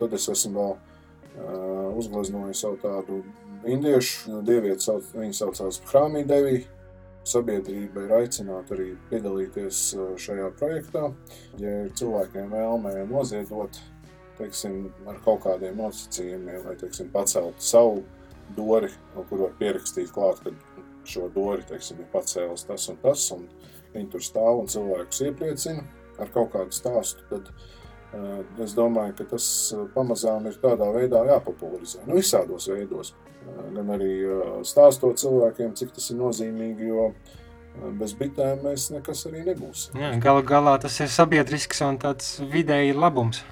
Tad 0.00 0.16
es 0.18 0.28
esmu 0.34 0.56
vēl 0.56 1.96
uzgleznojis 1.96 2.64
savu 2.64 2.80
tādu 2.82 3.20
indiešu 3.66 4.42
dievieti, 4.46 4.88
sauc, 4.88 5.12
viņa 5.14 5.40
saucās 5.40 5.80
Hrāmī 5.88 6.24
Devī. 6.26 6.64
Sabiedrība 7.26 8.04
ir 8.06 8.14
aicināta 8.20 8.76
arī 8.76 8.92
piedalīties 9.10 9.82
šajā 10.22 10.50
projektā. 10.60 11.08
Ja 11.58 11.72
ir 11.84 11.92
cilvēkiem 11.98 12.52
vēlmē 12.54 12.92
noziedot, 13.10 13.80
teiksim, 14.38 14.84
ar 15.10 15.18
kaut 15.24 15.42
kādiem 15.46 15.80
nosacījumiem, 15.80 16.62
vai 16.68 16.76
teiksim, 16.78 17.10
pacelt 17.14 17.62
savu 17.64 18.04
dori, 18.56 18.92
kur 19.16 19.46
var 19.46 19.56
pierakstīt 19.58 20.12
klāt, 20.14 20.42
ka 20.44 20.84
šo 21.06 21.28
dori 21.34 21.66
teiksim, 21.66 22.02
ir 22.02 22.10
pacēlis 22.12 22.66
tas 22.68 22.88
un 22.92 23.00
tas, 23.02 23.26
un 23.34 23.46
viņi 23.94 24.10
tur 24.12 24.24
stāv 24.24 24.62
un 24.62 24.70
cilvēkus 24.70 25.24
iepriecina 25.26 25.84
ar 26.22 26.30
kaut 26.34 26.52
kādu 26.54 26.74
stāstu, 26.74 27.26
tad 27.30 27.50
uh, 27.50 28.42
es 28.62 28.74
domāju, 28.76 29.16
ka 29.18 29.28
tas 29.34 29.46
pamazām 29.94 30.48
ir 30.50 30.58
tādā 30.62 30.88
veidā 30.94 31.22
jāpopularizē. 31.30 32.04
Nu, 32.06 32.18
visādos 32.20 32.68
veidos. 32.72 33.14
Gan 33.76 33.90
arī 33.94 34.12
stāstot 34.66 35.20
cilvēkiem, 35.20 35.74
cik 35.78 35.92
tas 35.96 36.10
ir 36.10 36.18
nozīmīgi, 36.20 36.88
jo 36.90 37.10
bez 38.00 38.14
bitēm 38.16 38.64
mēs 38.64 38.88
nekas 38.94 39.26
arī 39.28 39.44
nebūsim. 39.46 39.98
Jā, 40.00 40.14
galu 40.22 40.44
galā 40.46 40.76
tas 40.82 40.96
ir 41.02 41.12
sabiedrisks 41.12 41.82
un 41.86 42.00
tāds 42.02 42.36
vidēji 42.52 42.96
labums. 42.96 43.42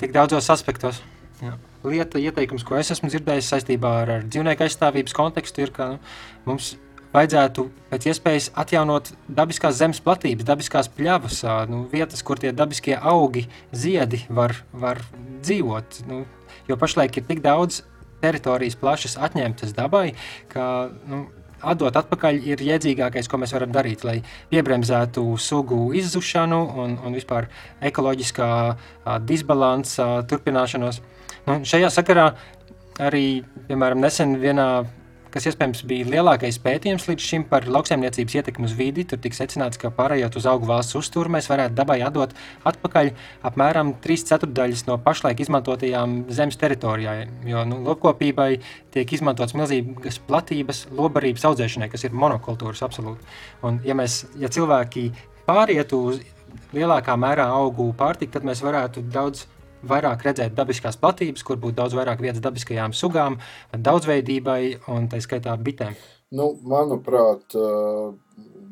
Tik 0.00 0.14
daudzos 0.14 0.50
aspektos. 0.50 1.00
Jā. 1.42 1.54
Lieta, 1.84 2.18
ieteikums, 2.18 2.64
ko 2.64 2.78
es 2.78 2.90
esmu 2.94 3.10
dzirdējis 3.12 3.50
saistībā 3.52 3.90
ar, 4.02 4.12
ar 4.18 4.24
dzīvnieku 4.24 4.64
aizstāvības 4.64 5.14
kontekstu, 5.16 5.66
ir, 5.66 5.72
ka 5.74 5.90
nu, 5.92 5.98
mums 6.48 6.74
vajadzētu 7.14 7.66
pēc 7.90 8.06
iespējas 8.10 8.48
atjaunot 8.58 9.12
dabiskās 9.28 9.76
zemes 9.78 10.00
platības, 10.02 10.46
dabiskās 10.48 10.88
pļavas, 10.96 11.42
nu, 11.70 11.84
vietas, 11.92 12.24
kur 12.26 12.40
tie 12.40 12.54
dabiskie 12.56 12.96
augi, 12.96 13.44
ziedi 13.76 14.24
var, 14.28 14.56
var 14.72 15.02
dzīvot. 15.44 16.00
Nu, 16.08 16.24
jo 16.70 16.78
pašlaik 16.80 17.20
ir 17.20 17.28
tik 17.28 17.44
daudz 17.44 17.82
teritorijas 18.24 18.80
plašas 18.80 19.18
atņemtas 19.28 19.76
dabai, 19.76 20.08
ka 20.52 20.66
nu, 21.10 21.26
atdot 21.64 21.96
atpakaļ 21.96 22.40
ir 22.44 22.62
jēdzīgākais, 22.64 23.28
ko 23.30 23.40
mēs 23.40 23.54
varam 23.56 23.72
darīt, 23.74 24.04
lai 24.06 24.18
piebremzētu 24.52 25.24
sugu 25.40 25.86
izzušanu 25.96 26.60
un, 26.82 26.98
un 27.04 27.16
vispār 27.16 27.48
ekoloģiskā 27.84 28.50
disbalansa 29.28 30.08
turpināšanos. 30.30 31.00
Nu, 31.48 31.60
šajā 31.68 31.90
sakarā 31.92 32.30
arī, 33.02 33.42
piemēram, 33.68 34.02
nesen 34.04 34.36
vienā 34.42 34.68
kas 35.34 35.48
iespējams 35.50 35.82
bija 35.90 36.06
lielākais 36.12 36.60
pētījums 36.62 37.08
līdz 37.08 37.24
šim 37.26 37.44
par 37.50 37.66
lauksaimniecības 37.66 38.36
ietekmi 38.38 38.68
uz 38.68 38.74
vidi. 38.78 39.04
Tur 39.08 39.18
tika 39.22 39.40
secināts, 39.40 39.80
ka 39.80 39.90
pārējot 39.94 40.38
uz 40.38 40.46
augu 40.50 40.68
valsts 40.70 40.94
uzturu, 41.00 41.32
mēs 41.34 41.48
varētu 41.50 41.74
dabai 41.74 41.98
atdot 42.06 42.36
atpakaļ 42.70 43.10
apmēram 43.50 43.94
3 44.04 44.26
ceturdaļas 44.30 44.86
no 44.86 44.98
pašlaik 45.02 45.42
izmantotajām 45.42 46.20
zemes 46.34 46.60
teritorijām. 46.60 47.34
Jo 47.50 47.64
nu, 47.68 47.80
lopkopībai 47.88 48.50
tiek 48.94 49.16
izmantotas 49.16 49.56
milzīgas 49.58 50.20
platības 50.28 50.84
lobarības 50.94 51.48
audzēšanai, 51.50 51.90
kas 51.90 52.06
ir 52.06 52.14
monokultūras 52.14 52.84
absolūti. 52.86 53.26
Un, 53.66 53.82
ja, 53.86 53.98
mēs, 53.98 54.22
ja 54.38 54.52
cilvēki 54.52 55.08
pārietu 55.48 56.04
uz 56.12 56.22
lielākā 56.74 57.16
mērā 57.18 57.48
augu 57.56 57.90
pārtiku, 57.98 58.36
tad 58.36 58.46
mēs 58.46 58.62
varētu 58.64 59.02
daudz 59.14 59.48
vairāk 59.88 60.24
redzēt 60.26 60.56
dabiskās 60.56 60.98
platības, 61.00 61.44
kur 61.46 61.60
būtu 61.62 61.78
daudz 61.80 61.96
vairāk 61.98 62.22
vietas 62.24 62.42
dabiskajām 62.44 62.96
sugām, 62.96 63.38
daudzveidībai 63.72 64.60
un 64.94 65.08
tā 65.12 65.22
skaitā 65.24 65.56
bitēm? 65.60 65.96
Nu, 66.34 66.50
manuprāt, 66.66 67.54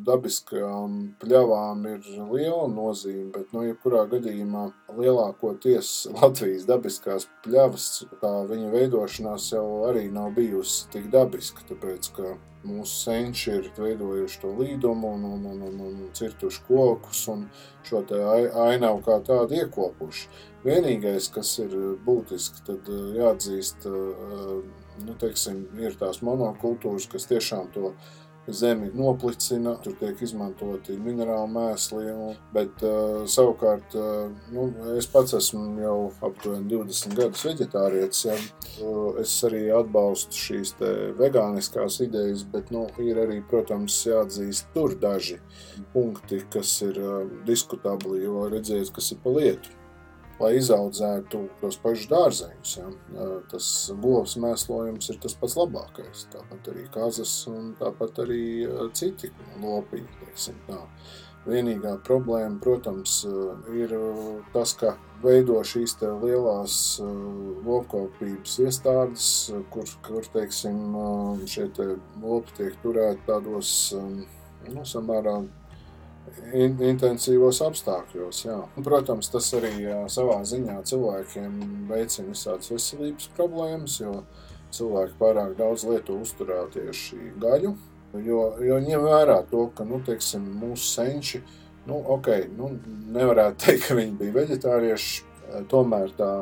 dabiskajām 0.07 0.95
pļavām 1.23 1.85
ir 1.93 2.07
liela 2.33 2.67
nozīme, 2.71 3.29
bet, 3.35 3.53
nu, 3.55 3.65
jebkurā 3.69 4.05
gadījumā 4.11 4.65
lielākoties 4.99 5.93
Latvijas 6.19 6.67
dabiskās 6.69 7.29
pļavas, 7.45 7.91
tā 8.23 8.33
viņa 8.51 8.73
veidošanās 8.73 9.53
jau 9.55 9.67
arī 9.91 10.09
nav 10.13 10.33
bijusi 10.39 10.89
tik 10.95 11.11
dabiska, 11.13 11.67
tāpēc, 11.71 12.11
ka 12.17 12.35
mūsu 12.67 12.95
senči 13.05 13.51
ir 13.57 13.71
veidojuši 13.77 14.41
to 14.43 14.53
līdumu 14.59 15.15
un, 15.17 15.25
un, 15.35 15.47
un, 15.51 15.63
un, 15.69 15.81
un 15.89 16.11
cirtuši 16.15 16.63
kokus 16.69 17.25
un 17.33 17.47
šo 17.87 18.05
te 18.07 18.21
ainavu 18.23 19.03
kā 19.07 19.19
tādu 19.27 19.59
iekopuši. 19.59 20.29
Vienīgais, 20.63 21.27
kas 21.35 21.57
ir 21.59 21.73
būtiski, 22.07 22.63
tad 22.69 22.87
jāatzīst, 23.17 23.87
nu, 23.89 25.15
teiksim, 25.19 25.65
ir 25.83 25.97
tās 25.99 26.23
monokultūras, 26.23 27.09
kas 27.11 27.27
tiešām 27.27 27.73
to 27.75 27.91
zemi 28.47 28.91
noplicina, 28.95 29.75
tur 29.83 29.95
tiek 29.99 30.23
izmantoti 30.23 30.95
minerāli 30.99 31.51
mēsli, 31.51 32.15
bet 32.55 32.83
savukārt 33.31 33.95
nu, 34.55 34.69
es 34.99 35.07
pats 35.11 35.35
esmu 35.39 35.83
jau 35.83 35.99
aptuveni 36.29 36.71
20 36.71 37.19
gadus 37.19 37.45
veģetārietis, 37.47 38.25
ja, 38.31 38.39
es 39.23 39.37
arī 39.47 39.65
atbalstu 39.75 40.43
šīs 40.47 40.75
te 40.79 40.95
vegāniskās 41.19 42.01
idejas, 42.07 42.47
bet 42.55 42.71
nu, 42.75 42.87
ir 43.03 43.23
arī, 43.27 43.43
protams, 43.51 43.99
jāatzīst 44.07 44.71
tur 44.75 44.95
daži 44.95 45.39
punkti, 45.95 46.43
kas 46.55 46.81
ir 46.87 46.99
diskutabli, 47.47 48.25
jo 48.27 48.49
redziet, 48.51 48.95
kas 48.95 49.15
ir 49.15 49.23
pa 49.23 49.39
lietu 49.39 49.82
lai 50.43 50.57
izaudzētu 50.59 51.43
tos 51.61 51.79
pašus 51.83 52.09
dārzeņus. 52.11 52.75
Ja. 52.79 52.91
Tas 53.53 53.67
govs 54.03 54.37
mēslojums 54.43 55.13
ir 55.13 55.21
tas 55.23 55.37
pats 55.39 55.57
labākais. 55.61 56.27
Tāpat 56.35 56.73
arī 56.75 56.89
kazas 56.95 57.35
un 57.51 57.73
tāpat 57.81 58.25
arī 58.27 58.43
citi 58.99 59.33
lopiņi. 59.63 60.51
Vienīgā 61.43 61.97
problēma, 62.07 62.61
protams, 62.63 63.25
ir 63.75 63.95
tas, 64.53 64.77
ka 64.79 64.93
veido 65.25 65.57
šīs 65.67 65.97
lielās 66.23 66.77
lopkopības 67.67 68.61
iestādes, 68.63 69.27
kur, 69.75 69.91
kur 70.07 70.29
teiksim, 70.37 70.95
šie 71.51 71.67
te 71.75 71.89
lopi 72.23 72.55
tiek 72.61 72.79
turēti 72.85 73.27
tādos 73.27 73.73
nu, 73.97 74.87
samērā 74.87 75.41
in, 76.53 76.77
intensīvos 76.93 77.61
apstākļos. 77.65 78.43
Jā. 78.47 78.59
Protams, 78.85 79.31
tas 79.33 79.49
arī 79.59 79.73
savā 80.13 80.41
ziņā 80.49 80.79
cilvēkiem 80.89 81.59
veicina 81.91 82.33
visādas 82.33 82.73
veselības 82.73 83.31
problēmas, 83.37 83.99
jo 84.03 84.23
cilvēki 84.73 85.19
pārāk 85.21 85.57
daudz 85.59 85.87
lieto 85.89 86.19
uzturā 86.23 86.65
tieši 86.73 87.35
gaļu. 87.43 87.75
Jo, 88.23 88.41
jo 88.61 88.79
ņem 88.85 89.05
vērā 89.07 89.39
to, 89.49 89.71
ka 89.77 89.87
nu, 89.89 90.03
teiksim, 90.05 90.45
mūsu 90.61 90.85
senči, 90.85 91.41
nu, 91.89 91.97
okay, 92.13 92.45
nu, 92.59 92.69
nevarētu 93.15 93.65
teikt, 93.65 93.87
ka 93.87 93.97
viņi 93.97 94.19
bija 94.21 94.37
veģetārieši, 94.37 95.23
tomēr 95.73 96.13
tā 96.19 96.33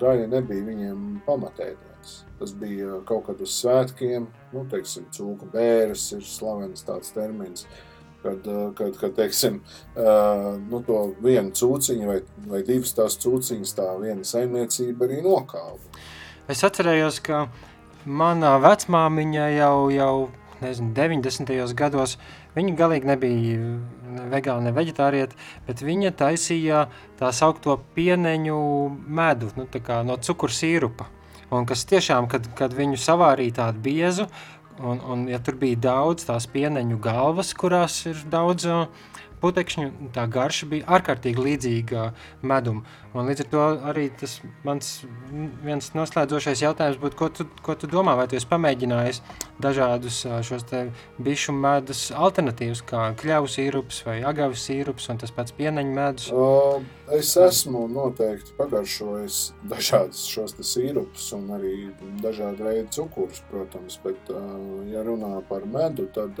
gaļa 0.00 0.26
nebija 0.28 0.66
viņiem 0.66 1.06
pamatēdienas. 1.24 2.18
Tas 2.40 2.52
bija 2.56 3.00
kaut 3.08 3.26
kad 3.30 3.40
uz 3.44 3.54
svētkiem, 3.62 4.28
nu, 4.52 4.66
teiksim, 4.68 5.08
cūku 5.16 5.48
bēres 5.52 6.04
ir 6.16 6.24
slavens 6.24 6.84
tāds 6.84 7.12
termins. 7.16 7.64
Uh, 7.64 7.89
kad, 8.22 8.46
eh, 8.46 8.70
kad, 8.78 8.96
kad 9.00 9.14
teiksim, 9.16 9.60
eh, 9.96 10.02
nu, 10.70 10.82
to 10.86 11.14
vienu 11.22 11.54
cūciņu 11.56 12.10
vai, 12.10 12.18
vai 12.50 12.62
divas 12.66 12.94
tās 12.96 13.18
cūciņas, 13.22 13.76
tā 13.76 13.88
viena 14.00 14.26
saimniecība 14.26 15.08
arī 15.08 15.22
nokāva. 15.24 15.78
Es 16.50 16.64
atcerējos, 16.66 17.20
ka 17.22 17.46
manā 18.06 18.56
vecmāmiņa 18.62 19.48
jau, 19.56 19.90
jau 19.94 20.14
nezinu, 20.60 20.92
90. 20.96 21.74
gados, 21.78 22.16
viņa 22.56 22.74
galīgi 22.76 23.08
nebija 23.08 23.60
vegāna, 24.32 24.68
ne 24.68 24.74
veģetārieta, 24.76 25.38
bet 25.66 25.84
viņa 25.84 26.12
taisīja 26.18 26.84
tā 27.20 27.30
saukto 27.32 27.78
pieneņu 27.96 28.60
medu, 29.06 29.52
nu, 29.56 29.66
no 30.04 30.18
cukuru 30.20 30.52
sīrupa. 30.52 31.08
Un 31.50 31.66
kas 31.66 31.82
tiešām, 31.90 32.28
kad, 32.30 32.44
kad 32.58 32.74
viņu 32.76 32.98
savārīja 33.00 33.56
tādu 33.56 33.82
biezu, 33.82 34.28
Un, 34.80 35.00
un, 35.12 35.26
ja 35.28 35.36
tur 35.44 35.58
bija 35.60 35.76
daudz 35.76 36.24
tās 36.24 36.46
pieneņu 36.48 36.96
galvas, 37.04 37.52
kurās 37.58 37.98
ir 38.08 38.20
daudz 38.32 38.64
putekšņu, 39.40 40.12
tā 40.14 40.26
garša 40.30 40.68
bija 40.70 40.86
ārkārtīgi 40.98 41.44
līdzīga 41.46 42.10
medum. 42.46 42.82
Un 43.14 43.26
līdz 43.26 43.44
ar 43.44 43.48
to 43.50 43.62
arī 43.90 44.06
tas 44.20 44.36
mans 44.66 44.90
viens 45.64 45.90
noslēdzošais 45.96 46.62
jautājums 46.62 47.00
būtu, 47.02 47.18
ko 47.18 47.28
tu, 47.34 47.46
ko 47.64 47.74
tu 47.74 47.90
domā, 47.90 48.14
vai 48.18 48.28
tu 48.30 48.38
esi 48.38 48.48
pamēģinājis 48.50 49.22
dažādus 49.60 50.22
šos 50.46 50.66
te 50.70 50.84
bišu 51.18 51.54
medus 51.56 52.08
alternatīvus, 52.14 52.84
kā 52.86 53.10
kļavu 53.20 53.50
sīrups 53.50 54.04
vai 54.06 54.20
agavu 54.26 54.58
sīrups 54.58 55.10
un 55.10 55.20
tas 55.22 55.34
pats 55.34 55.56
pieneņu 55.56 55.96
medus? 55.96 56.28
Uh, 56.30 56.84
es 57.16 57.32
esmu 57.40 57.86
noteikti 57.90 58.54
pagaršojis 58.58 59.40
dažādus 59.72 60.22
šos 60.30 60.54
te 60.58 60.66
sīrupus 60.66 61.32
un 61.36 61.50
arī 61.58 61.74
dažādu 62.22 62.68
veidu 62.68 63.00
cukurus, 63.00 63.42
protams, 63.50 63.98
bet 64.04 64.30
ja 64.92 65.02
runā 65.06 65.40
par 65.48 65.66
medu, 65.66 66.06
tad 66.14 66.38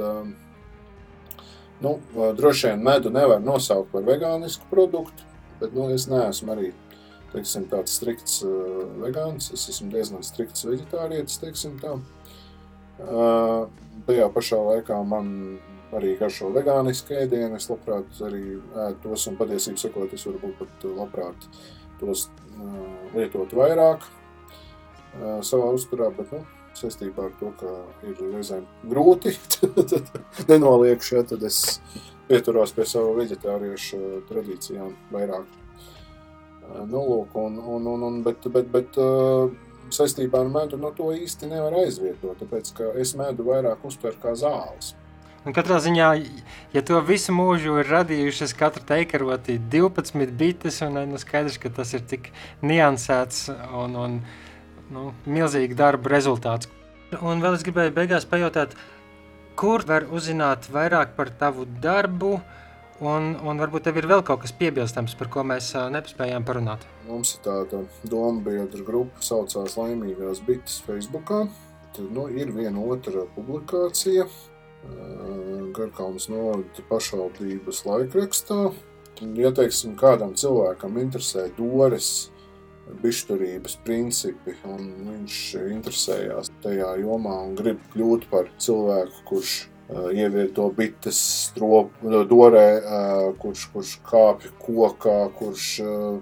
Nu, 1.80 1.96
droši 2.36 2.68
vien 2.68 2.82
medu 2.84 3.10
nevar 3.12 3.40
nosaukt 3.40 3.88
par 3.94 4.04
vegānisku 4.04 4.68
produktu, 4.70 5.24
bet 5.60 5.72
nu, 5.76 5.88
es 5.94 6.04
neesmu 6.10 6.52
arī 6.52 6.72
teiksim, 7.32 7.66
tāds 7.70 7.94
strikts 7.96 8.40
uh, 8.44 8.84
vegāns. 9.00 9.50
Es 9.54 9.68
esmu 9.72 9.90
diezgan 9.94 10.24
strikts 10.26 10.66
vegetārietis. 10.66 11.38
Teiksim, 11.42 11.78
tā. 11.82 11.96
Uh, 13.00 13.68
tajā 14.08 14.28
pašā 14.34 14.58
laikā 14.60 14.98
man 15.08 15.30
arī 15.96 16.14
garšo 16.20 16.50
vegānisku 16.54 17.16
ēdienu. 17.22 17.56
Es 17.58 17.70
labprāt 17.70 18.22
arī 18.26 18.44
ēdu 18.58 19.02
tos, 19.04 19.26
un 19.30 19.38
patiesībā 19.40 19.80
sakot, 19.80 20.14
es 20.14 20.26
varbūt 20.28 20.56
pat 20.60 20.88
labprāt 20.98 21.50
tos 22.00 22.28
uh, 22.28 22.80
lietot 23.16 23.52
vairāk 23.56 24.04
uh, 24.04 25.38
savā 25.46 25.70
uzturā, 25.76 26.10
bet 26.16 26.34
nu, 26.34 26.44
saistībā 26.80 27.28
ar 27.28 27.32
to, 27.40 27.52
ka 27.60 27.72
ir 28.08 28.18
reizēm 28.32 28.66
grūti, 28.90 29.36
tad 29.92 30.10
nenoliekšu, 30.50 31.16
ja, 31.18 31.24
tad 31.32 31.44
es 31.46 31.80
pieturos 32.30 32.74
pie 32.76 32.86
savu 32.88 33.16
veģetāriešu 33.18 34.22
tradīcijām 34.30 34.94
vairāk. 35.14 35.58
Nu, 36.86 37.00
lūk, 37.02 37.34
un, 37.34 37.58
un, 37.58 37.86
un, 37.90 38.06
un, 38.06 38.20
bet, 38.22 38.46
bet, 38.54 38.68
bet 38.70 38.98
uh, 39.02 39.50
saistībā 39.94 40.44
ar 40.44 40.50
medu 40.52 40.78
no 40.78 40.92
to 40.94 41.10
īsti 41.14 41.50
nevar 41.50 41.74
aizvietot, 41.82 42.38
tāpēc 42.38 42.72
ka 42.76 42.92
es 43.00 43.16
medu 43.18 43.46
vairāk 43.48 43.82
uztveru 43.86 44.20
kā 44.22 44.36
zāles. 44.38 44.94
Un 45.40 45.54
katrā 45.56 45.78
ziņā, 45.80 46.08
ja 46.74 46.82
to 46.84 46.98
visu 47.00 47.32
mūžu 47.32 47.78
ir 47.80 47.88
radījušas 47.88 48.52
katra 48.60 48.84
teikaroti 48.90 49.56
12 49.72 50.34
bites, 50.36 50.82
un 50.84 51.00
nu 51.08 51.20
skaidrs, 51.20 51.56
ka 51.62 51.72
tas 51.72 51.94
ir 51.96 52.04
tik 52.04 52.28
niansēts 52.60 53.48
un, 53.72 53.96
un 53.96 54.18
nu, 54.94 55.10
milzīgi 55.26 55.76
darba 55.78 56.12
rezultāts. 56.12 56.70
Un 57.20 57.42
vēl 57.42 57.56
es 57.56 57.66
gribēju 57.66 57.94
beigās 57.96 58.26
pajautāt, 58.30 58.76
kur 59.58 59.82
var 59.86 60.06
uzzināt 60.14 60.68
vairāk 60.72 61.16
par 61.16 61.32
tavu 61.40 61.66
darbu, 61.82 62.36
un, 63.00 63.32
un 63.40 63.62
varbūt 63.62 63.88
tev 63.88 63.98
ir 63.98 64.08
vēl 64.10 64.22
kaut 64.26 64.44
kas 64.44 64.54
piebilstams, 64.56 65.16
par 65.18 65.30
ko 65.32 65.44
mēs 65.46 65.72
nepaspējām 65.94 66.46
parunāt. 66.46 66.84
Mums 67.08 67.34
ir 67.36 67.44
tāda 67.46 67.82
doma 68.04 68.44
biedru 68.46 68.86
grupa, 68.86 69.24
saucās 69.24 69.76
Laimīgās 69.80 70.42
bites 70.46 70.78
Facebookā. 70.86 71.46
Tad, 71.90 72.06
nu, 72.14 72.28
ir 72.30 72.52
viena 72.54 72.82
otra 72.86 73.26
publikācija, 73.34 74.28
Garkalnas 75.76 76.28
novada 76.30 76.84
pašvaldības 76.88 77.82
laikrakstā. 77.88 78.60
Ja 79.36 79.50
teiksim, 79.52 79.96
kādam 80.00 80.32
cilvēkam 80.38 80.96
interesē 81.02 81.50
Dores 81.58 82.30
bišturības 83.02 83.76
principi, 83.84 84.54
un 84.68 84.86
viņš 85.08 85.40
interesējās 85.70 86.50
tajā 86.64 86.94
jomā 87.02 87.36
un 87.46 87.54
grib 87.58 87.82
kļūt 87.94 88.26
par 88.30 88.50
cilvēku, 88.58 89.24
kurš 89.30 89.56
ievieto 89.90 90.68
bites 90.76 91.18
stropu, 91.48 92.12
dorē, 92.30 92.66
kurš, 93.42 93.64
kurš 93.72 93.94
kāpj 94.06 94.52
kokā, 94.62 95.18
kurš 95.38 95.66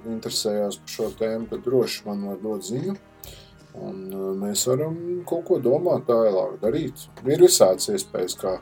interesējās 0.09 0.81
par 0.81 0.95
šo 0.95 1.11
tēmu, 1.19 1.51
tad 1.51 1.67
droši 1.67 2.07
man 2.07 2.25
var 2.31 2.41
dot 2.45 2.65
ziņu. 2.69 2.97
Un 3.79 4.01
mēs 4.41 4.65
varam 4.67 4.97
kaut 5.29 5.45
ko 5.51 5.59
domāt 5.63 6.09
tālāk, 6.09 6.57
darīt. 6.63 7.05
Ir 7.29 7.45
visādas 7.45 7.93
iespējas, 7.93 8.35
kā, 8.41 8.57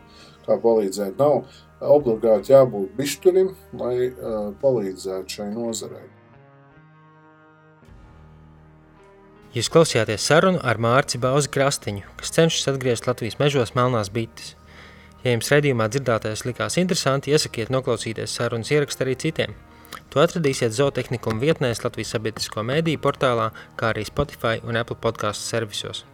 kā 0.44 0.58
palīdzēt. 0.60 1.16
Nav 1.22 1.46
obligāti 1.94 2.52
jābūt 2.52 2.92
bišturim, 2.98 3.54
lai 3.78 4.10
palīdzētu 4.60 5.38
šai 5.38 5.48
nozarei. 5.54 6.15
Jūs 9.56 9.70
klausījāties 9.72 10.20
sarunu 10.20 10.58
ar 10.68 10.76
Mārci 10.76 11.16
Bauzi 11.16 11.48
Krastiņu, 11.48 12.02
kas 12.20 12.34
cenšas 12.34 12.66
atgriezt 12.74 13.06
Latvijas 13.08 13.38
mežos 13.40 13.70
melnās 13.72 14.10
bites. 14.12 14.50
Ja 15.22 15.32
jums 15.32 15.48
redzījumā 15.48 15.86
dzirdētais 15.88 16.42
likās 16.44 16.76
interesanti, 16.82 17.32
iesakiet 17.32 17.72
noklausīties 17.72 18.34
sarunas 18.36 18.68
ierakstu 18.74 19.06
arī 19.06 19.14
citiem. 19.22 19.54
To 20.12 20.20
atradīsiet 20.20 20.76
zootehnikuma 20.76 21.40
vietnēs 21.40 21.80
Latvijas 21.86 22.12
sabiedrisko 22.18 22.66
mēdīju 22.68 23.00
portālā, 23.00 23.48
kā 23.80 23.94
arī 23.94 24.04
Spotify 24.04 24.60
un 24.60 24.76
Apple 24.76 24.98
podcastu 25.00 25.48
servisos. 25.48 26.04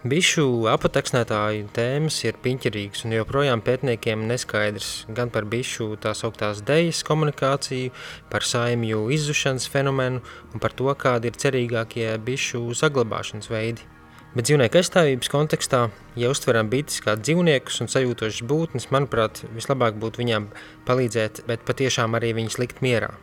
Bišu 0.00 0.64
apateksnētāju 0.72 1.66
tēmas 1.76 2.22
ir 2.24 2.38
piņķerīgas 2.40 3.02
un 3.04 3.12
joprojām 3.18 3.60
pētniekiem 3.60 4.22
neskaidrs 4.30 5.04
gan 5.12 5.28
par 5.28 5.44
bišu 5.44 5.90
tā 6.00 6.14
sauktās 6.16 6.62
dejas 6.64 7.02
komunikāciju, 7.04 7.92
par 8.32 8.40
saimju 8.40 9.02
izzušanas 9.12 9.68
fenomenu 9.68 10.24
un 10.54 10.64
par 10.64 10.72
to, 10.72 10.88
kādi 10.96 11.28
ir 11.28 11.36
cerīgākie 11.36 12.08
bišu 12.16 12.64
saglabāšanas 12.80 13.52
veidi. 13.52 13.84
Bet 14.32 14.48
dzīvnieku 14.48 14.80
aizstāvības 14.80 15.28
kontekstā, 15.36 15.86
ja 16.16 16.32
uztveram 16.32 16.72
bites 16.72 17.04
kā 17.04 17.20
dzīvniekus 17.20 17.82
un 17.84 17.92
sajūtošas 17.92 18.46
būtnes, 18.48 18.88
manuprāt, 18.96 19.44
vislabāk 19.52 20.00
būtu 20.00 20.24
viņām 20.24 20.48
palīdzēt, 20.88 21.44
bet 21.44 21.68
patiešām 21.68 22.16
arī 22.16 22.38
viņas 22.40 22.62
likt 22.62 22.80
mierā. 22.80 23.18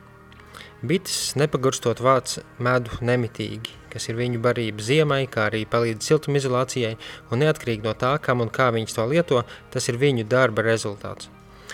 Bites 0.85 1.31
nepagurstot 1.33 1.97
vāc 2.05 2.35
medu 2.61 2.99
nemitīgi, 3.01 3.71
kas 3.89 4.05
ir 4.11 4.19
viņu 4.19 4.37
barība 4.43 4.83
ziemai, 4.85 5.23
kā 5.25 5.47
arī 5.49 5.63
palīdz 5.65 6.05
siltumizolācijai, 6.05 6.91
un 7.33 7.41
neatkarīgi 7.41 7.81
no 7.81 7.95
tā, 7.97 8.11
kam 8.21 8.43
un 8.45 8.51
kā 8.53 8.67
viņas 8.75 8.93
to 8.93 9.07
lieto, 9.09 9.41
tas 9.73 9.89
ir 9.89 9.97
viņu 9.97 10.27
darba 10.29 10.61
rezultāts. 10.67 11.31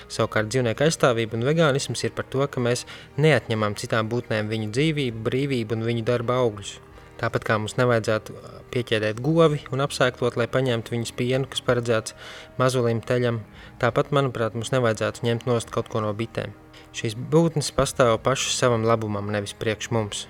Savukārt 0.07 0.47
dzīvnieku 0.47 0.87
aizstāvība 0.87 1.35
un 1.35 1.43
vegānisms 1.49 2.05
ir 2.07 2.15
par 2.15 2.31
to, 2.31 2.47
ka 2.47 2.63
mēs 2.63 2.85
neatņemam 3.19 3.75
citām 3.75 4.07
būtnēm 4.07 4.47
viņu 4.47 4.71
dzīvību, 4.71 5.27
brīvību 5.27 5.75
un 5.75 5.85
viņu 5.89 6.07
darba 6.07 6.39
augļus. 6.39 6.77
Tāpat 7.19 7.43
kā 7.43 7.59
mums 7.59 7.75
nevajadzētu 7.75 8.39
pieķēdēt 8.71 9.19
govi 9.23 9.65
un 9.75 9.83
apsēktot, 9.83 10.39
lai 10.39 10.47
paņemtu 10.47 10.95
viņas 10.95 11.15
pienu, 11.19 11.51
kas 11.51 11.59
paredzēts 11.67 12.15
mazulim 12.55 13.03
teļam, 13.03 13.43
tāpat, 13.83 14.15
manuprāt, 14.15 14.55
mums 14.55 14.71
nevajadzētu 14.71 15.27
ņemt 15.27 15.49
nost 15.51 15.75
kaut 15.75 15.91
ko 15.91 16.07
no 16.07 16.15
bitēm. 16.15 16.55
Šīs 16.93 17.17
būtnes 17.17 17.73
pastāv 17.73 18.19
pašas 18.25 18.57
savam 18.61 18.85
labumam, 18.85 19.31
nevis 19.33 19.55
priekš 19.57 19.91
mums. 19.95 20.25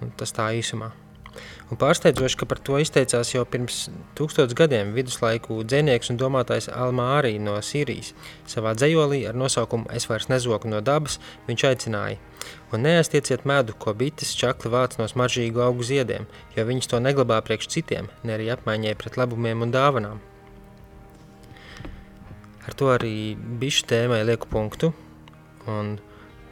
Un 0.00 0.12
tas 0.16 0.32
tā 0.32 0.52
īsumā. 0.56 0.92
Un 1.70 1.78
pārsteidzoši, 1.78 2.38
ka 2.40 2.46
par 2.50 2.58
to 2.66 2.78
izteicās 2.82 3.30
jau 3.30 3.44
pirms 3.46 3.84
tūkstotis 4.18 4.56
gadiem 4.58 4.90
viduslaiku 4.96 5.60
dzēnieks 5.62 6.10
un 6.10 6.18
domātājs 6.18 6.66
Almārī 6.74 7.36
no 7.42 7.54
Sīrijas. 7.62 8.10
Savā 8.50 8.72
dzējolī 8.78 9.22
ar 9.30 9.38
nosaukumu 9.38 9.86
Es 9.94 10.08
vairs 10.10 10.26
nezoku 10.32 10.70
no 10.70 10.82
dabas 10.82 11.20
viņš 11.46 11.66
aicināja 11.70 12.18
un 12.72 12.82
neaiztieciet 12.86 13.44
medu, 13.46 13.74
ko 13.78 13.94
bites 13.94 14.32
čakli 14.38 14.70
vāc 14.72 14.96
no 14.98 15.06
smaržīgu 15.10 15.62
augu 15.64 15.86
ziediem, 15.86 16.26
jo 16.56 16.64
viņas 16.66 16.90
to 16.90 17.00
neglabā 17.02 17.40
priekš 17.44 17.70
citiem, 17.74 18.08
ne 18.24 18.36
arī 18.36 18.50
apmaiņai 18.54 18.96
pret 18.98 19.18
labumiem 19.20 19.66
un 19.66 19.74
dāvanām. 19.74 20.22
Ar 22.66 22.76
to 22.78 22.90
arī 22.94 23.14
bišu 23.36 23.86
tēmai 23.90 24.22
lieku 24.28 24.48
punktu, 24.50 24.92
Un 25.68 25.98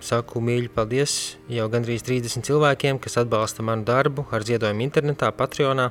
saku 0.05 0.43
mīļi 0.45 0.71
paldies 0.75 1.13
jau 1.53 1.69
gandrīz 1.73 2.05
30 2.07 2.45
cilvēkiem, 2.47 3.01
kas 3.03 3.19
atbalsta 3.23 3.65
manu 3.67 3.87
darbu 3.89 4.27
ar 4.33 4.45
ziedojumu 4.47 4.85
internetā, 4.85 5.31
Patreonā. 5.37 5.91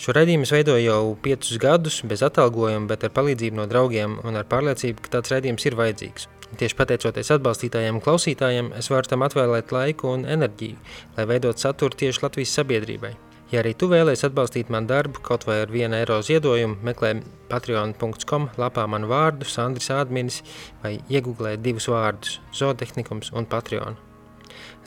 Šo 0.00 0.14
raidījumu 0.16 0.46
es 0.46 0.52
veidoju 0.54 0.84
jau 0.84 1.00
piecus 1.20 1.58
gadus 1.60 2.00
bez 2.08 2.22
atalgojuma, 2.24 2.88
bet 2.88 3.04
ar 3.04 3.12
palīdzību 3.16 3.58
no 3.58 3.66
draugiem 3.68 4.16
un 4.24 4.38
ar 4.40 4.48
pārliecību, 4.48 5.04
ka 5.04 5.18
tāds 5.18 5.32
raidījums 5.34 5.66
ir 5.68 5.76
vajadzīgs. 5.76 6.28
Tieši 6.60 6.78
pateicoties 6.78 7.30
atbalstītājiem 7.36 8.00
un 8.00 8.04
klausītājiem, 8.04 8.72
es 8.80 8.88
varu 8.90 9.12
tam 9.12 9.26
atvēlēt 9.28 9.74
laiku 9.76 10.14
un 10.16 10.24
enerģiju, 10.26 10.80
lai 11.18 11.28
veidot 11.30 11.60
saturu 11.60 12.00
tieši 12.00 12.24
Latvijas 12.24 12.56
sabiedrībai. 12.58 13.12
Ja 13.50 13.64
arī 13.64 13.72
tu 13.74 13.88
vēlēsies 13.90 14.28
atbalstīt 14.28 14.68
manu 14.70 14.86
darbu 14.92 15.24
kaut 15.26 15.42
vai 15.48 15.56
ar 15.64 15.72
1 15.74 15.96
eiro 15.98 16.20
ziedojumu, 16.22 16.76
meklē 16.86 17.16
patreon.com 17.50 18.46
lapā 18.62 18.84
manu 18.86 19.08
vārdu, 19.10 19.48
Sandris 19.50 19.90
Ādminis, 19.90 20.44
vai 20.84 21.00
iegūlē 21.10 21.56
divus 21.58 21.88
vārdus– 21.90 22.38
zootehnikums 22.60 23.32
un 23.34 23.50
Patreon. 23.50 23.98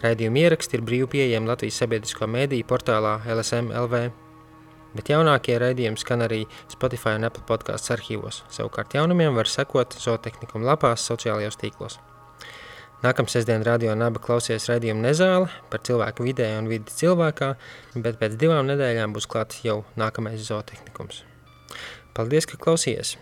Raidījuma 0.04 0.46
ieraksti 0.46 0.80
ir 0.80 0.86
brīvi 0.88 1.10
pieejami 1.12 1.52
Latvijas 1.52 1.82
sabiedrisko 1.84 2.28
mēdīju 2.32 2.70
portālā 2.72 3.18
LSM 3.36 3.76
LV, 3.84 4.02
bet 4.96 5.12
jaunākie 5.12 5.60
raidījumi 5.60 6.00
skan 6.00 6.24
arī 6.24 6.46
Spotify 6.72 7.18
un 7.20 7.28
Apple 7.28 7.44
podcasts 7.50 7.92
arhīvos. 7.92 8.46
Savukārt 8.48 8.96
jaunumiem 8.96 9.36
var 9.36 9.52
sekot 9.52 10.00
zootehnikuma 10.00 10.72
lapās 10.72 11.04
sociālajos 11.12 11.60
tīklos. 11.60 12.00
Nākamā 13.04 13.28
sestdiena 13.28 13.66
radio 13.68 13.92
naba 14.00 14.22
klausies 14.24 14.70
raidījumu 14.72 15.04
Nezāle 15.04 15.50
par 15.68 15.82
cilvēku 15.84 16.24
vidē 16.24 16.46
un 16.56 16.70
vidi 16.72 16.94
cilvēkā, 17.02 17.50
bet 18.00 18.16
pēc 18.22 18.38
divām 18.40 18.70
nedēļām 18.70 19.12
būs 19.18 19.28
klāts 19.28 19.60
jau 19.66 19.82
nākamais 20.00 20.40
zootehnikums. 20.48 21.26
Paldies, 22.16 22.48
ka 22.48 22.56
klausījies! 22.64 23.18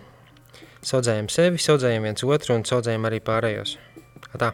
Saudzējam 0.86 1.32
sevi, 1.34 1.58
saudzējam 1.62 2.06
viens 2.06 2.26
otru 2.30 2.60
un 2.60 2.68
saudzējam 2.70 3.10
arī 3.10 3.24
pārējos. 3.26 3.80
Atā! 4.36 4.54